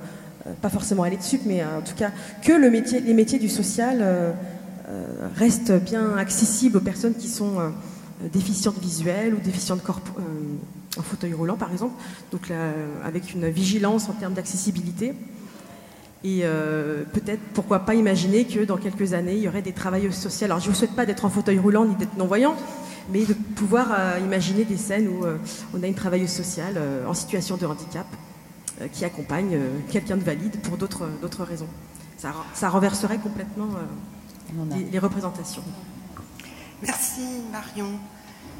pas 0.60 0.68
forcément 0.68 1.02
à 1.02 1.10
dessus, 1.10 1.40
mais 1.46 1.62
en 1.64 1.82
tout 1.82 1.94
cas 1.94 2.10
que 2.42 2.52
les 2.52 3.14
métiers 3.14 3.38
du 3.38 3.48
social 3.48 4.02
restent 5.36 5.72
bien 5.72 6.16
accessibles 6.16 6.78
aux 6.78 6.82
personnes 6.82 7.14
qui 7.14 7.28
sont 7.28 7.56
déficientes 8.32 8.78
visuelles 8.78 9.34
ou 9.34 9.40
déficientes 9.40 9.82
en 10.96 11.02
fauteuil 11.02 11.34
roulant 11.34 11.56
par 11.56 11.70
exemple, 11.70 11.92
donc 12.32 12.50
avec 13.04 13.34
une 13.34 13.48
vigilance 13.48 14.08
en 14.08 14.14
termes 14.14 14.32
d'accessibilité. 14.32 15.14
Et 16.24 16.40
euh, 16.42 17.04
peut-être, 17.12 17.40
pourquoi 17.54 17.80
pas 17.80 17.94
imaginer 17.94 18.44
que 18.44 18.64
dans 18.64 18.76
quelques 18.76 19.12
années, 19.12 19.34
il 19.34 19.42
y 19.42 19.48
aurait 19.48 19.62
des 19.62 19.72
travailleuses 19.72 20.16
sociales. 20.16 20.50
Alors, 20.50 20.60
je 20.60 20.68
ne 20.68 20.72
vous 20.72 20.78
souhaite 20.78 20.96
pas 20.96 21.06
d'être 21.06 21.24
en 21.24 21.30
fauteuil 21.30 21.58
roulant 21.58 21.84
ni 21.84 21.94
d'être 21.94 22.16
non-voyant, 22.16 22.56
mais 23.12 23.24
de 23.24 23.34
pouvoir 23.34 23.88
euh, 23.92 24.18
imaginer 24.18 24.64
des 24.64 24.76
scènes 24.76 25.08
où 25.08 25.24
euh, 25.24 25.36
on 25.74 25.82
a 25.82 25.86
une 25.86 25.94
travailleuse 25.94 26.30
sociale 26.30 26.80
en 27.06 27.14
situation 27.14 27.56
de 27.56 27.66
handicap 27.66 28.06
qui 28.92 29.04
accompagne 29.04 29.58
quelqu'un 29.90 30.16
de 30.16 30.22
valide 30.22 30.60
pour 30.60 30.76
d'autres 30.76 31.42
raisons. 31.42 31.66
Ça, 32.16 32.32
ça, 32.54 32.68
renverserait 32.68 33.18
complètement 33.18 33.68
les 34.92 34.98
représentations. 35.00 35.64
Merci 36.82 37.22
Marion. 37.50 37.90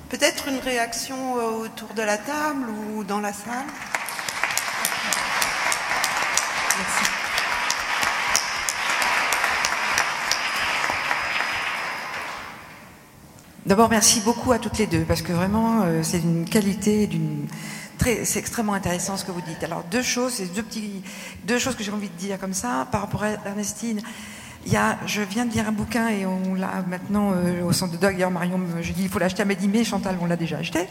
Peut-être 0.09 0.49
une 0.49 0.59
réaction 0.59 1.35
autour 1.35 1.95
de 1.95 2.03
la 2.03 2.19
table 2.19 2.67
ou 2.97 3.05
dans 3.05 3.21
la 3.21 3.33
salle 3.33 3.67
Merci. 6.79 7.19
D'abord, 13.69 13.91
merci 13.91 14.23
beaucoup 14.23 14.53
à 14.53 14.59
toutes 14.59 14.79
les 14.79 14.87
deux, 14.87 15.03
parce 15.03 15.21
que 15.21 15.31
vraiment, 15.31 15.83
euh, 15.83 16.03
c'est 16.03 16.21
d'une 16.21 16.47
qualité, 16.47 17.07
d'une 17.07 17.47
c'est 18.25 18.39
extrêmement 18.39 18.73
intéressant 18.73 19.19
ce 19.19 19.27
que 19.27 19.31
vous 19.31 19.43
dites. 19.43 19.63
Alors, 19.63 19.85
deux 19.91 20.01
choses, 20.01 20.41
deux, 20.55 20.65
deux 21.45 21.59
choses 21.59 21.77
que 21.77 21.85
j'ai 21.85 21.93
envie 21.93 22.09
de 22.09 22.17
dire 22.17 22.39
comme 22.39 22.55
ça. 22.55 22.89
Par 22.91 23.03
rapport 23.03 23.25
à 23.25 23.33
Ernestine, 23.45 24.01
il 24.65 24.73
y 24.73 24.77
a, 24.77 24.97
je 25.05 25.21
viens 25.21 25.45
de 25.45 25.53
lire 25.53 25.69
un 25.69 25.73
bouquin 25.73 26.09
et 26.09 26.25
on 26.25 26.55
l'a 26.55 26.83
maintenant 26.89 27.33
euh, 27.35 27.63
au 27.63 27.73
centre 27.75 27.93
de 27.93 27.99
Dog. 27.99 28.15
D'ailleurs, 28.15 28.31
Marion, 28.31 28.59
je 28.81 28.91
dis 28.95 29.03
il 29.03 29.09
faut 29.11 29.19
l'acheter 29.19 29.43
à 29.43 29.45
Midi, 29.45 29.69
mais 29.69 29.85
Chantal, 29.85 30.17
on 30.19 30.25
l'a 30.25 30.37
déjà 30.37 30.57
acheté. 30.57 30.89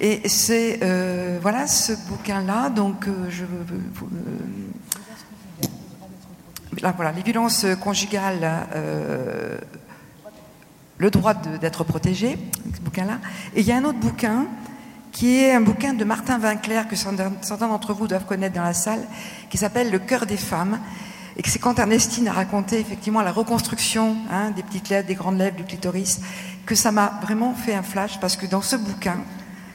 Et 0.00 0.28
c'est 0.28 0.80
euh, 0.82 1.38
voilà 1.40 1.68
ce 1.68 1.92
bouquin-là. 2.08 2.70
Donc, 2.70 3.06
euh, 3.06 3.30
voilà, 6.96 7.12
les 7.12 7.22
violences 7.22 7.64
conjugales, 7.80 8.66
le 10.98 11.10
droit 11.10 11.34
d'être 11.34 11.84
protégé, 11.84 12.36
ce 12.74 12.80
bouquin-là. 12.80 13.18
Et 13.54 13.60
il 13.60 13.66
y 13.66 13.72
a 13.72 13.76
un 13.76 13.84
autre 13.84 13.98
bouquin 13.98 14.46
qui 15.12 15.38
est 15.38 15.52
un 15.52 15.60
bouquin 15.60 15.94
de 15.94 16.04
Martin 16.04 16.38
Vinclair 16.38 16.86
que 16.86 16.96
certains 16.96 17.68
d'entre 17.68 17.94
vous 17.94 18.06
doivent 18.06 18.26
connaître 18.26 18.54
dans 18.54 18.62
la 18.62 18.74
salle, 18.74 19.00
qui 19.48 19.56
s'appelle 19.56 19.90
Le 19.90 19.98
cœur 19.98 20.26
des 20.26 20.36
femmes 20.36 20.78
et 21.38 21.42
c'est 21.48 21.60
quand 21.60 21.78
Ernestine 21.78 22.26
a 22.26 22.32
raconté 22.32 22.80
effectivement 22.80 23.22
la 23.22 23.30
reconstruction 23.30 24.16
hein, 24.28 24.50
des 24.50 24.64
petites 24.64 24.88
lèvres, 24.88 25.06
des 25.06 25.14
grandes 25.14 25.38
lèvres, 25.38 25.56
du 25.56 25.62
clitoris, 25.62 26.20
que 26.66 26.74
ça 26.74 26.90
m'a 26.90 27.20
vraiment 27.22 27.54
fait 27.54 27.74
un 27.74 27.84
flash 27.84 28.18
parce 28.18 28.36
que 28.36 28.44
dans 28.44 28.60
ce 28.60 28.74
bouquin, 28.74 29.18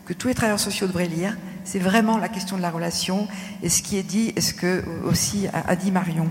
que 0.05 0.12
tous 0.12 0.27
les 0.27 0.36
travailleurs 0.36 0.59
sociaux 0.59 0.88
devraient 0.88 1.07
lire, 1.07 1.38
c'est 1.63 1.79
vraiment 1.79 2.17
la 2.17 2.27
question 2.27 2.57
de 2.57 2.62
la 2.62 2.69
relation 2.69 3.29
et 3.62 3.69
ce 3.69 3.81
qui 3.81 3.97
est 3.97 4.03
dit 4.03 4.33
et 4.36 4.41
ce 4.41 4.53
que 4.53 4.83
aussi 5.05 5.47
a, 5.53 5.75
dit 5.77 5.91
Marion. 5.91 6.27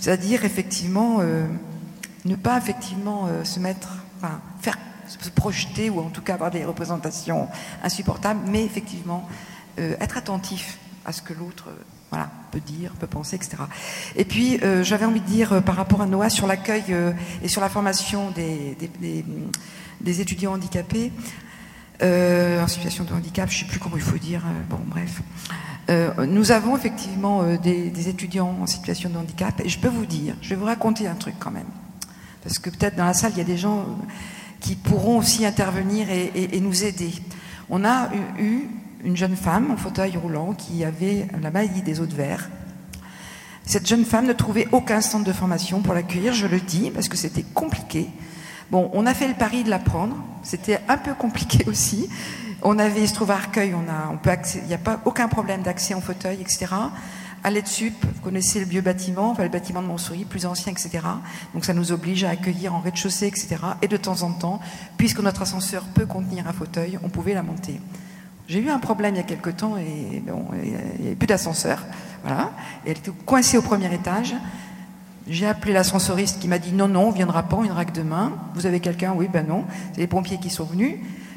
C'est-à-dire 0.00 0.46
effectivement, 0.46 1.18
euh, 1.20 1.46
ne 2.24 2.34
pas 2.34 2.56
effectivement 2.56 3.28
se 3.44 3.60
mettre, 3.60 3.88
enfin, 4.24 4.40
faire 4.60 4.78
se 5.06 5.28
projeter 5.28 5.90
ou 5.90 6.00
en 6.00 6.10
tout 6.10 6.22
cas 6.22 6.34
avoir 6.34 6.50
des 6.50 6.64
représentations 6.64 7.48
insupportables, 7.82 8.40
mais 8.50 8.64
effectivement 8.64 9.28
être 9.76 10.16
attentif 10.16 10.78
à 11.04 11.12
ce 11.12 11.20
que 11.20 11.34
l'autre 11.34 11.68
voilà, 12.10 12.30
peut 12.52 12.60
dire, 12.60 12.92
peut 12.92 13.06
penser, 13.06 13.36
etc. 13.36 13.56
Et 14.16 14.24
puis, 14.24 14.60
j'avais 14.82 15.04
envie 15.04 15.20
de 15.20 15.26
dire 15.26 15.62
par 15.62 15.76
rapport 15.76 16.00
à 16.00 16.06
Noah 16.06 16.30
sur 16.30 16.46
l'accueil 16.46 16.84
et 17.42 17.48
sur 17.48 17.60
la 17.60 17.68
formation 17.68 18.30
des, 18.30 18.76
des, 20.00 20.20
étudiants 20.20 20.54
handicapés, 20.54 21.12
euh, 22.02 22.62
en 22.62 22.66
situation 22.66 23.04
de 23.04 23.12
handicap, 23.12 23.48
je 23.50 23.56
ne 23.56 23.60
sais 23.60 23.70
plus 23.70 23.78
comment 23.78 23.96
il 23.96 24.02
faut 24.02 24.18
dire, 24.18 24.42
euh, 24.44 24.62
bon 24.68 24.80
bref. 24.86 25.22
Euh, 25.90 26.26
nous 26.26 26.50
avons 26.50 26.76
effectivement 26.76 27.44
des, 27.56 28.08
étudiants 28.08 28.56
en 28.60 28.66
situation 28.66 29.10
de 29.10 29.16
handicap 29.16 29.60
et 29.64 29.68
je 29.68 29.78
peux 29.78 29.88
vous 29.88 30.06
dire, 30.06 30.34
je 30.40 30.50
vais 30.50 30.56
vous 30.56 30.64
raconter 30.64 31.06
un 31.06 31.14
truc 31.14 31.34
quand 31.38 31.50
même. 31.50 31.66
Parce 32.44 32.58
que 32.58 32.70
peut-être 32.70 32.96
dans 32.96 33.06
la 33.06 33.14
salle, 33.14 33.32
il 33.34 33.38
y 33.38 33.40
a 33.40 33.44
des 33.44 33.56
gens 33.56 33.86
qui 34.60 34.76
pourront 34.76 35.18
aussi 35.18 35.44
intervenir 35.44 36.08
et, 36.10 36.60
nous 36.60 36.84
aider. 36.84 37.12
On 37.70 37.84
a 37.84 38.10
eu, 38.38 38.68
une 39.02 39.16
jeune 39.16 39.36
femme 39.36 39.70
en 39.70 39.76
fauteuil 39.76 40.16
roulant 40.16 40.54
qui 40.54 40.84
avait 40.84 41.26
la 41.42 41.50
maladie 41.50 41.82
des 41.82 42.00
os 42.00 42.08
de 42.08 42.14
verre. 42.14 42.48
Cette 43.66 43.86
jeune 43.86 44.04
femme 44.04 44.26
ne 44.26 44.32
trouvait 44.32 44.68
aucun 44.72 45.00
centre 45.00 45.24
de 45.24 45.32
formation 45.32 45.80
pour 45.80 45.94
l'accueillir, 45.94 46.32
je 46.32 46.46
le 46.46 46.60
dis, 46.60 46.90
parce 46.90 47.08
que 47.08 47.16
c'était 47.16 47.44
compliqué. 47.54 48.08
Bon, 48.70 48.90
on 48.94 49.06
a 49.06 49.14
fait 49.14 49.28
le 49.28 49.34
pari 49.34 49.64
de 49.64 49.70
la 49.70 49.78
prendre. 49.78 50.16
C'était 50.42 50.80
un 50.88 50.96
peu 50.96 51.14
compliqué 51.14 51.64
aussi. 51.68 52.08
On 52.62 52.78
avait, 52.78 53.02
il 53.02 53.08
se 53.08 53.14
trouve 53.14 53.30
à 53.30 53.34
Arcueil, 53.34 53.74
on 53.74 53.90
a, 53.90 54.34
il 54.54 54.68
n'y 54.68 54.74
a 54.74 54.78
pas 54.78 55.00
aucun 55.04 55.28
problème 55.28 55.62
d'accès 55.62 55.92
en 55.92 56.00
fauteuil, 56.00 56.40
etc. 56.40 56.66
À 57.46 57.50
l'aide 57.50 57.66
sup, 57.66 57.92
vous 58.02 58.22
connaissez 58.22 58.58
le 58.58 58.64
vieux 58.64 58.80
bâtiment, 58.80 59.36
le 59.38 59.50
bâtiment 59.50 59.82
de 59.82 59.86
Montsouris, 59.86 60.24
plus 60.24 60.46
ancien, 60.46 60.72
etc. 60.72 61.00
Donc 61.52 61.66
ça 61.66 61.74
nous 61.74 61.92
oblige 61.92 62.24
à 62.24 62.30
accueillir 62.30 62.74
en 62.74 62.80
rez-de-chaussée, 62.80 63.26
etc. 63.26 63.56
Et 63.82 63.88
de 63.88 63.98
temps 63.98 64.22
en 64.22 64.32
temps, 64.32 64.60
puisque 64.96 65.20
notre 65.20 65.42
ascenseur 65.42 65.84
peut 65.84 66.06
contenir 66.06 66.48
un 66.48 66.54
fauteuil, 66.54 66.98
on 67.02 67.10
pouvait 67.10 67.34
la 67.34 67.42
monter. 67.42 67.82
J'ai 68.48 68.60
eu 68.60 68.70
un 68.70 68.78
problème 68.78 69.14
il 69.14 69.18
y 69.18 69.20
a 69.20 69.24
quelque 69.24 69.50
temps 69.50 69.76
et 69.76 70.22
il 70.24 71.02
n'y 71.02 71.06
avait 71.06 71.16
plus 71.16 71.26
d'ascenseur. 71.26 71.84
Voilà. 72.24 72.50
Et 72.86 72.92
elle 72.92 72.96
était 72.96 73.12
coincée 73.26 73.58
au 73.58 73.62
premier 73.62 73.92
étage. 73.92 74.34
J'ai 75.28 75.46
appelé 75.46 75.74
l'ascensoriste 75.74 76.40
qui 76.40 76.48
m'a 76.48 76.58
dit 76.58 76.72
non, 76.72 76.88
non, 76.88 77.08
on 77.08 77.10
viendra 77.10 77.42
pas, 77.42 77.56
on 77.56 77.62
viendra 77.62 77.84
que 77.84 77.92
demain. 77.92 78.32
Vous 78.54 78.64
avez 78.64 78.80
quelqu'un? 78.80 79.12
Oui, 79.14 79.28
ben 79.30 79.46
non. 79.46 79.64
C'est 79.92 80.00
les 80.00 80.06
pompiers 80.06 80.38
qui 80.38 80.48
sont 80.48 80.64
venus. 80.64 80.96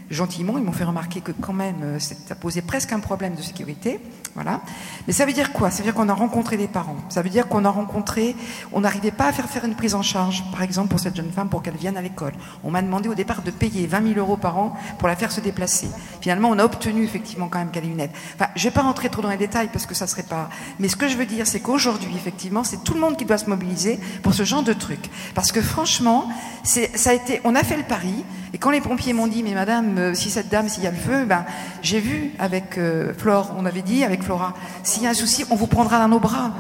Gentiment, 0.09 0.57
ils 0.57 0.63
m'ont 0.63 0.71
fait 0.71 0.85
remarquer 0.85 1.19
que 1.19 1.33
quand 1.33 1.53
même, 1.53 1.81
euh, 1.83 1.99
ça 1.99 2.35
posait 2.35 2.61
presque 2.61 2.93
un 2.93 2.99
problème 2.99 3.35
de 3.35 3.41
sécurité. 3.41 3.99
Voilà. 4.35 4.61
Mais 5.07 5.13
ça 5.13 5.25
veut 5.25 5.33
dire 5.33 5.51
quoi? 5.51 5.71
Ça 5.71 5.79
veut 5.79 5.83
dire 5.83 5.93
qu'on 5.93 6.07
a 6.09 6.13
rencontré 6.13 6.55
des 6.57 6.67
parents. 6.67 6.95
Ça 7.09 7.21
veut 7.21 7.29
dire 7.29 7.47
qu'on 7.47 7.65
a 7.65 7.69
rencontré, 7.69 8.35
on 8.71 8.81
n'arrivait 8.81 9.11
pas 9.11 9.25
à 9.27 9.33
faire 9.33 9.49
faire 9.49 9.65
une 9.65 9.75
prise 9.75 9.95
en 9.95 10.03
charge, 10.03 10.43
par 10.51 10.61
exemple, 10.61 10.89
pour 10.89 10.99
cette 10.99 11.15
jeune 11.15 11.31
femme 11.31 11.49
pour 11.49 11.61
qu'elle 11.61 11.75
vienne 11.75 11.97
à 11.97 12.01
l'école. 12.01 12.33
On 12.63 12.71
m'a 12.71 12.81
demandé 12.81 13.09
au 13.09 13.15
départ 13.15 13.41
de 13.41 13.51
payer 13.51 13.87
20 13.87 14.13
000 14.13 14.19
euros 14.19 14.37
par 14.37 14.57
an 14.57 14.77
pour 14.99 15.07
la 15.07 15.15
faire 15.15 15.31
se 15.31 15.41
déplacer. 15.41 15.87
Finalement, 16.27 16.49
on 16.49 16.59
a 16.59 16.65
obtenu 16.65 17.05
effectivement 17.05 17.47
quand 17.47 17.59
même 17.59 17.71
qu'elle 17.71 17.85
ait 17.85 17.87
une 17.87 18.01
aide. 18.01 18.11
Enfin, 18.35 18.49
je 18.53 18.65
vais 18.65 18.71
pas 18.71 18.81
rentrer 18.81 19.07
trop 19.07 19.21
dans 19.21 19.29
les 19.29 19.37
détails 19.37 19.69
parce 19.71 19.85
que 19.85 19.95
ça 19.95 20.07
serait 20.07 20.23
pas. 20.23 20.49
Mais 20.77 20.89
ce 20.89 20.97
que 20.97 21.07
je 21.07 21.15
veux 21.15 21.25
dire, 21.25 21.47
c'est 21.47 21.61
qu'aujourd'hui, 21.61 22.11
effectivement, 22.17 22.65
c'est 22.65 22.83
tout 22.83 22.93
le 22.95 22.99
monde 22.99 23.15
qui 23.15 23.23
doit 23.23 23.37
se 23.37 23.49
mobiliser 23.49 23.97
pour 24.23 24.33
ce 24.33 24.43
genre 24.43 24.61
de 24.61 24.73
truc. 24.73 24.99
Parce 25.35 25.53
que 25.53 25.61
franchement, 25.61 26.27
ça 26.65 27.11
a 27.11 27.13
été, 27.13 27.39
on 27.45 27.55
a 27.55 27.63
fait 27.63 27.77
le 27.77 27.83
pari. 27.83 28.25
Et 28.53 28.57
quand 28.57 28.71
les 28.71 28.81
pompiers 28.81 29.13
m'ont 29.13 29.27
dit, 29.27 29.41
mais 29.41 29.53
madame, 29.53 29.97
euh, 29.97 30.13
si 30.15 30.29
cette 30.29 30.49
dame, 30.49 30.67
s'il 30.67 30.83
y 30.83 30.87
a 30.87 30.91
le 30.91 30.97
feu, 30.97 31.23
ben, 31.23 31.45
j'ai 31.81 32.01
vu 32.01 32.33
avec 32.39 32.77
euh, 32.77 33.13
Flore, 33.17 33.55
on 33.57 33.65
avait 33.65 33.81
dit 33.81 34.03
avec 34.03 34.21
Flora, 34.21 34.53
s'il 34.83 35.03
y 35.03 35.07
a 35.07 35.11
un 35.11 35.13
souci, 35.13 35.45
on 35.49 35.55
vous 35.55 35.67
prendra 35.67 35.97
dans 35.97 36.09
nos 36.09 36.19
bras 36.19 36.51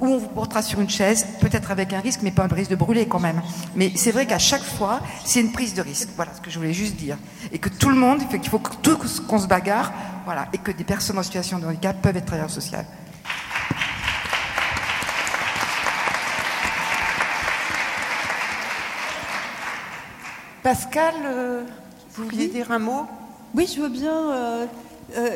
ou 0.00 0.06
on 0.06 0.18
vous 0.18 0.28
portera 0.28 0.62
sur 0.62 0.80
une 0.80 0.88
chaise, 0.90 1.26
peut-être 1.40 1.70
avec 1.70 1.92
un 1.92 2.00
risque, 2.00 2.20
mais 2.22 2.30
pas 2.30 2.44
un 2.44 2.48
risque 2.48 2.70
de 2.70 2.76
brûler 2.76 3.06
quand 3.08 3.20
même. 3.20 3.42
Mais 3.74 3.92
c'est 3.96 4.12
vrai 4.12 4.26
qu'à 4.26 4.38
chaque 4.38 4.62
fois, 4.62 5.00
c'est 5.24 5.40
une 5.40 5.52
prise 5.52 5.74
de 5.74 5.82
risque. 5.82 6.08
Voilà 6.16 6.32
ce 6.34 6.40
que 6.40 6.50
je 6.50 6.58
voulais 6.58 6.72
juste 6.72 6.96
dire. 6.96 7.16
Et 7.52 7.58
que 7.58 7.68
tout 7.68 7.88
le 7.88 7.96
monde, 7.96 8.20
il 8.32 8.48
faut 8.48 8.58
que 8.58 8.74
tout 8.76 8.98
qu'on 9.26 9.38
se 9.38 9.46
bagarre, 9.46 9.92
voilà, 10.24 10.48
et 10.52 10.58
que 10.58 10.70
des 10.70 10.84
personnes 10.84 11.18
en 11.18 11.22
situation 11.22 11.58
de 11.58 11.66
handicap 11.66 12.00
peuvent 12.00 12.16
être 12.16 12.26
travailleurs 12.26 12.50
sociaux. 12.50 12.78
Pascal, 20.62 21.14
euh, 21.24 21.62
vous 22.14 22.24
vouliez 22.24 22.48
dire 22.48 22.70
un 22.70 22.78
mot? 22.78 23.06
Oui, 23.54 23.70
je 23.74 23.80
veux 23.80 23.88
bien. 23.88 24.30
Euh, 24.32 24.66
euh, 25.16 25.30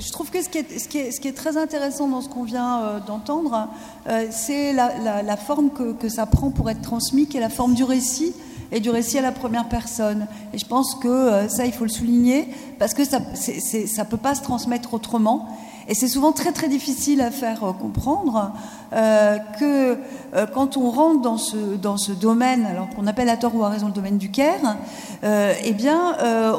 je 0.00 0.10
trouve 0.10 0.30
que 0.30 0.42
ce 0.42 0.48
qui, 0.48 0.58
est, 0.58 1.36
très 1.36 1.56
intéressant 1.56 2.08
dans 2.08 2.20
ce 2.20 2.28
qu'on 2.28 2.42
vient 2.42 2.82
euh, 2.82 3.00
d'entendre, 3.00 3.68
euh, 4.08 4.26
c'est 4.30 4.72
la, 4.72 5.22
la, 5.22 5.36
forme 5.36 5.70
que, 5.70 5.92
que, 5.92 6.08
ça 6.08 6.26
prend 6.26 6.50
pour 6.50 6.68
être 6.70 6.82
transmis, 6.82 7.26
qui 7.26 7.36
est 7.36 7.40
la 7.40 7.48
forme 7.48 7.74
du 7.74 7.84
récit 7.84 8.34
et 8.72 8.80
du 8.80 8.90
récit 8.90 9.18
à 9.18 9.22
la 9.22 9.30
première 9.30 9.68
personne. 9.68 10.26
Et 10.52 10.58
je 10.58 10.66
pense 10.66 10.96
que 10.96 11.46
ça, 11.48 11.66
il 11.66 11.72
faut 11.72 11.84
le 11.84 11.90
souligner, 11.90 12.48
parce 12.78 12.94
que 12.94 13.04
ça 13.04 13.20
ne 13.20 14.04
peut 14.04 14.16
pas 14.16 14.34
se 14.34 14.42
transmettre 14.42 14.94
autrement. 14.94 15.48
Et 15.88 15.94
c'est 15.94 16.08
souvent 16.08 16.32
très 16.32 16.52
très 16.52 16.68
difficile 16.68 17.20
à 17.20 17.30
faire 17.30 17.64
euh, 17.64 17.72
comprendre 17.72 18.52
euh, 18.92 19.38
que 19.58 19.98
euh, 20.34 20.46
quand 20.52 20.76
on 20.76 20.90
rentre 20.90 21.22
dans 21.22 21.38
ce, 21.38 21.56
dans 21.56 21.96
ce 21.96 22.12
domaine, 22.12 22.66
alors 22.66 22.88
qu'on 22.90 23.06
appelle 23.06 23.28
à 23.28 23.36
tort 23.36 23.54
ou 23.54 23.64
à 23.64 23.68
raison 23.68 23.86
le 23.86 23.92
domaine 23.92 24.18
du 24.18 24.30
care, 24.30 24.76
eh 25.22 25.72
bien, 25.72 26.16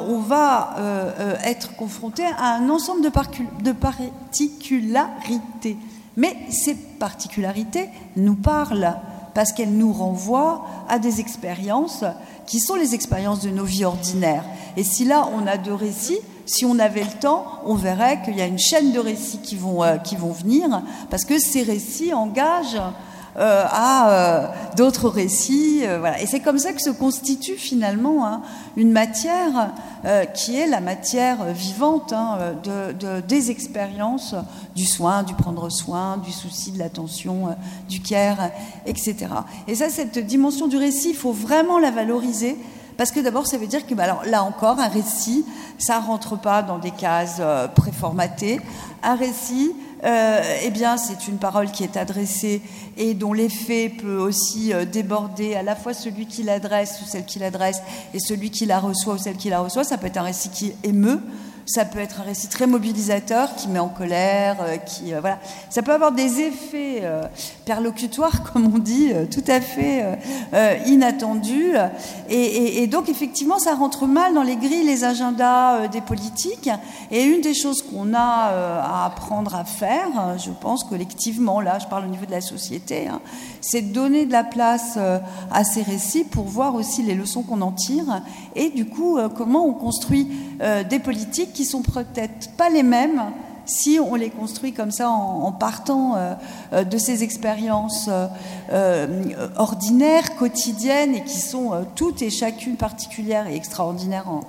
on 0.08 0.20
va 0.20 0.76
être 1.44 1.76
confronté 1.76 2.24
à 2.24 2.56
un 2.56 2.70
ensemble 2.70 3.02
de, 3.02 3.12
de 3.62 3.72
particularités. 3.72 5.78
Mais 6.16 6.38
ces 6.50 6.76
particularités 6.76 7.90
nous 8.16 8.36
parlent 8.36 8.96
parce 9.34 9.52
qu'elles 9.52 9.76
nous 9.76 9.92
renvoient 9.92 10.64
à 10.88 11.00
des 11.00 11.20
expériences 11.20 12.06
qui 12.46 12.60
sont 12.60 12.76
les 12.76 12.96
expériences 12.96 13.42
de 13.42 13.50
nos 13.50 13.64
vies 13.64 13.86
ordinaires. 13.86 14.46
Et 14.78 14.84
si 14.84 15.06
là, 15.06 15.28
on 15.34 15.48
a 15.48 15.58
deux 15.58 15.74
récits, 15.74 16.20
si 16.46 16.66
on 16.66 16.80
avait 16.80 17.04
le 17.04 17.20
temps, 17.20 17.46
on 17.66 17.76
verrait 17.76 18.22
qu'il 18.24 18.38
y 18.38 18.42
a 18.42 18.46
une 18.46 18.60
chaîne 18.60 18.92
de 18.92 19.00
récits 19.00 19.40
qui 19.40 19.56
vont, 19.56 19.84
euh, 19.84 19.98
qui 19.98 20.16
vont 20.16 20.32
venir, 20.32 20.82
parce 21.10 21.26
que 21.26 21.40
ces 21.40 21.64
récits 21.64 22.14
engagent 22.14 22.82
euh, 23.36 23.66
à 23.68 24.10
euh, 24.10 24.48
d'autres 24.78 25.10
récits. 25.10 25.82
voilà. 26.00 26.22
Et 26.22 26.28
c'est 26.28 26.42
comme 26.42 26.60
ça 26.60 26.74
que 26.74 26.82
se 26.82 26.90
constitue 26.90 27.56
finalement 27.56 28.28
hein, 28.28 28.42
une 28.76 28.92
matière 28.92 29.72
qui 30.34 30.58
est 30.58 30.68
la 30.68 30.82
matière 30.82 31.46
vivante 31.54 32.12
hein, 32.12 32.38
de, 32.62 33.22
des 33.22 33.52
expériences 33.52 34.36
du 34.76 34.86
soin, 34.86 35.24
du 35.24 35.34
prendre 35.34 35.70
soin, 35.70 36.18
du 36.18 36.34
souci, 36.34 36.74
de 36.74 36.80
l'attention, 36.80 37.56
du 37.88 38.02
care, 38.02 38.50
etc. 38.86 39.16
Et 39.70 39.76
ça, 39.76 39.90
cette 39.90 40.20
dimension 40.20 40.68
du 40.68 40.76
récit, 40.76 41.12
il 41.12 41.16
faut 41.16 41.32
vraiment 41.32 41.80
la 41.80 41.90
valoriser 41.90 42.58
parce 42.98 43.12
que 43.12 43.20
d'abord, 43.20 43.48
ça 43.48 43.58
veut 43.58 43.68
dire 43.68 43.86
que, 43.86 43.94
bah, 43.94 44.22
là 44.26 44.44
encore, 44.44 44.80
un 44.80 44.88
récit, 44.88 45.46
ça 45.78 46.00
rentre 46.00 46.38
pas 46.38 46.62
dans 46.62 46.78
des 46.78 46.92
cases 46.92 47.38
euh, 47.40 47.68
préformatées. 47.68 48.60
Un 49.02 49.16
récit, 49.16 49.74
euh, 50.04 50.42
eh 50.64 50.70
bien, 50.70 50.98
c'est 50.98 51.28
une 51.28 51.38
parole 51.38 51.72
qui 51.72 51.84
est 51.84 51.98
adressée 51.98 52.62
et 52.98 53.14
dont 53.14 53.34
l'effet 53.34 53.90
peut 53.90 54.18
aussi 54.18 54.74
euh, 54.74 54.86
déborder 54.86 55.56
à 55.56 55.64
la 55.64 55.76
fois 55.76 55.94
celui 55.94 56.26
qui 56.26 56.44
l'adresse 56.44 57.00
ou 57.02 57.06
celle 57.06 57.26
qui 57.26 57.40
l'adresse 57.40 57.82
et 58.14 58.20
celui 58.20 58.52
qui 58.52 58.66
la 58.66 58.80
reçoit 58.80 59.16
ou 59.16 59.18
celle 59.18 59.38
qui 59.38 59.50
la 59.50 59.62
reçoit. 59.62 59.84
Ça 59.84 59.98
peut 59.98 60.08
être 60.08 60.18
un 60.18 60.24
récit 60.24 60.50
qui 60.50 60.74
émeut, 60.84 61.20
ça 61.65 61.86
peut 61.86 61.99
être 61.99 62.21
un 62.21 62.23
récit 62.23 62.47
très 62.47 62.67
mobilisateur 62.67 63.56
qui 63.56 63.67
met 63.67 63.80
en 63.80 63.88
colère, 63.88 64.58
euh, 64.62 64.78
qui 64.78 65.13
euh, 65.13 65.21
voilà. 65.21 65.39
Ça 65.69 65.82
peut 65.82 65.93
avoir 65.93 66.12
des 66.12 66.41
effets 66.41 66.99
euh, 67.04 67.23
perlocutoires, 67.65 68.43
comme 68.54 68.73
on 68.73 68.80
dit, 68.80 69.12
tout 69.32 69.43
à 69.47 69.62
fait 69.62 70.17
inattendus. 70.86 71.73
Et, 72.30 72.88
donc 72.88 73.10
effectivement, 73.10 73.60
ça 73.60 73.76
rentre 73.76 74.06
mal 74.08 74.34
dans 74.34 74.43
les 74.43 74.56
grilles, 74.56 74.86
les 74.86 75.04
agendas 75.04 75.88
des 75.88 76.02
politiques. 76.02 76.69
Et 77.12 77.23
une 77.23 77.41
des 77.41 77.54
choses 77.54 77.82
qu'on 77.82 78.13
a 78.13 78.19
à 78.19 79.06
apprendre 79.06 79.56
à 79.56 79.63
faire, 79.63 80.38
je 80.38 80.52
pense 80.52 80.84
collectivement, 80.84 81.62
là, 81.62 81.80
je 81.80 81.88
parle 81.88 82.06
au 82.06 82.10
niveau 82.10 82.26
de 82.26 82.32
la 82.32 82.41
société, 82.41 83.08
hein, 83.08 83.21
c'est 83.62 83.82
de 83.82 83.93
donner 83.93 84.26
de 84.26 84.32
la 84.32 84.43
place 84.43 84.97
à 85.52 85.63
ces 85.63 85.82
récits 85.82 86.23
pour 86.23 86.45
voir 86.45 86.76
aussi 86.76 87.04
les 87.04 87.15
leçons 87.15 87.43
qu'on 87.43 87.62
en 87.62 87.71
tire 87.71 88.21
et 88.56 88.70
du 88.70 88.86
coup 88.86 89.18
comment 89.36 89.68
on 89.68 89.74
construit 89.74 90.28
des 90.89 91.00
politiques 91.00 91.54
qui 91.54 91.66
sont 91.66 91.82
peut-être 91.82 92.52
pas 92.58 92.70
les 92.70 92.84
mêmes 92.84 93.22
si 93.66 94.00
on 94.00 94.16
les 94.16 94.30
construit 94.30 94.74
comme 94.74 94.92
ça 94.92 95.10
en, 95.10 95.52
partant 95.52 96.16
euh, 96.16 96.34
euh, 96.74 96.84
de 96.84 96.98
ces 96.98 97.24
expériences 97.24 98.10
euh, 98.72 99.08
ordinaires, 99.56 100.36
quotidiennes, 100.36 101.16
et 101.16 101.24
qui 101.24 101.39
sont 101.39 101.86
toutes 101.96 102.22
et 102.22 102.30
chacune 102.30 102.76
particulières 102.76 103.48
et 103.48 103.56
extraordinaires 103.56 104.30
en, 104.30 104.42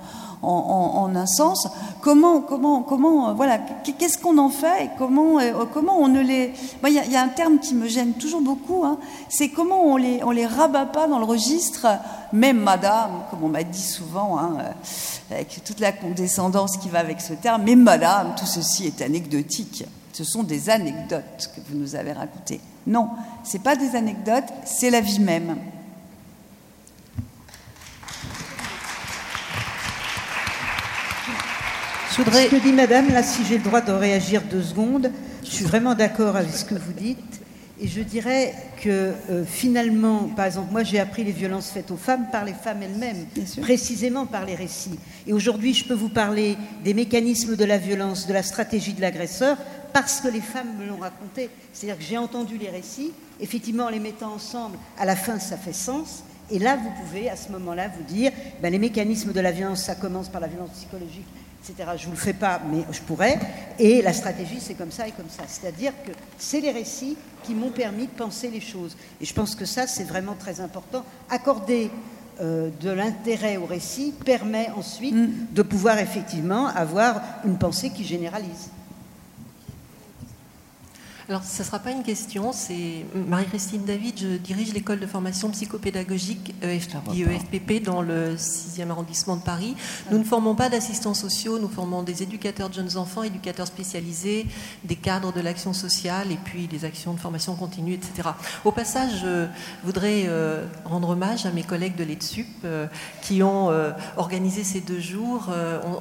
en, 0.45 1.15
un 1.15 1.25
sens. 1.25 1.67
Comment, 2.01 2.41
comment, 2.41 2.83
comment, 2.83 3.33
voilà, 3.33 3.59
qu'est-ce 3.97 4.17
qu'on 4.17 4.37
en 4.37 4.49
fait 4.49 4.85
et 4.85 4.89
comment, 4.97 5.39
comment 5.73 5.99
on 5.99 6.07
ne 6.07 6.21
les. 6.21 6.53
Il 6.85 6.93
y, 6.93 7.15
a 7.15 7.21
un 7.21 7.29
terme 7.29 7.59
qui 7.59 7.73
me 7.73 7.87
gêne 7.87 8.13
toujours 8.13 8.41
beaucoup. 8.41 8.83
Hein, 8.83 8.97
c'est 9.29 9.49
comment 9.49 9.83
on 9.83 9.97
les, 9.97 10.23
on 10.23 10.31
les 10.31 10.45
rabat 10.45 10.85
pas 10.85 11.07
dans 11.07 11.19
le 11.19 11.25
registre. 11.25 11.87
Même 12.33 12.59
Madame, 12.59 13.11
comme 13.29 13.43
on 13.43 13.49
m'a 13.49 13.63
dit 13.63 13.81
souvent. 13.81 14.37
Hein, 14.37 14.57
avec 15.31 15.63
toute 15.63 15.79
la 15.79 15.91
condescendance 15.91 16.77
qui 16.77 16.89
va 16.89 16.99
avec 16.99 17.21
ce 17.21 17.33
terme, 17.33 17.63
mais 17.65 17.75
madame, 17.75 18.35
tout 18.37 18.45
ceci 18.45 18.85
est 18.85 19.01
anecdotique. 19.01 19.85
Ce 20.13 20.23
sont 20.23 20.43
des 20.43 20.69
anecdotes 20.69 21.51
que 21.55 21.61
vous 21.67 21.77
nous 21.77 21.95
avez 21.95 22.13
racontées. 22.13 22.61
Non, 22.87 23.09
ce 23.43 23.53
n'est 23.53 23.63
pas 23.63 23.75
des 23.75 23.95
anecdotes, 23.95 24.45
c'est 24.63 24.89
la 24.89 25.01
vie 25.01 25.19
même. 25.19 25.57
Ce 32.15 32.21
que 32.49 32.63
dit 32.63 32.71
Madame, 32.71 33.09
là, 33.09 33.21
si 33.21 33.43
j'ai 33.43 33.57
le 33.57 33.63
droit 33.65 33.81
de 33.81 33.91
réagir 33.91 34.41
deux 34.49 34.63
secondes, 34.63 35.11
je 35.43 35.49
suis 35.49 35.65
vraiment 35.65 35.95
d'accord 35.95 36.37
avec 36.37 36.53
ce 36.53 36.63
que 36.63 36.75
vous 36.75 36.93
dites. 36.93 37.41
Et 37.77 37.89
je 37.89 37.99
dirais 37.99 38.53
que 38.81 39.11
euh, 39.29 39.43
finalement, 39.45 40.29
par 40.33 40.45
exemple, 40.45 40.71
moi 40.71 40.83
j'ai 40.83 40.97
appris 40.97 41.25
les 41.25 41.33
violences 41.33 41.71
faites 41.71 41.91
aux 41.91 41.97
femmes 41.97 42.27
par 42.31 42.45
les 42.45 42.53
femmes 42.53 42.81
elles-mêmes, 42.83 43.25
précisément 43.61 44.25
par 44.25 44.45
les 44.45 44.55
récits. 44.55 44.97
Et 45.27 45.33
aujourd'hui, 45.33 45.73
je 45.73 45.83
peux 45.83 45.93
vous 45.93 46.07
parler 46.07 46.55
des 46.85 46.93
mécanismes 46.93 47.57
de 47.57 47.65
la 47.65 47.77
violence, 47.77 48.27
de 48.27 48.33
la 48.33 48.43
stratégie 48.43 48.93
de 48.93 49.01
l'agresseur, 49.01 49.57
parce 49.91 50.21
que 50.21 50.29
les 50.29 50.39
femmes 50.39 50.73
me 50.79 50.87
l'ont 50.87 51.01
raconté. 51.01 51.49
C'est-à-dire 51.73 51.97
que 51.97 52.05
j'ai 52.05 52.17
entendu 52.17 52.57
les 52.57 52.69
récits, 52.69 53.11
effectivement, 53.41 53.87
en 53.87 53.89
les 53.89 53.99
mettant 53.99 54.31
ensemble, 54.31 54.77
à 54.97 55.03
la 55.03 55.17
fin, 55.17 55.37
ça 55.37 55.57
fait 55.57 55.73
sens. 55.73 56.23
Et 56.49 56.59
là, 56.59 56.77
vous 56.77 56.91
pouvez, 57.03 57.29
à 57.29 57.35
ce 57.35 57.51
moment-là, 57.51 57.89
vous 57.89 58.03
dire, 58.03 58.31
ben, 58.61 58.71
les 58.71 58.79
mécanismes 58.79 59.33
de 59.33 59.39
la 59.41 59.51
violence, 59.51 59.83
ça 59.83 59.95
commence 59.95 60.29
par 60.29 60.39
la 60.39 60.47
violence 60.47 60.69
psychologique, 60.77 61.27
etc. 61.69 61.89
Je 61.97 62.03
ne 62.03 62.05
vous 62.05 62.11
le 62.11 62.17
fais 62.17 62.33
pas, 62.33 62.61
mais 62.71 62.83
je 62.91 63.01
pourrais. 63.01 63.39
Et 63.79 64.01
la 64.01 64.13
stratégie, 64.13 64.59
c'est 64.59 64.75
comme 64.75 64.91
ça 64.91 65.07
et 65.07 65.11
comme 65.11 65.29
ça. 65.29 65.43
C'est-à-dire 65.47 65.93
que 66.05 66.11
c'est 66.37 66.61
les 66.61 66.71
récits 66.71 67.17
qui 67.43 67.53
m'ont 67.53 67.71
permis 67.71 68.05
de 68.05 68.11
penser 68.11 68.49
les 68.49 68.61
choses. 68.61 68.95
Et 69.21 69.25
je 69.25 69.33
pense 69.33 69.55
que 69.55 69.65
ça, 69.65 69.87
c'est 69.87 70.03
vraiment 70.03 70.35
très 70.35 70.61
important. 70.61 71.03
Accorder 71.29 71.89
euh, 72.41 72.69
de 72.81 72.89
l'intérêt 72.89 73.57
au 73.57 73.65
récit 73.65 74.13
permet 74.25 74.69
ensuite 74.75 75.15
mm. 75.15 75.29
de 75.51 75.61
pouvoir 75.61 75.99
effectivement 75.99 76.67
avoir 76.67 77.21
une 77.45 77.57
pensée 77.57 77.89
qui 77.89 78.03
généralise. 78.03 78.69
Alors, 81.27 81.43
ce 81.43 81.63
ne 81.63 81.65
sera 81.65 81.79
pas 81.79 81.89
une 81.89 82.03
question, 82.03 82.53
c'est 82.53 83.03
Marie-Christine 83.15 83.83
David, 83.83 84.19
je 84.19 84.37
dirige 84.37 84.73
l'école 84.73 84.99
de 84.99 85.07
formation 85.07 85.49
psychopédagogique 85.49 86.53
EFPP 86.61 87.71
e 87.71 87.79
dans 87.83 88.03
le 88.03 88.35
6e 88.35 88.91
arrondissement 88.91 89.35
de 89.35 89.41
Paris. 89.41 89.75
Nous 90.11 90.19
ne 90.19 90.23
formons 90.23 90.53
pas 90.53 90.69
d'assistants 90.69 91.15
sociaux, 91.15 91.57
nous 91.57 91.67
formons 91.67 92.03
des 92.03 92.21
éducateurs 92.21 92.69
de 92.69 92.75
jeunes 92.75 92.95
enfants, 92.97 93.23
éducateurs 93.23 93.65
spécialisés, 93.65 94.45
des 94.83 94.95
cadres 94.95 95.33
de 95.33 95.41
l'action 95.41 95.73
sociale 95.73 96.31
et 96.31 96.37
puis 96.45 96.67
des 96.67 96.85
actions 96.85 97.15
de 97.15 97.19
formation 97.19 97.55
continue, 97.55 97.93
etc. 97.93 98.29
Au 98.63 98.71
passage, 98.71 99.21
je 99.23 99.47
voudrais 99.83 100.25
euh, 100.27 100.63
rendre 100.83 101.09
hommage 101.09 101.47
à 101.47 101.51
mes 101.51 101.63
collègues 101.63 101.95
de 101.95 102.03
l'EDSUP 102.03 102.45
euh, 102.65 102.85
qui 103.23 103.41
ont 103.41 103.71
euh, 103.71 103.93
organisé 104.17 104.63
ces 104.63 104.79
deux 104.79 104.99
jours. 104.99 105.49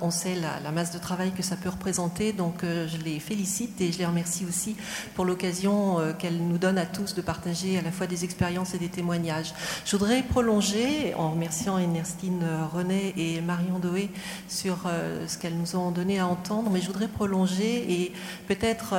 On, 0.03 0.11
sait 0.11 0.35
la, 0.35 0.71
masse 0.71 0.93
de 0.93 0.99
travail 0.99 1.33
que 1.33 1.43
ça 1.43 1.57
peut 1.57 1.71
représenter, 1.71 2.35
donc 2.35 2.57
je 2.63 3.03
les 3.03 3.21
félicite 3.21 3.81
et 3.81 3.91
je 3.91 3.99
les 3.99 4.07
remercie 4.07 4.45
aussi 4.47 4.77
pour 5.15 5.25
l'occasion 5.25 5.99
euh, 5.99 6.13
qu'elle 6.13 6.39
nous 6.39 6.59
donne 6.59 6.79
à 6.79 6.87
tous 6.87 7.15
de 7.15 7.23
partager 7.23 7.79
à 7.79 7.83
la 7.83 7.93
fois 7.93 8.07
des 8.07 8.25
expériences 8.25 8.75
et 8.75 8.79
des 8.79 8.89
témoignages. 8.89 9.55
Je 9.85 9.97
voudrais 9.97 10.23
prolonger, 10.23 11.15
en 11.15 11.31
remerciant 11.31 11.79
Ernestine 11.79 12.43
euh, 12.43 12.65
René 12.73 13.15
et 13.17 13.41
Marion 13.41 13.79
Doé 13.79 14.11
sur 14.49 14.85
euh, 14.87 15.27
ce 15.29 15.39
qu'elles 15.39 15.57
nous 15.57 15.77
ont 15.77 15.91
donné 15.91 16.19
à 16.19 16.27
entendre, 16.27 16.71
mais 16.71 16.81
je 16.81 16.87
voudrais 16.87 17.09
prolonger 17.09 17.93
et 17.93 18.13
peut-être 18.49 18.95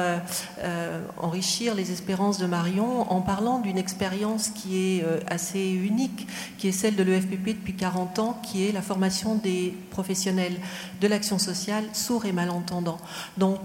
enrichir 1.18 1.76
les 1.76 1.92
espérances 1.92 2.38
de 2.38 2.46
Marion 2.46 3.12
en 3.12 3.22
parlant 3.22 3.60
d'une 3.60 3.78
expérience 3.78 4.50
qui 4.50 4.78
est 4.78 5.06
assez 5.28 5.70
unique, 5.72 6.28
qui 6.58 6.68
est 6.68 6.72
celle 6.72 6.96
de 6.96 7.04
l'EFPP 7.04 7.50
depuis 7.50 7.76
40 7.76 8.20
ans, 8.20 8.40
qui 8.44 8.68
est 8.68 8.72
la 8.72 8.82
formation 8.82 9.36
des 9.36 9.76
professionnels 9.92 10.56
de 11.02 11.08
l'action 11.08 11.40
sociale 11.40 11.84
sourds 11.94 12.26
et 12.26 12.32
malentendants. 12.32 13.00
Donc, 13.38 13.60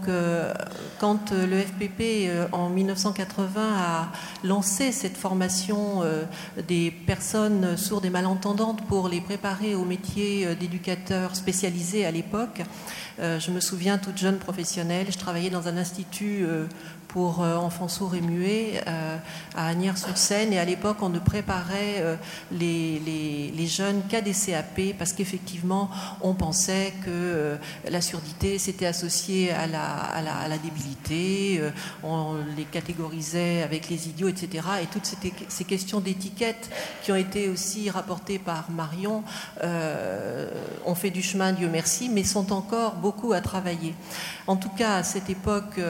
quand 0.98 1.32
l'EFPP 1.32 2.30
en 2.52 2.68
1980 2.68 3.74
a 3.76 4.12
lancé 4.44 4.92
cette 4.92 5.16
formation 5.16 6.02
euh, 6.02 6.24
des 6.68 6.90
personnes 6.90 7.76
sourdes 7.76 8.04
et 8.04 8.10
malentendantes 8.10 8.86
pour 8.86 9.08
les 9.08 9.20
préparer 9.20 9.74
au 9.74 9.84
métier 9.84 10.46
euh, 10.46 10.54
d'éducateur 10.54 11.36
spécialisé 11.36 12.06
à 12.06 12.10
l'époque. 12.10 12.62
Je 13.18 13.50
me 13.50 13.60
souviens, 13.60 13.98
toute 13.98 14.16
jeune 14.16 14.38
professionnelle, 14.38 15.08
je 15.10 15.18
travaillais 15.18 15.50
dans 15.50 15.68
un 15.68 15.76
institut 15.76 16.46
pour 17.12 17.42
euh, 17.42 17.56
enfants 17.56 17.88
sourds 17.88 18.14
et 18.14 18.20
muets 18.20 18.80
euh, 18.86 19.16
à 19.56 19.68
Agnières-sur-Seine. 19.68 20.52
Et 20.52 20.58
à 20.58 20.64
l'époque, 20.64 20.98
on 21.00 21.08
ne 21.08 21.18
préparait 21.18 21.96
euh, 21.98 22.16
les, 22.52 23.00
les, 23.00 23.66
jeunes 23.66 24.02
qu'à 24.08 24.20
des 24.20 24.32
CAP 24.32 24.96
parce 24.98 25.12
qu'effectivement, 25.12 25.90
on 26.22 26.34
pensait 26.34 26.92
que 27.04 27.56
la 27.88 28.00
surdité 28.00 28.58
s'était 28.58 28.86
associée 28.86 29.52
à 29.52 29.66
la, 29.66 29.82
à 29.82 30.22
la, 30.22 30.36
à 30.36 30.48
la 30.48 30.58
débilité, 30.58 31.62
on 32.02 32.34
les 32.56 32.64
catégorisait 32.64 33.62
avec 33.62 33.88
les 33.88 34.08
idiots, 34.08 34.28
etc. 34.28 34.66
Et 34.82 34.86
toutes 34.86 35.06
ces, 35.06 35.16
ces 35.48 35.64
questions 35.64 36.00
d'étiquette 36.00 36.70
qui 37.02 37.12
ont 37.12 37.16
été 37.16 37.48
aussi 37.48 37.90
rapportées 37.90 38.40
par 38.40 38.70
Marion 38.70 39.22
ont 39.62 40.94
fait 40.96 41.10
du 41.10 41.22
chemin, 41.22 41.52
Dieu 41.52 41.68
merci, 41.70 42.08
mais 42.08 42.24
sont 42.24 42.52
encore 42.52 42.94
beaucoup 42.94 43.32
à 43.32 43.40
travailler. 43.40 43.94
En 44.48 44.56
tout 44.56 44.70
cas, 44.70 44.96
à 44.96 45.02
cette 45.04 45.30
époque, 45.30 45.80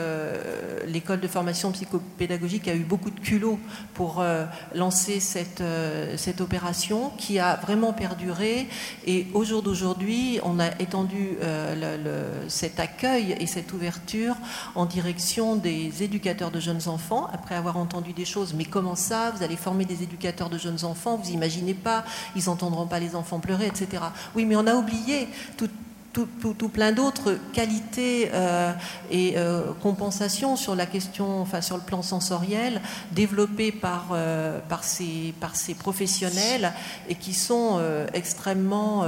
les 0.86 1.00
de 1.16 1.28
formation 1.28 1.72
psychopédagogique 1.72 2.68
a 2.68 2.74
eu 2.74 2.80
beaucoup 2.80 3.10
de 3.10 3.20
culot 3.20 3.58
pour 3.94 4.20
euh, 4.20 4.44
lancer 4.74 5.20
cette, 5.20 5.60
euh, 5.60 6.16
cette 6.16 6.40
opération 6.40 7.10
qui 7.16 7.38
a 7.38 7.56
vraiment 7.56 7.92
perduré. 7.92 8.68
Et 9.06 9.26
au 9.34 9.44
jour 9.44 9.62
d'aujourd'hui, 9.62 10.40
on 10.42 10.60
a 10.60 10.68
étendu 10.80 11.36
euh, 11.42 12.44
cet 12.48 12.80
accueil 12.80 13.36
et 13.40 13.46
cette 13.46 13.72
ouverture 13.72 14.36
en 14.74 14.86
direction 14.86 15.56
des 15.56 16.02
éducateurs 16.02 16.50
de 16.50 16.60
jeunes 16.60 16.88
enfants, 16.88 17.28
après 17.32 17.54
avoir 17.54 17.76
entendu 17.76 18.12
des 18.12 18.24
choses. 18.24 18.54
Mais 18.54 18.64
comment 18.64 18.96
ça 18.96 19.32
Vous 19.36 19.42
allez 19.42 19.56
former 19.56 19.84
des 19.84 20.02
éducateurs 20.02 20.50
de 20.50 20.58
jeunes 20.58 20.84
enfants 20.84 21.16
Vous 21.16 21.30
imaginez 21.30 21.74
pas 21.74 22.04
Ils 22.36 22.44
n'entendront 22.46 22.86
pas 22.86 23.00
les 23.00 23.14
enfants 23.16 23.40
pleurer, 23.40 23.66
etc. 23.66 24.02
Oui, 24.34 24.44
mais 24.44 24.56
on 24.56 24.66
a 24.66 24.74
oublié 24.74 25.28
tout, 26.12 26.68
plein 26.68 26.92
d'autres 26.92 27.38
qualités 27.52 28.30
euh, 28.32 28.72
et 29.10 29.34
euh, 29.36 29.72
compensations 29.82 30.56
sur 30.56 30.74
la 30.74 30.86
question, 30.86 31.40
enfin 31.40 31.60
sur 31.60 31.76
le 31.76 31.82
plan 31.82 32.02
sensoriel, 32.02 32.80
développées 33.12 33.72
par, 33.72 34.08
euh, 34.12 34.58
par, 34.68 34.84
ces, 34.84 35.34
par 35.40 35.56
ces 35.56 35.74
professionnels 35.74 36.72
et 37.08 37.14
qui 37.14 37.34
sont 37.34 37.80
extrêmement 38.12 39.04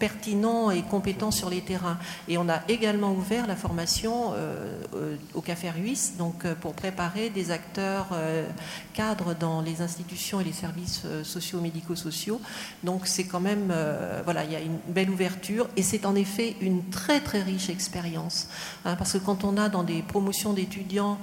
pertinents 0.00 0.72
et 0.72 0.82
compétents 0.82 1.30
sur 1.30 1.50
les 1.50 1.60
terrains. 1.60 1.98
Et 2.26 2.38
on 2.38 2.48
a 2.48 2.62
également 2.68 3.12
ouvert 3.12 3.46
la 3.46 3.54
formation 3.54 4.32
euh, 4.32 4.82
euh, 4.96 5.16
au 5.34 5.42
Café 5.42 5.70
Ruisse, 5.70 6.14
donc 6.18 6.44
euh, 6.44 6.54
pour 6.54 6.74
préparer 6.74 7.28
des 7.28 7.52
acteurs 7.52 8.08
cadres 8.94 9.34
dans 9.34 9.60
les 9.60 9.82
institutions 9.82 10.40
et 10.40 10.44
les 10.44 10.52
services 10.52 11.02
sociaux, 11.22 11.60
médico-sociaux. 11.60 12.40
Donc 12.82 13.06
c'est 13.06 13.24
quand 13.24 13.40
même, 13.40 13.72
voilà, 14.24 14.44
il 14.44 14.52
y 14.52 14.56
a 14.56 14.60
une 14.60 14.78
belle 14.88 15.10
ouverture 15.10 15.68
et 15.76 15.82
c'est 15.82 16.06
en 16.06 16.14
effet 16.14 16.56
une 16.60 16.88
très 16.88 17.20
très 17.20 17.42
riche 17.42 17.68
expérience, 17.68 18.48
hein, 18.84 18.96
parce 18.96 19.12
que 19.12 19.18
quand 19.18 19.44
on 19.44 19.56
a 19.58 19.68
dans 19.68 19.82
des 19.82 20.02
promotions 20.02 20.54
d'étudiants 20.54 21.18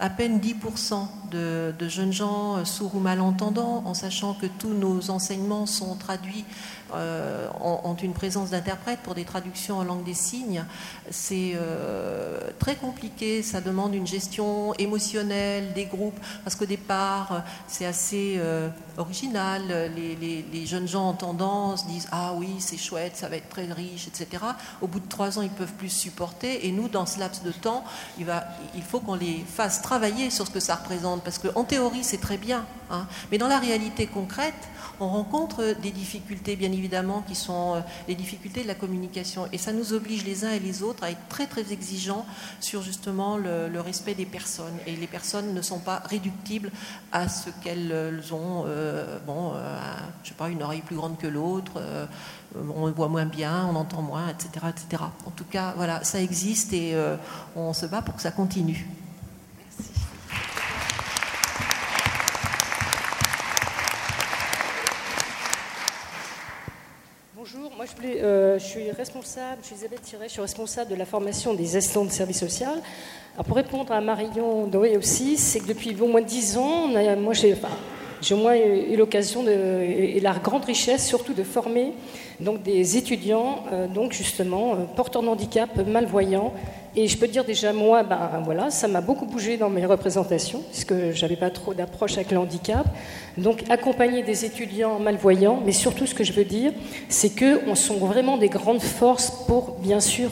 à 0.00 0.10
peine 0.10 0.38
10% 0.38 1.08
de, 1.32 1.74
de, 1.76 1.88
jeunes 1.88 2.12
gens 2.12 2.64
sourds 2.64 2.94
ou 2.94 3.00
malentendants, 3.00 3.82
en 3.84 3.94
sachant 3.94 4.34
que 4.34 4.46
tous 4.46 4.72
nos 4.72 5.10
enseignements 5.10 5.66
sont 5.66 5.96
traduits 5.96 6.44
euh, 6.94 7.48
ont, 7.60 7.96
une 7.96 8.12
présence 8.12 8.50
d'interprète 8.50 9.00
pour 9.00 9.14
des 9.14 9.24
traductions 9.24 9.78
en 9.78 9.84
langue 9.84 10.04
des 10.04 10.14
signes. 10.14 10.64
C'est 11.10 11.52
euh, 11.54 12.38
très 12.58 12.76
compliqué, 12.76 13.42
ça 13.42 13.60
demande 13.60 13.94
une 13.94 14.06
gestion 14.06 14.72
émotionnelle 14.74 15.72
des 15.74 15.86
groupes, 15.86 16.18
parce 16.44 16.56
qu'au 16.56 16.64
départ, 16.64 17.42
c'est 17.66 17.84
assez 17.84 18.36
euh, 18.38 18.68
original. 18.96 19.92
Les, 19.96 20.66
jeunes 20.66 20.88
gens 20.88 21.08
en 21.08 21.14
tendance 21.14 21.86
disent 21.86 22.08
Ah 22.12 22.32
oui, 22.36 22.56
c'est 22.58 22.76
chouette, 22.78 23.16
ça 23.16 23.28
va 23.28 23.36
être 23.36 23.48
très 23.48 23.70
riche, 23.72 24.06
etc. 24.06 24.42
Au 24.80 24.86
bout 24.86 25.00
de 25.00 25.08
trois 25.08 25.38
ans, 25.38 25.42
ils 25.42 25.50
peuvent 25.50 25.74
plus 25.74 25.90
supporter. 25.90 26.66
Et 26.66 26.72
nous, 26.72 26.88
dans 26.88 27.06
ce 27.06 27.18
laps 27.18 27.42
de 27.42 27.52
temps, 27.52 27.84
il 28.18 28.82
faut 28.82 29.00
qu'on 29.00 29.14
les 29.14 29.44
fasse 29.46 29.82
travailler 29.82 30.30
sur 30.30 30.46
ce 30.46 30.52
que 30.52 30.60
ça 30.60 30.76
représente, 30.76 31.22
parce 31.22 31.38
qu'en 31.38 31.64
théorie, 31.64 32.04
c'est 32.04 32.20
très 32.20 32.38
bien. 32.38 32.64
Hein. 32.90 33.06
mais 33.30 33.36
dans 33.36 33.48
la 33.48 33.58
réalité 33.58 34.06
concrète, 34.06 34.54
on 35.00 35.08
rencontre 35.08 35.74
des 35.80 35.90
difficultés, 35.90 36.56
bien 36.56 36.72
évidemment, 36.72 37.22
qui 37.22 37.34
sont 37.34 37.76
euh, 37.76 37.80
les 38.08 38.14
difficultés 38.14 38.62
de 38.62 38.68
la 38.68 38.74
communication. 38.74 39.48
Et 39.52 39.58
ça 39.58 39.72
nous 39.72 39.92
oblige 39.92 40.24
les 40.24 40.44
uns 40.44 40.50
et 40.50 40.58
les 40.58 40.82
autres 40.82 41.04
à 41.04 41.10
être 41.10 41.28
très, 41.28 41.46
très 41.46 41.72
exigeants 41.72 42.26
sur 42.60 42.82
justement 42.82 43.36
le, 43.36 43.80
respect 43.80 44.14
des 44.14 44.26
personnes. 44.26 44.76
Et 44.86 44.96
les 44.96 45.06
personnes 45.06 45.54
ne 45.54 45.62
sont 45.62 45.78
pas 45.78 46.02
réductibles 46.06 46.72
à 47.12 47.28
ce 47.28 47.50
qu'elles 47.62 47.92
ont, 48.32 48.64
euh, 48.66 49.18
bon, 49.24 49.52
euh, 49.54 49.78
je 50.24 50.30
sais 50.30 50.34
pas, 50.34 50.48
une 50.48 50.62
oreille 50.62 50.82
plus 50.82 50.96
grande 50.96 51.16
que 51.16 51.28
l'autre. 51.28 51.80
on 52.56 52.90
voit 52.90 53.08
moins 53.08 53.26
bien, 53.26 53.66
on 53.70 53.76
entend 53.76 54.02
moins, 54.02 54.28
etc., 54.28 54.66
etc. 54.68 55.02
En 55.26 55.30
tout 55.30 55.44
cas, 55.44 55.74
voilà, 55.76 56.02
ça 56.02 56.20
existe 56.20 56.72
et 56.72 56.96
on 57.54 57.72
se 57.72 57.86
bat 57.86 58.02
pour 58.02 58.16
que 58.16 58.22
ça 58.22 58.32
continue. 58.32 58.86
Euh, 68.04 68.58
je, 68.58 68.64
suis 68.64 68.90
responsable, 68.92 69.58
je 69.62 69.66
suis 69.66 69.76
Isabelle 69.76 70.00
Thierry, 70.00 70.24
je 70.26 70.32
suis 70.32 70.40
responsable 70.40 70.90
de 70.90 70.94
la 70.94 71.04
formation 71.04 71.54
des 71.54 71.76
assistants 71.76 72.04
de 72.04 72.10
service 72.10 72.38
social. 72.38 72.74
Alors, 73.34 73.44
pour 73.44 73.56
répondre 73.56 73.92
à 73.92 74.00
Marion 74.00 74.66
Doé 74.66 74.96
aussi, 74.96 75.36
c'est 75.36 75.60
que 75.60 75.66
depuis 75.66 75.96
au 76.00 76.06
moins 76.06 76.20
dix 76.20 76.56
ans, 76.56 76.88
moi, 77.16 77.34
j'ai, 77.34 77.56
j'ai 78.20 78.34
au 78.34 78.38
moins 78.38 78.56
eu 78.56 78.96
l'occasion 78.96 79.44
et 79.46 80.18
la 80.20 80.34
grande 80.34 80.64
richesse 80.64 81.06
surtout 81.06 81.34
de 81.34 81.42
former 81.42 81.92
donc 82.40 82.62
des 82.62 82.96
étudiants, 82.96 83.64
donc 83.94 84.12
justement 84.12 84.76
porteurs 84.96 85.22
de 85.22 85.28
handicap, 85.28 85.70
malvoyants. 85.86 86.52
Et 86.96 87.06
je 87.06 87.16
peux 87.16 87.28
dire 87.28 87.44
déjà 87.44 87.72
moi, 87.72 88.02
ben 88.02 88.42
voilà, 88.44 88.70
ça 88.70 88.88
m'a 88.88 89.00
beaucoup 89.00 89.26
bougé 89.26 89.56
dans 89.56 89.70
mes 89.70 89.86
représentations 89.86 90.62
puisque 90.70 91.12
j'avais 91.12 91.36
pas 91.36 91.50
trop 91.50 91.74
d'approche 91.74 92.14
avec 92.14 92.32
le 92.32 92.38
handicap. 92.38 92.86
Donc 93.36 93.62
accompagner 93.68 94.22
des 94.22 94.44
étudiants 94.44 94.98
malvoyants, 94.98 95.60
mais 95.64 95.72
surtout 95.72 96.06
ce 96.06 96.14
que 96.14 96.24
je 96.24 96.32
veux 96.32 96.44
dire, 96.44 96.72
c'est 97.08 97.30
que 97.30 97.60
on 97.68 97.74
sont 97.74 97.98
vraiment 97.98 98.36
des 98.36 98.48
grandes 98.48 98.82
forces 98.82 99.30
pour 99.46 99.76
bien 99.80 100.00
sûr 100.00 100.30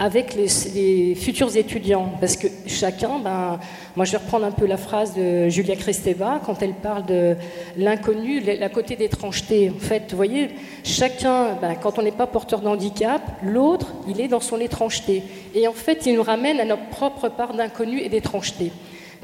avec 0.00 0.34
les, 0.34 1.14
futurs 1.14 1.54
étudiants. 1.56 2.10
Parce 2.18 2.36
que 2.36 2.48
chacun, 2.66 3.18
ben, 3.18 3.60
moi 3.94 4.06
je 4.06 4.12
vais 4.12 4.16
reprendre 4.16 4.46
un 4.46 4.50
peu 4.50 4.66
la 4.66 4.78
phrase 4.78 5.14
de 5.14 5.50
Julia 5.50 5.76
Kristeva 5.76 6.40
quand 6.44 6.62
elle 6.62 6.72
parle 6.72 7.04
de 7.04 7.36
l'inconnu, 7.76 8.40
la 8.40 8.68
côté 8.70 8.96
d'étrangeté. 8.96 9.70
En 9.70 9.78
fait, 9.78 10.06
vous 10.10 10.16
voyez, 10.16 10.48
chacun, 10.84 11.54
ben, 11.60 11.74
quand 11.80 11.98
on 11.98 12.02
n'est 12.02 12.10
pas 12.10 12.26
porteur 12.26 12.62
d'handicap, 12.62 13.20
l'autre, 13.42 13.92
il 14.08 14.20
est 14.22 14.28
dans 14.28 14.40
son 14.40 14.58
étrangeté. 14.58 15.22
Et 15.54 15.68
en 15.68 15.74
fait, 15.74 16.06
il 16.06 16.14
nous 16.14 16.22
ramène 16.22 16.58
à 16.60 16.64
notre 16.64 16.88
propre 16.88 17.28
part 17.28 17.52
d'inconnu 17.52 18.00
et 18.00 18.08
d'étrangeté. 18.08 18.72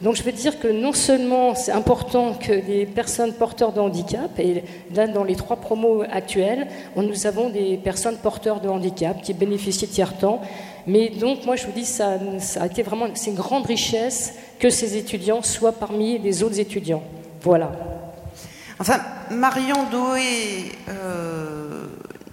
Donc 0.03 0.14
je 0.14 0.22
veux 0.22 0.33
dire 0.33 0.59
que 0.61 0.68
non 0.68 0.93
seulement 0.93 1.55
c'est 1.55 1.72
important 1.72 2.35
que 2.35 2.53
les 2.53 2.85
personnes 2.85 3.33
porteurs 3.33 3.72
de 3.72 3.81
handicap, 3.81 4.39
et 4.39 4.62
là 4.95 5.07
dans 5.07 5.24
les 5.24 5.37
trois 5.37 5.57
promos 5.57 6.03
actuels, 6.03 6.66
nous 6.97 7.27
avons 7.27 7.49
des 7.49 7.79
personnes 7.79 8.18
porteurs 8.18 8.61
de 8.61 8.68
handicap 8.68 9.22
qui 9.22 9.33
bénéficient 9.33 9.87
de 9.87 9.93
tiers-temps, 9.93 10.43
mais 10.87 11.11
donc 11.11 11.45
moi 11.45 11.57
je 11.57 11.66
vous 11.66 11.72
dis 11.72 11.84
ça, 11.84 12.18
ça 12.41 12.62
a 12.62 12.66
été 12.66 12.82
vraiment 12.82 13.07
c'est 13.14 13.30
une 13.30 13.37
grande 13.37 13.66
richesse 13.66 14.32
que 14.59 14.70
ces 14.70 14.97
étudiants 14.97 15.43
soient 15.43 15.72
parmi 15.72 16.18
les 16.18 16.43
autres 16.43 16.61
étudiants. 16.61 17.03
Voilà. 17.43 17.72
Enfin, 18.78 19.01
Marion 19.30 19.89
Doé 19.91 20.72
euh, 20.89 21.87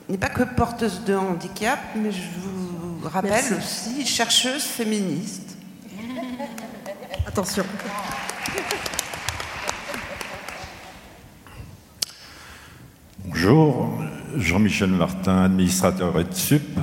n'est 0.10 0.18
pas 0.18 0.30
que 0.30 0.44
porteuse 0.44 1.04
de 1.06 1.16
handicap, 1.16 1.80
mais 1.96 2.12
je 2.12 2.22
vous 2.40 3.08
rappelle 3.08 3.46
aussi 3.58 4.06
chercheuse 4.06 4.64
féministe. 4.64 5.58
Attention. 7.28 7.64
Bonjour, 13.26 13.94
Jean-Michel 14.36 14.90
Martin, 14.90 15.46
administrateur 15.46 16.20
EdSup. 16.20 16.78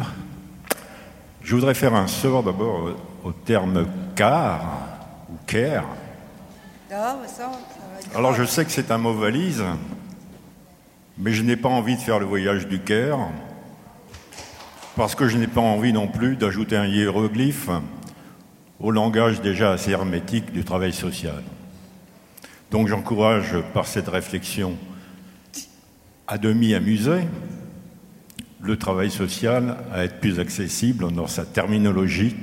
Je 1.51 1.57
voudrais 1.57 1.75
faire 1.75 1.95
un 1.97 2.07
sort 2.07 2.45
d'abord 2.45 2.91
au 3.25 3.33
terme 3.33 3.85
car 4.15 4.61
ou 5.29 5.35
care. 5.49 5.85
Alors 8.15 8.35
je 8.35 8.45
sais 8.45 8.65
que 8.65 8.71
c'est 8.71 8.93
un 8.93 8.99
mot 8.99 9.15
valise, 9.15 9.65
mais 11.19 11.33
je 11.33 11.43
n'ai 11.43 11.57
pas 11.57 11.69
envie 11.69 11.97
de 11.97 12.01
faire 12.01 12.21
le 12.21 12.25
voyage 12.25 12.69
du 12.69 12.79
Caire, 12.79 13.19
parce 14.95 15.17
que 15.17 15.27
je 15.27 15.39
n'ai 15.39 15.49
pas 15.49 15.61
envie 15.61 15.93
non 15.93 16.07
plus 16.07 16.37
d'ajouter 16.37 16.77
un 16.77 16.87
hiéroglyphe 16.87 17.69
au 18.79 18.93
langage 18.93 19.41
déjà 19.41 19.73
assez 19.73 19.91
hermétique 19.91 20.53
du 20.53 20.63
travail 20.63 20.93
social. 20.93 21.43
Donc 22.71 22.87
j'encourage 22.87 23.57
par 23.75 23.89
cette 23.89 24.07
réflexion 24.07 24.77
à 26.29 26.39
demi 26.39 26.75
amusée 26.75 27.23
le 28.63 28.77
travail 28.77 29.11
social 29.11 29.77
à 29.93 30.05
être 30.05 30.21
plus 30.21 30.39
accessible 30.39 31.13
dans 31.13 31.27
sa 31.27 31.45
terminologie. 31.45 32.37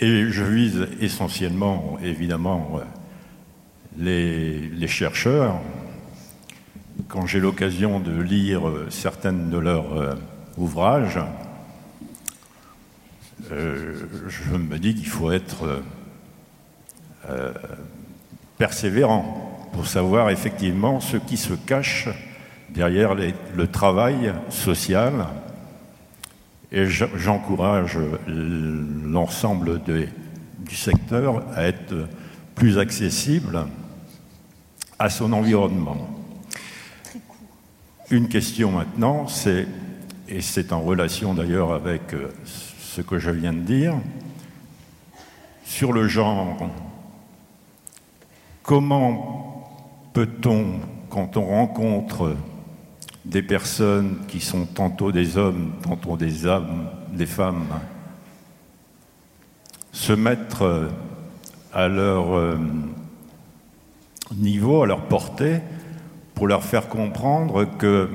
Et 0.00 0.30
je 0.30 0.44
vise 0.44 0.86
essentiellement, 1.00 1.98
évidemment, 2.02 2.80
les, 3.96 4.60
les 4.60 4.88
chercheurs. 4.88 5.60
Quand 7.08 7.26
j'ai 7.26 7.40
l'occasion 7.40 8.00
de 8.00 8.20
lire 8.20 8.62
certaines 8.90 9.50
de 9.50 9.58
leurs 9.58 9.96
euh, 9.96 10.14
ouvrages, 10.56 11.20
euh, 13.52 13.94
je 14.28 14.56
me 14.56 14.78
dis 14.78 14.94
qu'il 14.94 15.06
faut 15.06 15.30
être 15.30 15.64
euh, 15.64 15.80
euh, 17.30 17.52
persévérant 18.58 19.68
pour 19.72 19.86
savoir 19.86 20.30
effectivement 20.30 21.00
ce 21.00 21.16
qui 21.16 21.36
se 21.36 21.54
cache 21.54 22.08
derrière 22.70 23.14
le 23.14 23.66
travail 23.66 24.32
social. 24.48 25.26
Et 26.70 26.86
j'encourage 26.86 27.98
l'ensemble 28.26 29.80
du 29.82 30.74
secteur 30.74 31.42
à 31.54 31.64
être 31.64 31.94
plus 32.54 32.78
accessible 32.78 33.66
à 34.98 35.08
son 35.08 35.32
environnement. 35.32 35.96
Une 38.10 38.28
question 38.28 38.72
maintenant, 38.72 39.28
c'est, 39.28 39.66
et 40.28 40.40
c'est 40.40 40.72
en 40.72 40.80
relation 40.80 41.34
d'ailleurs 41.34 41.72
avec 41.72 42.02
ce 42.44 43.00
que 43.00 43.18
je 43.18 43.30
viens 43.30 43.52
de 43.52 43.60
dire. 43.60 43.94
Sur 45.64 45.92
le 45.92 46.08
genre, 46.08 46.70
comment 48.62 49.70
peut-on, 50.12 50.80
quand 51.10 51.36
on 51.36 51.46
rencontre 51.46 52.36
des 53.28 53.42
personnes 53.42 54.16
qui 54.26 54.40
sont 54.40 54.64
tantôt 54.64 55.12
des 55.12 55.36
hommes, 55.36 55.72
tantôt 55.82 56.16
des 56.16 57.26
femmes, 57.26 57.66
se 59.92 60.12
mettre 60.12 60.88
à 61.72 61.88
leur 61.88 62.34
euh, 62.34 62.56
niveau, 64.34 64.82
à 64.82 64.86
leur 64.86 65.02
portée, 65.02 65.60
pour 66.34 66.46
leur 66.46 66.62
faire 66.62 66.88
comprendre 66.88 67.66
que 67.78 68.08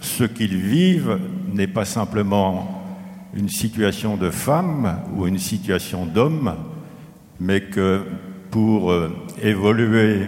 ce 0.00 0.24
qu'ils 0.24 0.56
vivent 0.56 1.18
n'est 1.52 1.66
pas 1.66 1.84
simplement 1.84 2.82
une 3.34 3.48
situation 3.48 4.16
de 4.16 4.30
femme 4.30 4.98
ou 5.16 5.26
une 5.26 5.38
situation 5.38 6.06
d'homme, 6.06 6.54
mais 7.40 7.62
que 7.62 8.02
pour 8.50 8.90
euh, 8.90 9.10
évoluer 9.42 10.26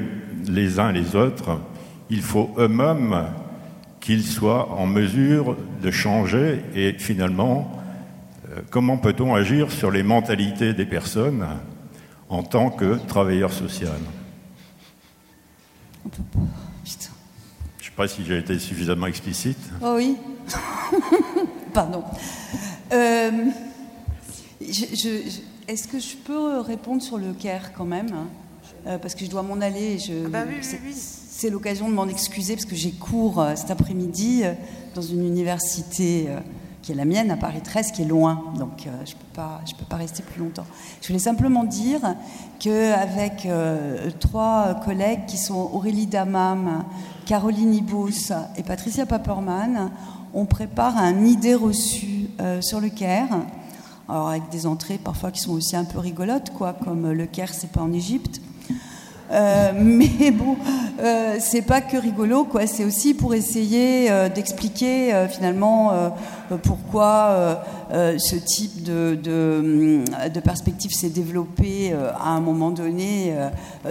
les 0.49 0.78
uns 0.78 0.93
les 0.93 1.14
autres, 1.14 1.61
il 2.11 2.22
faut 2.22 2.51
eux-mêmes 2.59 3.26
qu'ils 4.03 4.26
soient 4.26 4.72
en 4.72 4.86
mesure 4.86 5.57
de 5.80 5.90
changer 5.90 6.62
et 6.74 6.92
finalement, 6.98 7.70
euh, 8.50 8.61
comment 8.68 8.98
peut-on 8.98 9.34
agir 9.34 9.70
sur 9.70 9.90
les 9.90 10.03
mentalités 10.03 10.74
des 10.74 10.84
personnes 10.84 11.46
en 12.28 12.42
tant 12.42 12.68
que 12.68 12.98
travailleur 13.07 13.53
social? 13.53 13.96
Je 16.05 16.09
ne 16.09 17.84
sais 17.84 17.90
pas 17.96 18.09
si 18.09 18.24
j'ai 18.24 18.38
été 18.38 18.59
suffisamment 18.59 19.07
explicite. 19.07 19.70
Oh 19.80 19.94
oui. 19.96 20.16
Pardon. 21.72 22.03
Euh, 22.92 23.30
est-ce 24.61 25.86
que 25.86 26.00
je 26.00 26.16
peux 26.16 26.59
répondre 26.61 27.00
sur 27.00 27.18
le 27.18 27.32
CARE 27.34 27.72
quand 27.72 27.84
même? 27.84 28.26
Euh, 28.88 28.98
Parce 28.98 29.14
que 29.14 29.24
je 29.24 29.30
dois 29.30 29.42
m'en 29.42 29.61
aller. 29.61 29.96
Ah 30.26 30.28
bah 30.28 30.44
c'est 31.43 31.51
l'occasion 31.51 31.88
de 31.88 31.95
m'en 31.95 32.07
excuser 32.07 32.55
parce 32.55 32.66
que 32.66 32.76
j'ai 32.76 32.93
cours 32.93 33.40
euh, 33.40 33.57
cet 33.57 33.72
après-midi 33.72 34.45
dans 34.95 35.03
une 35.03 35.26
université 35.26 36.28
qui 36.82 36.93
est 36.93 36.95
la 36.95 37.05
mienne, 37.05 37.32
à 37.32 37.36
Paris 37.36 37.61
13, 37.61 37.90
qui 37.90 38.03
est 38.03 38.05
loin. 38.05 38.45
Donc 38.57 38.84
je 38.84 38.88
ne 38.88 39.76
peux, 39.76 39.84
pas, 39.88 39.97
rester 39.97 40.22
plus 40.22 40.40
longtemps. 40.40 40.66
Je 41.01 41.09
voulais 41.09 41.18
simplement 41.18 41.64
dire 41.64 42.01
qu'avec 42.61 43.49
trois 44.20 44.80
collègues 44.84 45.26
qui 45.26 45.36
sont 45.36 45.68
Aurélie 45.72 46.07
Damam, 46.07 46.84
Caroline 47.26 47.74
Ibous 47.74 48.30
et 48.57 48.62
Patricia 48.62 49.05
Paperman, 49.05 49.90
on 50.34 50.45
prépare 50.45 50.97
un 50.97 51.24
idée 51.24 51.57
reçue 51.57 52.28
euh, 52.40 52.61
sur 52.61 52.80
le 52.80 52.88
Caire. 52.88 53.40
Alors 54.09 54.28
avec 54.28 54.49
des 54.51 54.64
entrées 54.66 54.99
parfois 54.99 55.32
qui 55.32 55.40
sont 55.40 55.55
aussi 55.55 55.74
un 55.74 55.84
peu 55.84 55.99
rigolotes, 55.99 56.51
quoi, 56.51 56.72
comme 56.72 57.11
le 57.11 57.26
Caire, 57.26 57.53
c'est 57.53 57.72
pas 57.72 57.80
en 57.80 57.93
Égypte. 57.93 58.40
Euh, 59.33 59.72
mais 59.74 60.30
bon, 60.30 60.57
euh, 61.01 61.37
c'est 61.41 61.62
pas 61.62 61.80
que 61.80 61.97
rigolo, 61.97 62.45
quoi. 62.45 62.66
C'est 62.66 62.85
aussi 62.85 63.14
pour 63.14 63.35
essayer 63.35 64.11
d'expliquer 64.35 65.26
finalement 65.30 66.12
pourquoi 66.62 67.64
ce 67.91 68.37
type 68.37 68.83
de, 68.83 70.41
perspective 70.45 70.93
s'est 70.93 71.11
développé 71.11 71.93
à 71.93 72.30
un 72.30 72.41
moment 72.41 72.70
donné 72.70 73.35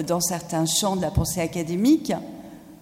dans 0.07 0.19
certains 0.19 0.65
champs 0.65 0.95
de 0.95 1.01
la 1.01 1.11
pensée 1.11 1.41
académique. 1.41 2.13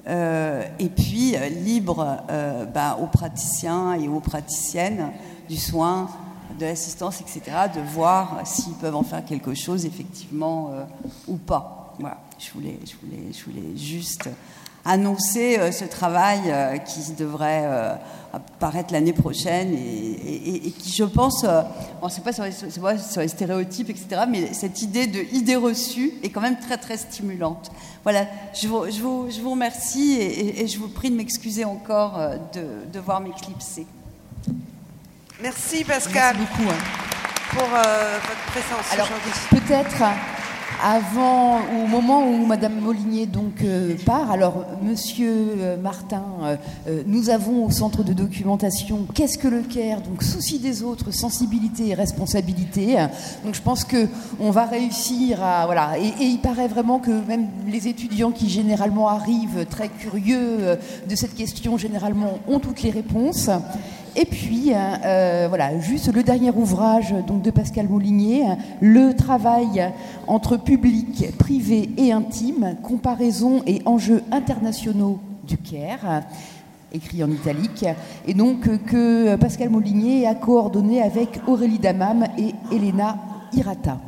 Euh, 0.10 0.64
et 0.80 0.90
puis 0.90 1.36
euh, 1.36 1.50
libre 1.50 2.18
euh, 2.32 2.66
bah, 2.66 2.98
aux 3.00 3.06
praticiens 3.06 3.94
et 3.94 4.08
aux 4.08 4.22
praticiennes 4.22 5.12
du 5.48 5.58
soin, 5.58 6.10
de 6.58 6.66
l'assistance, 6.66 7.22
etc., 7.22 7.42
de 7.74 7.80
voir 7.94 8.42
s'ils 8.44 8.74
peuvent 8.74 8.96
en 8.96 9.04
faire 9.04 9.24
quelque 9.24 9.54
chose 9.54 9.86
effectivement 9.86 10.72
ou 11.28 11.38
pas. 11.38 11.79
Voilà, 12.00 12.18
je 12.40 12.52
voulais, 12.52 12.80
je 12.86 12.94
voulais, 13.02 13.34
je 13.34 13.44
voulais 13.46 13.78
juste 13.78 14.30
annoncer 14.86 15.72
ce 15.72 15.84
travail 15.84 16.54
qui 16.86 17.12
devrait 17.12 18.00
apparaître 18.32 18.94
l'année 18.94 19.12
prochaine 19.12 19.74
et, 19.74 20.72
qui, 20.72 20.94
je 20.96 21.04
pense, 21.04 21.46
on 22.02 22.06
ne 22.06 22.10
sait 22.12 22.22
pas 22.22 22.32
sur 22.32 22.46
les, 22.46 22.52
sur 22.54 23.22
les, 23.22 23.28
stéréotypes, 23.28 23.90
etc., 23.90 24.22
mais 24.30 24.54
cette 24.54 24.82
idée 24.82 25.08
de 25.08 25.20
idée 25.36 25.58
reçue 25.58 26.14
est 26.24 26.30
quand 26.30 26.42
même 26.42 26.58
très, 26.58 26.78
très 26.78 26.96
stimulante. 26.96 27.70
Voilà, 28.04 28.26
je 28.54 28.68
vous, 28.70 28.86
je 28.90 29.02
vous, 29.02 29.28
je 29.30 29.42
vous 29.42 29.52
remercie 29.52 30.18
et, 30.22 30.66
je 30.66 30.80
vous 30.80 30.88
prie 30.88 31.12
de 31.12 31.16
m'excuser 31.18 31.66
encore 31.66 32.18
de 32.54 32.90
devoir 32.92 33.20
m'éclipser. 33.20 33.86
Merci 35.42 35.84
Pascal. 35.84 36.36
Merci 36.38 36.58
beaucoup. 36.58 36.70
Hein. 36.70 37.00
Pour 37.52 37.64
euh, 37.64 38.20
votre 38.22 38.46
présence 38.52 38.94
Alors, 38.94 39.08
peut-être 39.50 40.04
avant, 40.82 41.60
au 41.84 41.88
moment 41.88 42.26
où 42.28 42.46
Madame 42.46 42.80
Molinier 42.80 43.26
donc 43.26 43.64
euh, 43.64 43.96
part, 44.06 44.32
alors 44.32 44.66
Monsieur 44.82 45.56
euh, 45.58 45.78
Martin, 45.78 46.24
nous 47.06 47.30
avons 47.30 47.66
au 47.66 47.70
centre 47.70 48.04
de 48.04 48.14
documentation 48.14 49.06
qu'est-ce 49.14 49.38
que 49.38 49.48
le 49.48 49.62
CARE, 49.62 50.02
donc 50.02 50.24
souci 50.24 50.60
des 50.60 50.84
autres, 50.84 51.12
sensibilité 51.12 51.90
et 51.90 51.94
responsabilité. 51.94 52.98
Donc 53.44 53.56
je 53.56 53.62
pense 53.62 53.84
que 53.84 54.08
on 54.40 54.52
va 54.52 54.66
réussir 54.66 55.44
à 55.44 55.66
voilà. 55.66 55.98
Et, 55.98 56.08
et, 56.24 56.28
il 56.28 56.40
paraît 56.40 56.68
vraiment 56.68 57.00
que 57.00 57.12
même 57.12 57.48
les 57.68 57.88
étudiants 57.88 58.32
qui 58.32 58.50
généralement 58.50 59.10
arrivent 59.10 59.66
très 59.70 59.90
curieux 59.90 60.78
de 61.08 61.16
cette 61.16 61.36
question, 61.36 61.78
généralement 61.78 62.40
ont 62.48 62.60
toutes 62.60 62.82
les 62.84 62.92
réponses. 62.92 63.50
Et 64.20 64.26
puis, 64.26 64.74
hein, 64.74 65.00
euh, 65.06 65.46
voilà, 65.48 65.80
juste 65.80 66.14
le 66.14 66.24
dernier 66.24 66.52
ouvrage 66.52 67.16
de 67.26 67.52
Pascal 67.52 67.88
Moulinier, 67.88 68.44
Le 68.82 69.14
travail 69.14 69.94
entre 70.28 70.58
public, 70.58 71.38
privé 71.38 71.90
et 71.96 72.12
intime, 72.12 72.76
comparaison 72.84 73.64
et 73.66 73.82
enjeux 73.86 74.22
internationaux 74.34 75.22
du 75.48 75.58
CARE, 75.58 76.24
écrit 76.92 77.24
en 77.24 77.32
italique, 77.32 77.86
et 78.28 78.34
donc 78.34 78.84
que 78.84 79.38
Pascal 79.38 79.70
Moulinier 79.70 80.28
a 80.28 80.36
coordonné 80.36 81.02
avec 81.02 81.40
Aurélie 81.48 81.80
Damam 81.80 82.26
et 82.38 82.54
Elena 82.76 83.16
Hirata. 83.54 84.00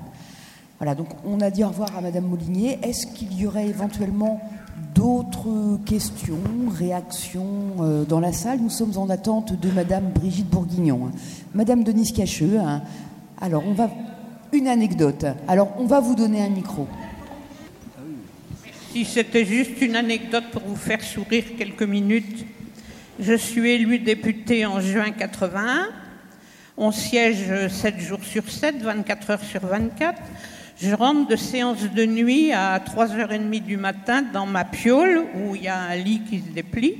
Voilà, 0.77 0.93
donc 0.93 1.07
on 1.25 1.39
a 1.39 1.49
dit 1.51 1.63
au 1.63 1.69
revoir 1.69 1.95
à 1.97 2.01
Madame 2.01 2.25
Moulinier. 2.25 2.79
Est-ce 2.83 3.07
qu'il 3.07 3.33
y 3.39 3.47
aurait 3.47 3.67
éventuellement 3.67 4.41
D'autres 4.95 5.79
questions, 5.85 6.39
réactions 6.77 7.75
euh, 7.79 8.03
dans 8.03 8.19
la 8.19 8.33
salle 8.33 8.59
Nous 8.59 8.69
sommes 8.69 8.97
en 8.97 9.09
attente 9.09 9.59
de 9.59 9.69
Madame 9.69 10.11
Brigitte 10.13 10.49
Bourguignon. 10.49 11.11
Madame 11.53 11.83
Denise 11.83 12.11
Cacheux, 12.11 12.59
hein. 12.59 12.81
alors 13.39 13.63
on 13.65 13.73
va... 13.73 13.89
Une 14.53 14.67
anecdote. 14.67 15.25
Alors 15.47 15.73
on 15.77 15.85
va 15.85 16.01
vous 16.01 16.13
donner 16.13 16.43
un 16.43 16.49
micro. 16.49 16.85
Si 18.91 19.05
c'était 19.05 19.45
juste 19.45 19.81
une 19.81 19.95
anecdote 19.95 20.43
pour 20.51 20.63
vous 20.63 20.75
faire 20.75 21.01
sourire 21.01 21.45
quelques 21.57 21.83
minutes, 21.83 22.45
je 23.17 23.33
suis 23.33 23.69
élue 23.69 23.99
députée 23.99 24.65
en 24.65 24.81
juin 24.81 25.11
81. 25.11 25.87
On 26.77 26.91
siège 26.91 27.69
7 27.69 27.99
jours 27.99 28.23
sur 28.23 28.49
7, 28.49 28.81
24 28.81 29.29
heures 29.29 29.43
sur 29.43 29.61
24. 29.61 30.21
Je 30.83 30.95
rentre 30.95 31.27
de 31.27 31.35
séance 31.35 31.83
de 31.83 32.05
nuit 32.07 32.51
à 32.51 32.79
3h30 32.79 33.61
du 33.61 33.77
matin 33.77 34.23
dans 34.23 34.47
ma 34.47 34.65
piole 34.65 35.27
où 35.35 35.55
il 35.55 35.61
y 35.61 35.67
a 35.67 35.77
un 35.77 35.95
lit 35.95 36.21
qui 36.27 36.39
se 36.39 36.49
déplie. 36.49 36.95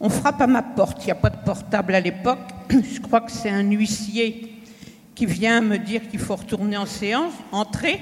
On 0.00 0.08
frappe 0.08 0.40
à 0.40 0.48
ma 0.48 0.62
porte. 0.62 1.04
Il 1.04 1.06
n'y 1.06 1.12
a 1.12 1.14
pas 1.14 1.30
de 1.30 1.36
portable 1.36 1.94
à 1.94 2.00
l'époque. 2.00 2.40
Je 2.68 3.00
crois 3.00 3.20
que 3.20 3.30
c'est 3.30 3.50
un 3.50 3.62
huissier 3.62 4.60
qui 5.14 5.24
vient 5.24 5.60
me 5.60 5.78
dire 5.78 6.08
qu'il 6.08 6.18
faut 6.18 6.34
retourner 6.34 6.76
en 6.76 6.86
séance. 6.86 7.32
Entrer. 7.52 8.00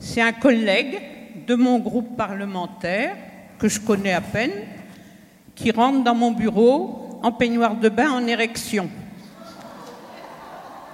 C'est 0.00 0.20
un 0.20 0.32
collègue 0.32 0.98
de 1.46 1.54
mon 1.54 1.78
groupe 1.78 2.16
parlementaire 2.16 3.14
que 3.56 3.68
je 3.68 3.78
connais 3.78 4.14
à 4.14 4.20
peine 4.20 4.64
qui 5.54 5.70
rentre 5.70 6.02
dans 6.02 6.16
mon 6.16 6.32
bureau 6.32 7.20
en 7.22 7.30
peignoir 7.30 7.76
de 7.76 7.88
bain 7.88 8.10
en 8.10 8.26
érection. 8.26 8.90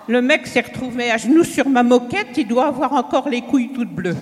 Le 0.07 0.21
mec 0.21 0.47
s'est 0.47 0.61
retrouvé 0.61 1.11
à 1.11 1.17
genoux 1.17 1.45
sur 1.45 1.67
ma 1.69 1.83
moquette, 1.83 2.37
il 2.37 2.47
doit 2.47 2.67
avoir 2.67 2.93
encore 2.93 3.29
les 3.29 3.41
couilles 3.41 3.73
toutes 3.73 3.95
bleues. 3.95 4.17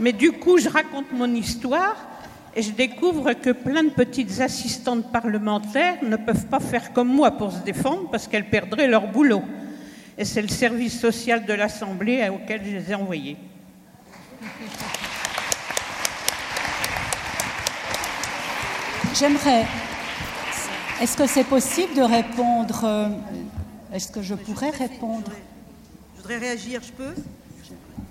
Mais 0.00 0.12
du 0.12 0.32
coup, 0.32 0.58
je 0.58 0.68
raconte 0.68 1.12
mon 1.12 1.32
histoire 1.32 1.94
et 2.56 2.62
je 2.62 2.72
découvre 2.72 3.32
que 3.34 3.50
plein 3.50 3.84
de 3.84 3.90
petites 3.90 4.40
assistantes 4.40 5.12
parlementaires 5.12 5.98
ne 6.02 6.16
peuvent 6.16 6.46
pas 6.46 6.58
faire 6.58 6.92
comme 6.92 7.08
moi 7.08 7.30
pour 7.30 7.52
se 7.52 7.60
défendre 7.60 8.10
parce 8.10 8.26
qu'elles 8.26 8.50
perdraient 8.50 8.88
leur 8.88 9.06
boulot. 9.06 9.42
Et 10.18 10.24
c'est 10.24 10.42
le 10.42 10.48
service 10.48 10.98
social 10.98 11.44
de 11.44 11.52
l'Assemblée 11.52 12.28
auquel 12.28 12.62
je 12.64 12.70
les 12.76 12.90
ai 12.90 12.94
envoyées. 12.94 13.36
J'aimerais 19.14 19.64
est-ce 21.00 21.16
que 21.16 21.26
c'est 21.26 21.44
possible 21.44 21.94
de 21.94 22.02
répondre 22.02 22.80
euh, 22.84 23.08
Est-ce 23.92 24.08
que 24.08 24.22
je 24.22 24.34
pourrais 24.34 24.70
répondre? 24.70 25.30
Je 26.16 26.22
voudrais 26.22 26.38
réagir, 26.38 26.80
je 26.82 26.92
peux? 26.92 27.14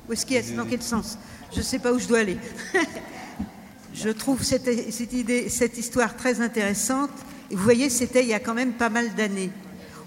Où 0.08 0.14
est-ce 0.14 0.26
qu'il 0.26 0.38
est? 0.38 0.56
Dans 0.56 0.66
quel 0.66 0.82
sens? 0.82 1.18
Je 1.52 1.58
ne 1.58 1.64
sais 1.64 1.80
pas 1.80 1.92
où 1.92 2.00
je 2.00 2.08
dois 2.08 2.20
aller. 2.20 2.38
je 3.94 4.10
trouve 4.10 4.44
cette, 4.44 4.68
idée, 5.14 5.50
cette 5.50 5.78
histoire 5.78 6.16
très 6.16 6.42
intéressante. 6.42 7.10
Et 7.50 7.56
vous 7.56 7.64
voyez, 7.64 7.90
c'était 7.90 8.22
il 8.22 8.30
y 8.30 8.34
a 8.34 8.40
quand 8.40 8.54
même 8.54 8.74
pas 8.74 8.90
mal 8.90 9.14
d'années. 9.16 9.52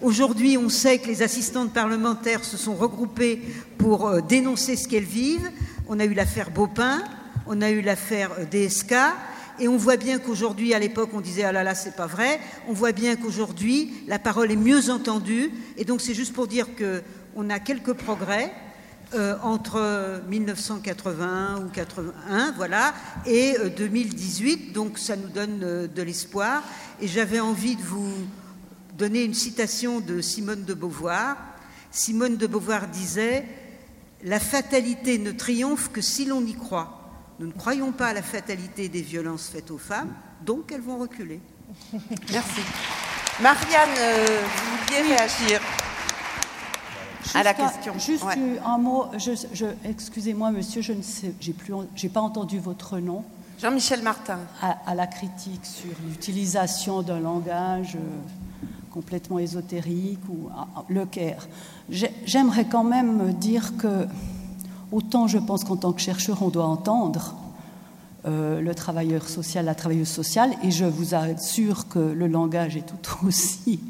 Aujourd'hui, 0.01 0.57
on 0.57 0.68
sait 0.68 0.99
que 0.99 1.09
les 1.09 1.22
assistantes 1.22 1.72
parlementaires 1.72 2.45
se 2.45 2.57
sont 2.57 2.74
regroupées 2.74 3.43
pour 3.76 4.07
euh, 4.07 4.20
dénoncer 4.20 4.76
ce 4.76 4.87
qu'elles 4.87 5.03
vivent. 5.03 5.51
On 5.89 5.99
a 5.99 6.05
eu 6.05 6.14
l'affaire 6.14 6.51
Beaupin, 6.51 7.03
on 7.49 7.61
a 7.61 7.70
eu 7.70 7.81
l'affaire 7.81 8.31
euh, 8.39 8.45
DSK, 8.45 8.95
et 9.61 9.69
on 9.69 9.77
voit 9.77 9.97
bien 9.97 10.19
qu'aujourd'hui, 10.19 10.75
à 10.75 10.79
l'époque, 10.79 11.11
on 11.13 11.21
disait 11.21 11.45
ah 11.45 11.53
là 11.53 11.65
là, 11.65 11.75
c'est 11.75 11.97
pas 11.97 12.07
vrai. 12.07 12.41
On 12.69 12.73
voit 12.73 12.93
bien 12.93 13.17
qu'aujourd'hui, 13.17 13.93
la 14.07 14.19
parole 14.19 14.53
est 14.53 14.57
mieux 14.57 14.91
entendue. 14.91 15.51
Et 15.77 15.85
donc, 15.85 16.01
c'est 16.01 16.15
juste 16.15 16.33
pour 16.33 16.47
dire 16.47 16.67
qu'on 16.77 17.51
a 17.51 17.59
quelques 17.59 17.95
progrès. 17.95 18.53
Euh, 19.15 19.37
entre 19.43 20.21
1980 20.29 21.65
ou 21.65 21.71
81, 21.71 22.53
voilà, 22.53 22.93
et 23.25 23.57
2018. 23.75 24.53
Euh, 24.53 24.73
donc, 24.75 24.99
ça 24.99 25.17
nous 25.17 25.29
donne 25.29 25.61
euh, 25.63 25.87
de 25.87 26.03
l'espoir. 26.03 26.63
Et 27.01 27.09
j'avais 27.09 27.41
envie 27.41 27.77
de 27.77 27.81
vous 27.81 28.13
donner 28.99 29.23
une 29.25 29.33
citation 29.33 30.01
de 30.01 30.21
Simone 30.21 30.65
de 30.65 30.75
Beauvoir. 30.75 31.39
Simone 31.91 32.37
de 32.37 32.47
Beauvoir 32.47 32.87
disait 32.89 33.47
La 34.25 34.41
fatalité 34.41 35.17
ne 35.17 35.33
triomphe 35.33 35.91
que 35.91 36.03
si 36.03 36.27
l'on 36.27 36.45
y 36.45 36.53
croit. 36.53 36.98
Nous 37.39 37.47
ne 37.47 37.53
croyons 37.53 37.93
pas 37.93 38.09
à 38.09 38.12
la 38.12 38.22
fatalité 38.22 38.89
des 38.89 39.03
violences 39.03 39.49
faites 39.49 39.70
aux 39.70 39.78
femmes, 39.78 40.12
donc 40.45 40.72
elles 40.72 40.80
vont 40.80 40.99
reculer. 40.99 41.41
Merci. 42.32 42.61
Marianne, 43.41 43.91
euh, 43.99 44.41
vous 44.43 44.86
vouliez 44.86 45.14
réagir 45.14 45.61
à 47.34 47.43
la 47.45 47.55
question. 47.55 47.93
Juste 47.99 48.24
un 48.64 48.78
mot. 48.78 49.07
Excusez-moi, 49.84 50.51
monsieur, 50.51 50.82
je 50.82 50.93
ne 50.93 51.03
sais, 51.03 51.32
j'ai 51.41 51.53
plus, 51.53 51.72
j'ai 51.95 52.09
pas 52.09 52.20
entendu 52.20 52.59
votre 52.59 52.99
nom. 52.99 53.24
Jean-Michel 53.61 54.03
Martin. 54.03 54.39
À, 54.61 54.95
la 54.95 55.07
critique 55.07 55.64
sur 55.64 55.91
l'utilisation 56.09 57.03
d'un 57.03 57.20
langage 57.20 57.97
euh, 57.97 58.62
complètement 58.91 59.39
ésotérique 59.39 60.20
ou 60.28 60.49
le 60.89 61.07
caire. 61.07 61.47
J'aimerais 61.89 62.66
quand 62.66 62.84
même 62.84 63.32
dire 63.34 63.76
que 63.76 64.07
Autant 64.91 65.26
je 65.26 65.39
pense 65.39 65.64
qu'en 65.64 65.76
tant 65.76 65.93
que 65.93 66.01
chercheur, 66.01 66.43
on 66.43 66.49
doit 66.49 66.66
entendre 66.66 67.34
euh, 68.26 68.61
le 68.61 68.74
travailleur 68.74 69.28
social, 69.28 69.66
la 69.66 69.74
travailleuse 69.74 70.09
sociale, 70.09 70.53
et 70.64 70.70
je 70.70 70.84
vous 70.84 71.14
assure 71.14 71.89
que 71.89 71.99
le 71.99 72.26
langage 72.26 72.76
est 72.76 72.86
tout 73.03 73.26
aussi 73.26 73.80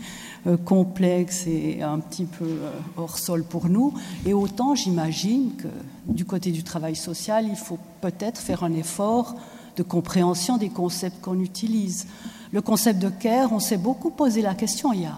euh, 0.47 0.57
complexe 0.57 1.47
et 1.47 1.83
un 1.83 1.99
petit 2.01 2.25
peu 2.25 2.45
euh, 2.45 2.71
hors 2.97 3.19
sol 3.19 3.45
pour 3.45 3.69
nous. 3.69 3.95
Et 4.27 4.35
autant 4.35 4.75
j'imagine 4.75 5.53
que 5.57 5.69
du 6.07 6.25
côté 6.25 6.51
du 6.51 6.63
travail 6.63 6.97
social, 6.97 7.47
il 7.49 7.57
faut 7.57 7.79
peut-être 8.01 8.41
faire 8.41 8.65
un 8.65 8.73
effort 8.73 9.35
de 9.77 9.83
compréhension 9.83 10.57
des 10.57 10.69
concepts 10.69 11.21
qu'on 11.21 11.41
utilise. 11.41 12.07
Le 12.53 12.61
concept 12.61 13.01
de 13.01 13.09
care, 13.09 13.53
on 13.53 13.61
s'est 13.61 13.77
beaucoup 13.77 14.11
posé 14.11 14.43
la 14.43 14.55
question 14.55 14.93
il 14.93 15.03
y 15.03 15.07
a 15.07 15.17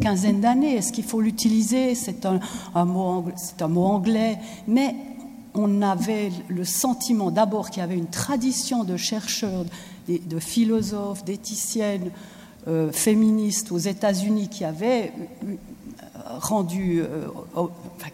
quinzaine 0.00 0.40
d'années. 0.40 0.76
Est-ce 0.76 0.92
qu'il 0.92 1.04
faut 1.04 1.20
l'utiliser? 1.20 1.94
C'est 1.94 2.26
un, 2.26 2.84
mot, 2.84 3.26
un 3.60 3.68
mot 3.68 3.84
anglais. 3.84 4.38
Mais 4.66 4.96
on 5.54 5.82
avait 5.82 6.30
le 6.48 6.64
sentiment 6.64 7.30
d'abord 7.30 7.70
qu'il 7.70 7.80
y 7.80 7.84
avait 7.84 7.96
une 7.96 8.10
tradition 8.10 8.84
de 8.84 8.96
chercheurs, 8.96 9.64
de 10.08 10.38
philosophes, 10.38 11.24
d'éthiciennes 11.24 12.10
euh, 12.68 12.92
féministes 12.92 13.72
aux 13.72 13.78
États-Unis 13.78 14.48
qui 14.48 14.64
avaient 14.64 15.12
euh, 15.44 15.54
rendu, 16.40 17.00
euh, 17.00 17.26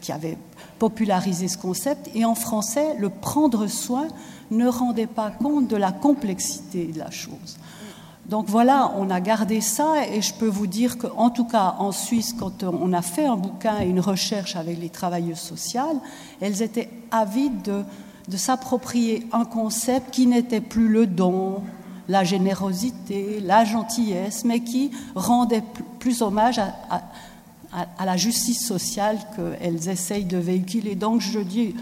qui 0.01 0.12
avaient 0.12 0.39
popularisé 0.78 1.49
ce 1.49 1.59
concept, 1.59 2.11
et 2.14 2.24
en 2.24 2.34
français, 2.34 2.95
le 2.99 3.09
prendre 3.09 3.66
soin 3.66 4.07
ne 4.51 4.68
rendait 4.68 5.09
pas 5.09 5.30
compte 5.30 5.68
de 5.68 5.76
la 5.76 5.91
complexité 5.91 6.87
de 6.87 6.99
la 6.99 7.11
chose. 7.11 7.59
Donc 8.29 8.47
voilà, 8.49 8.93
on 8.97 9.09
a 9.11 9.20
gardé 9.20 9.61
ça 9.61 10.05
et 10.12 10.20
je 10.20 10.35
peux 10.35 10.49
vous 10.49 10.66
dire 10.66 10.99
qu'en 10.99 11.31
tout 11.31 11.45
cas 11.45 11.77
en 11.79 11.93
Suisse, 11.93 12.35
quand 12.37 12.64
on 12.64 12.93
a 12.93 13.03
fait 13.03 13.27
un 13.27 13.37
bouquin 13.37 13.81
et 13.81 13.87
une 13.87 14.01
recherche 14.01 14.57
avec 14.57 14.81
les 14.81 14.89
travailleuses 14.89 15.39
sociales, 15.39 15.97
elles 16.41 16.61
étaient 16.61 16.91
avides 17.12 17.85
de 18.29 18.37
s'approprier 18.37 19.29
un 19.33 19.45
concept 19.45 20.11
qui 20.11 20.27
n'était 20.27 20.61
plus 20.61 20.89
le 20.89 21.07
don, 21.07 21.62
la 22.09 22.24
générosité, 22.24 23.41
la 23.41 23.64
gentillesse, 23.64 24.45
mais 24.45 24.61
qui 24.61 24.91
rendait 25.14 25.62
plus 25.99 26.22
hommage 26.22 26.59
à, 26.59 28.05
la 28.05 28.16
justice 28.16 28.66
sociale 28.66 29.18
qu'elles 29.37 29.89
essayent 29.89 30.24
de 30.24 30.39
véhiculer. 30.39 30.95
Donc 30.95 31.20
je 31.20 31.41
dis, 31.41 31.74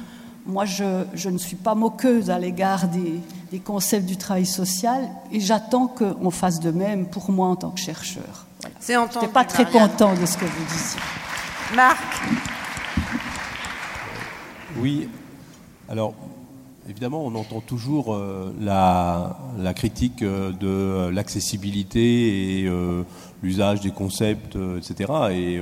moi 0.47 0.65
je, 0.65 1.29
ne 1.29 1.39
suis 1.39 1.57
pas 1.57 1.75
moqueuse 1.75 2.31
à 2.31 2.39
l'égard 2.39 2.89
des, 2.89 3.21
concepts 3.61 4.07
du 4.07 4.17
travail 4.17 4.47
social 4.47 5.09
et 5.31 5.39
j'attends 5.39 5.87
qu'on 5.87 6.31
fasse 6.31 6.59
de 6.59 6.73
même 6.73 7.07
pour 7.07 7.31
moi 7.31 7.47
en 7.47 7.57
tant 7.57 7.71
que 7.71 7.81
chercheur. 7.81 8.47
C'est 8.81 8.95
Je 8.95 9.01
n'étais 9.01 9.29
pas 9.29 9.45
très 9.45 9.65
content 9.65 10.15
de 10.15 10.27
ce 10.27 10.37
que 10.37 10.45
vous 10.45 10.65
disiez. 10.65 11.01
Marc 11.77 12.23
Oui, 14.81 15.09
alors 15.89 16.15
Évidemment, 16.87 17.25
on 17.25 17.35
entend 17.35 17.61
toujours 17.61 18.15
euh, 18.15 18.53
la, 18.61 19.73
critique 19.75 20.23
euh, 20.23 20.53
de 20.53 21.09
l'accessibilité 21.09 22.61
et 22.61 22.67
euh, 22.67 23.05
l'usage 23.43 23.81
des 23.81 23.91
concepts, 23.91 24.59
etc. 24.77 25.11
Et 25.33 25.61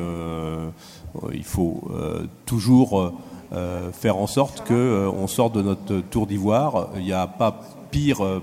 il 1.33 1.45
faut 1.45 1.83
toujours 2.47 3.13
faire 3.93 4.17
en 4.17 4.27
sorte 4.27 4.67
qu'on 4.67 5.27
sorte 5.27 5.55
de 5.55 5.63
notre 5.63 6.01
tour 6.01 6.27
d'ivoire. 6.27 6.89
Il 6.97 7.05
n'y 7.05 7.13
a 7.13 7.27
pas 7.27 7.61
pire 7.91 8.41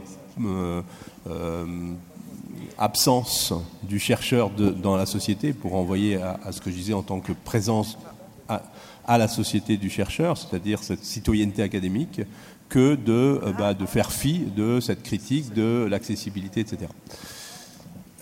absence 2.77 3.53
du 3.83 3.99
chercheur 3.99 4.49
dans 4.51 4.95
la 4.95 5.05
société 5.05 5.53
pour 5.53 5.75
envoyer 5.75 6.15
à, 6.17 6.51
ce 6.51 6.61
que 6.61 6.71
je 6.71 6.75
disais 6.75 6.93
en 6.93 7.03
tant 7.03 7.19
que 7.19 7.33
présence 7.33 7.97
à 8.47 9.17
la 9.17 9.27
société 9.27 9.77
du 9.77 9.89
chercheur, 9.89 10.37
c'est-à-dire 10.37 10.83
cette 10.83 11.03
citoyenneté 11.03 11.63
académique, 11.63 12.21
que 12.69 12.93
de, 12.95 13.41
euh, 13.43 13.51
bah, 13.57 13.73
de 13.73 13.85
faire 13.87 14.11
fi 14.11 14.43
de 14.55 14.79
cette 14.79 15.01
critique 15.03 15.53
de 15.53 15.87
l'accessibilité, 15.89 16.61
etc. 16.61 16.85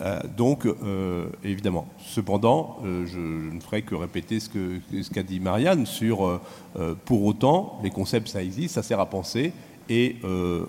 Euh, 0.00 0.20
donc, 0.36 0.66
euh, 0.66 1.26
évidemment. 1.44 1.86
Cependant, 1.98 2.78
je, 2.84 3.18
ne 3.18 3.60
ferai 3.60 3.82
que 3.82 3.94
répéter 3.94 4.40
ce 4.40 5.10
qu'a 5.12 5.22
dit 5.22 5.40
Marianne 5.40 5.86
sur, 5.86 6.40
pour 7.04 7.24
autant, 7.24 7.78
les 7.82 7.90
concepts, 7.90 8.28
ça 8.28 8.42
existe, 8.42 8.74
ça 8.74 8.82
sert 8.82 9.00
à 9.00 9.06
penser, 9.06 9.52
et 9.88 10.16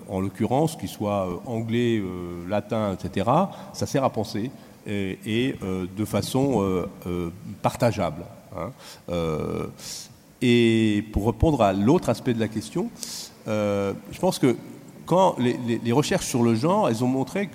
en 0.08 0.20
l'occurrence, 0.20 0.76
qu'il 0.76 0.88
soit 0.88 1.28
anglais, 1.46 2.02
latin, 2.48 2.94
etc., 2.94 3.28
ça 3.72 3.86
sert 3.86 4.04
à 4.04 4.10
penser, 4.10 4.50
et, 4.86 5.54
de 5.62 6.04
façon 6.04 6.86
partageable. 7.62 8.24
Hein. 8.56 8.72
et 10.42 11.04
pour 11.12 11.26
répondre 11.26 11.62
à 11.62 11.72
l'autre 11.72 12.08
aspect 12.08 12.34
de 12.34 12.40
la 12.40 12.48
question, 12.48 12.90
euh, 13.48 13.92
je 14.12 14.18
pense 14.18 14.38
que 14.38 14.56
quand 15.06 15.36
les, 15.38 15.92
recherches 15.92 16.26
sur 16.26 16.42
le 16.42 16.54
genre, 16.54 16.88
elles 16.88 17.02
ont 17.02 17.08
montré 17.08 17.50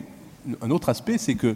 un 0.61 0.71
autre 0.71 0.89
aspect, 0.89 1.17
c'est 1.17 1.35
que 1.35 1.55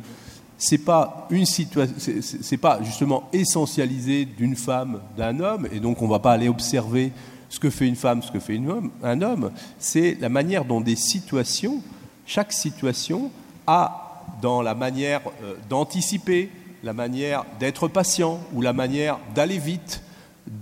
c'est 0.57 0.79
pas 0.79 1.27
une 1.29 1.45
situation, 1.45 1.95
c'est 2.21 2.57
pas 2.57 2.83
justement 2.83 3.29
essentialisé 3.31 4.25
d'une 4.25 4.55
femme, 4.55 4.99
d'un 5.17 5.39
homme, 5.39 5.67
et 5.71 5.79
donc 5.79 6.01
on 6.01 6.07
va 6.07 6.19
pas 6.19 6.33
aller 6.33 6.49
observer 6.49 7.13
ce 7.47 7.59
que 7.59 7.69
fait 7.69 7.87
une 7.87 7.95
femme, 7.95 8.21
ce 8.21 8.31
que 8.31 8.39
fait 8.39 8.57
homme, 8.57 8.91
un 9.01 9.21
homme. 9.21 9.51
C'est 9.79 10.17
la 10.19 10.29
manière 10.29 10.65
dont 10.65 10.81
des 10.81 10.97
situations, 10.97 11.81
chaque 12.25 12.51
situation 12.51 13.31
a 13.65 14.25
dans 14.41 14.61
la 14.61 14.75
manière 14.75 15.21
euh, 15.43 15.55
d'anticiper, 15.69 16.49
la 16.83 16.93
manière 16.93 17.45
d'être 17.59 17.87
patient 17.87 18.39
ou 18.53 18.61
la 18.61 18.73
manière 18.73 19.17
d'aller 19.33 19.57
vite, 19.57 20.01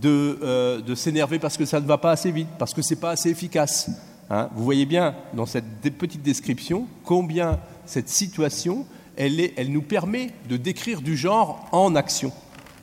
euh, 0.06 0.82
de, 0.82 0.96
s'énerver 0.96 1.40
parce 1.40 1.58
que 1.58 1.66
ça 1.66 1.80
ne 1.80 1.86
va 1.86 1.98
pas 1.98 2.12
assez 2.12 2.32
vite, 2.32 2.50
parce 2.60 2.74
que 2.74 2.82
ce 2.82 2.94
n'est 2.94 3.00
pas 3.00 3.12
assez 3.12 3.30
efficace. 3.30 3.90
Hein. 4.30 4.50
Vous 4.56 4.64
voyez 4.64 4.86
bien 4.86 5.16
dans 5.34 5.46
cette 5.46 5.66
petite 5.98 6.22
description 6.22 6.88
combien 7.04 7.60
cette 7.88 8.10
situation, 8.10 8.86
elle, 9.16 9.72
nous 9.72 9.82
permet 9.82 10.32
de 10.50 10.58
décrire 10.58 11.02
du 11.02 11.18
genre 11.18 11.68
en 11.72 11.96
action. 11.96 12.32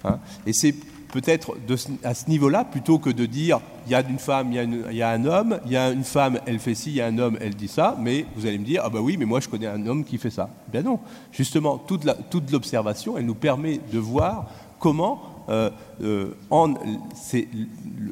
Hein. 0.04 0.18
Et 0.46 0.52
c'est 0.52 0.74
peut-être 1.12 1.54
à 2.02 2.12
ce 2.14 2.28
niveau-là, 2.28 2.64
plutôt 2.64 2.98
que 2.98 3.10
de 3.10 3.24
dire 3.24 3.60
il 3.86 3.92
y 3.92 3.94
a 3.94 4.00
une 4.00 4.18
femme, 4.18 4.50
il 4.50 4.56
y 4.56 4.58
a, 4.58 4.64
il 4.64 4.96
y 4.96 5.02
a, 5.02 5.10
un 5.10 5.24
homme, 5.24 5.60
il 5.64 5.72
y 5.72 5.76
a 5.76 5.90
une 5.90 6.02
femme, 6.02 6.40
elle 6.46 6.58
fait 6.58 6.74
ci, 6.74 6.90
il 6.90 6.96
y 6.96 7.00
a 7.00 7.06
un 7.06 7.18
homme, 7.18 7.38
elle 7.40 7.54
dit 7.54 7.68
ça, 7.68 7.96
mais 8.00 8.26
vous 8.34 8.46
allez 8.46 8.58
me 8.58 8.64
dire 8.64 8.82
ah 8.84 8.90
ben 8.90 8.98
oui, 8.98 9.16
mais 9.16 9.24
moi 9.24 9.38
je 9.38 9.48
connais 9.48 9.68
un 9.68 9.86
homme 9.86 10.04
qui 10.04 10.18
fait 10.18 10.30
ça. 10.30 10.50
Bien 10.72 10.82
non, 10.82 10.98
justement, 11.30 11.78
toute 11.78 12.50
l'observation, 12.50 13.16
elle 13.16 13.26
nous 13.26 13.36
permet 13.36 13.78
de 13.92 13.98
voir 13.98 14.50
comment 14.80 15.22
euh, 15.48 15.70
euh, 16.02 16.34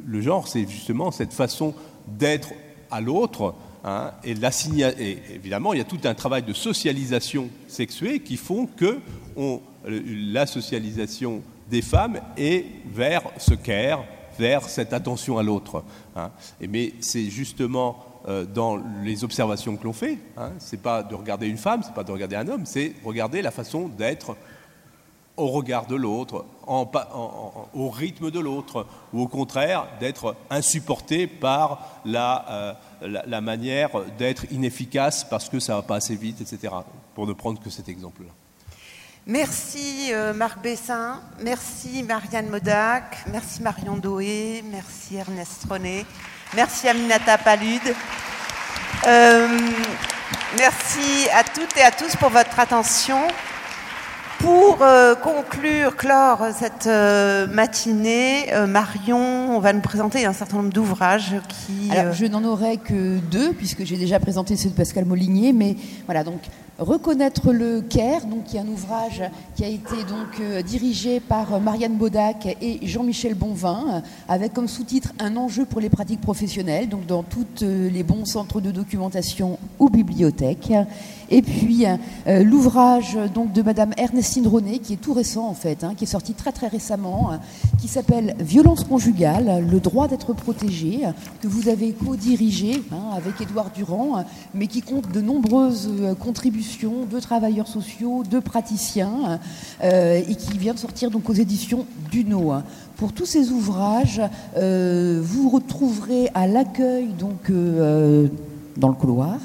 le 0.05 0.21
genre, 0.21 0.47
c'est 0.47 0.67
justement 0.69 1.11
cette 1.11 1.33
façon 1.33 1.73
d'être 2.07 2.49
à 2.89 3.01
l'autre. 3.01 3.55
Hein, 3.83 4.11
et, 4.23 4.35
évidemment, 5.33 5.73
il 5.73 5.79
y 5.79 5.81
a 5.81 5.85
tout 5.85 5.99
un 6.05 6.13
travail 6.13 6.43
de 6.43 6.53
socialisation 6.53 7.49
sexuée 7.67 8.21
qui 8.21 8.37
font 8.37 8.65
que 8.65 8.99
la 9.85 10.45
socialisation 10.45 11.41
des 11.69 11.81
femmes 11.81 12.19
est 12.37 12.65
vers 12.85 13.23
ce 13.37 13.53
care, 13.53 14.05
vers 14.39 14.63
cette 14.69 14.93
attention 14.93 15.37
à 15.37 15.43
l'autre. 15.43 15.83
Hein. 16.15 16.31
Mais 16.61 16.93
c'est 17.01 17.29
justement 17.29 18.05
euh, 18.27 18.45
dans 18.45 18.79
les 19.03 19.23
observations 19.25 19.75
que 19.75 19.83
l'on 19.83 19.93
fait, 19.93 20.17
hein, 20.37 20.51
c'est 20.59 20.81
pas 20.81 21.03
de 21.03 21.13
regarder 21.13 21.47
une 21.47 21.57
femme, 21.57 21.81
c'est 21.83 21.93
pas 21.93 22.05
de 22.05 22.11
regarder 22.11 22.37
un 22.37 22.47
homme, 22.47 22.65
c'est 22.65 22.93
regarder 23.03 23.41
la 23.41 23.51
façon 23.51 23.89
d'être 23.89 24.37
au 25.35 25.47
regard 25.47 25.87
de 25.87 25.95
l'autre, 25.95 26.45
au 26.67 27.89
rythme 27.89 28.29
de 28.29 28.39
l'autre, 28.39 28.85
ou 29.13 29.21
au 29.23 29.27
contraire 29.27 29.87
d'être 29.99 30.35
insupporté 30.49 31.25
par 31.25 31.99
la, 32.05 32.45
euh, 32.49 32.73
la, 33.03 33.41
manière 33.41 33.89
d'être 34.17 34.45
inefficace 34.51 35.23
parce 35.23 35.49
que 35.49 35.59
ça 35.59 35.75
va 35.75 35.81
pas 35.81 35.95
assez 35.95 36.15
vite, 36.15 36.41
etc. 36.41 36.73
Pour 37.15 37.27
ne 37.27 37.33
prendre 37.33 37.61
que 37.61 37.69
cet 37.69 37.89
exemple-là. 37.89 38.29
Merci 39.25 40.09
euh, 40.11 40.33
Marc 40.33 40.61
Bessin, 40.61 41.21
merci 41.41 42.03
Marianne 42.03 42.49
Modac, 42.49 43.23
merci 43.31 43.61
Marion 43.61 43.95
Doé, 43.95 44.61
merci 44.69 45.15
Ernest 45.15 45.63
René, 45.69 46.05
merci 46.53 46.89
Aminata 46.89 47.37
Palude. 47.37 47.95
Euh, 49.07 49.47
merci 50.57 51.29
à 51.33 51.43
toutes 51.45 51.77
et 51.77 51.83
à 51.83 51.91
tous 51.91 52.17
pour 52.17 52.29
votre 52.29 52.59
attention. 52.59 53.27
Pour 54.43 54.79
euh, 54.81 55.15
conclure, 55.15 55.95
clore 55.95 56.47
cette 56.53 56.87
euh, 56.87 57.47
matinée, 57.47 58.53
euh, 58.53 58.67
Marion, 58.67 59.55
on 59.55 59.59
va 59.59 59.71
nous 59.71 59.79
présenter 59.79 60.25
un 60.25 60.33
certain 60.33 60.57
nombre 60.57 60.73
d'ouvrages 60.73 61.35
qui. 61.47 61.89
Je 62.11 62.25
n'en 62.25 62.43
aurai 62.43 62.75
que 62.75 63.19
deux, 63.19 63.53
puisque 63.53 63.85
j'ai 63.85 63.95
déjà 63.95 64.19
présenté 64.19 64.57
ceux 64.57 64.67
de 64.67 64.75
Pascal 64.75 65.05
Molinier, 65.05 65.53
mais 65.53 65.77
voilà, 66.07 66.25
donc 66.25 66.41
Reconnaître 66.79 67.53
le 67.53 67.81
CARE, 67.81 68.25
donc, 68.25 68.45
qui 68.45 68.57
est 68.57 68.59
un 68.59 68.67
ouvrage 68.67 69.21
qui 69.55 69.63
a 69.63 69.67
été 69.67 69.95
dirigé 70.65 71.19
par 71.19 71.61
Marianne 71.61 71.97
Bodac 71.97 72.57
et 72.61 72.79
Jean-Michel 72.81 73.35
Bonvin, 73.35 74.01
avec 74.27 74.53
comme 74.53 74.67
sous-titre 74.67 75.13
Un 75.19 75.37
enjeu 75.37 75.65
pour 75.65 75.81
les 75.81 75.91
pratiques 75.91 76.21
professionnelles, 76.21 76.89
donc 76.89 77.05
dans 77.05 77.21
tous 77.21 77.45
les 77.61 78.01
bons 78.01 78.25
centres 78.25 78.59
de 78.59 78.71
documentation 78.71 79.59
ou 79.79 79.89
bibliothèques. 79.89 80.73
Et 81.29 81.41
puis 81.41 81.85
euh, 82.27 82.43
l'ouvrage 82.43 83.17
donc 83.33 83.53
de 83.53 83.61
Madame 83.61 83.91
Ernestine 83.97 84.45
Ronet, 84.47 84.79
qui 84.79 84.93
est 84.93 84.97
tout 84.97 85.13
récent 85.13 85.47
en 85.47 85.53
fait, 85.53 85.83
hein, 85.83 85.93
qui 85.95 86.03
est 86.03 86.07
sorti 86.07 86.33
très 86.33 86.51
très 86.51 86.67
récemment, 86.67 87.31
qui 87.81 87.87
s'appelle 87.87 88.35
Violence 88.39 88.83
conjugale, 88.83 89.65
le 89.69 89.79
droit 89.79 90.07
d'être 90.07 90.33
protégé, 90.33 91.01
que 91.41 91.47
vous 91.47 91.69
avez 91.69 91.91
co-dirigé 91.91 92.83
hein, 92.91 93.15
avec 93.15 93.41
Édouard 93.41 93.71
Durand, 93.71 94.25
mais 94.53 94.67
qui 94.67 94.81
compte 94.81 95.11
de 95.11 95.21
nombreuses 95.21 95.89
contributions 96.19 97.05
de 97.09 97.19
travailleurs 97.19 97.67
sociaux, 97.67 98.23
de 98.29 98.39
praticiens, 98.39 99.39
euh, 99.83 100.21
et 100.27 100.35
qui 100.35 100.57
vient 100.57 100.73
de 100.73 100.79
sortir 100.79 101.09
donc 101.09 101.29
aux 101.29 101.33
éditions 101.33 101.85
Duno. 102.11 102.53
Pour 102.97 103.11
tous 103.11 103.25
ces 103.25 103.49
ouvrages, 103.49 104.21
euh, 104.57 105.19
vous 105.23 105.49
retrouverez 105.49 106.29
à 106.33 106.47
l'accueil 106.47 107.07
donc 107.07 107.49
euh, 107.49 108.27
dans 108.77 108.89
le 108.89 108.95
couloir, 108.95 109.37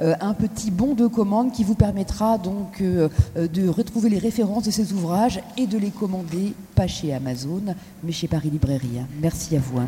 un 0.00 0.34
petit 0.34 0.70
bon 0.70 0.94
de 0.94 1.06
commande 1.06 1.52
qui 1.52 1.64
vous 1.64 1.74
permettra 1.74 2.38
donc 2.38 2.82
de 2.82 3.68
retrouver 3.68 4.10
les 4.10 4.18
références 4.18 4.64
de 4.64 4.70
ces 4.70 4.92
ouvrages 4.92 5.40
et 5.56 5.66
de 5.66 5.78
les 5.78 5.90
commander, 5.90 6.54
pas 6.74 6.86
chez 6.86 7.12
Amazon, 7.14 7.62
mais 8.02 8.12
chez 8.12 8.28
Paris 8.28 8.50
Librairie. 8.50 9.00
Merci 9.20 9.56
à 9.56 9.60
vous. 9.60 9.80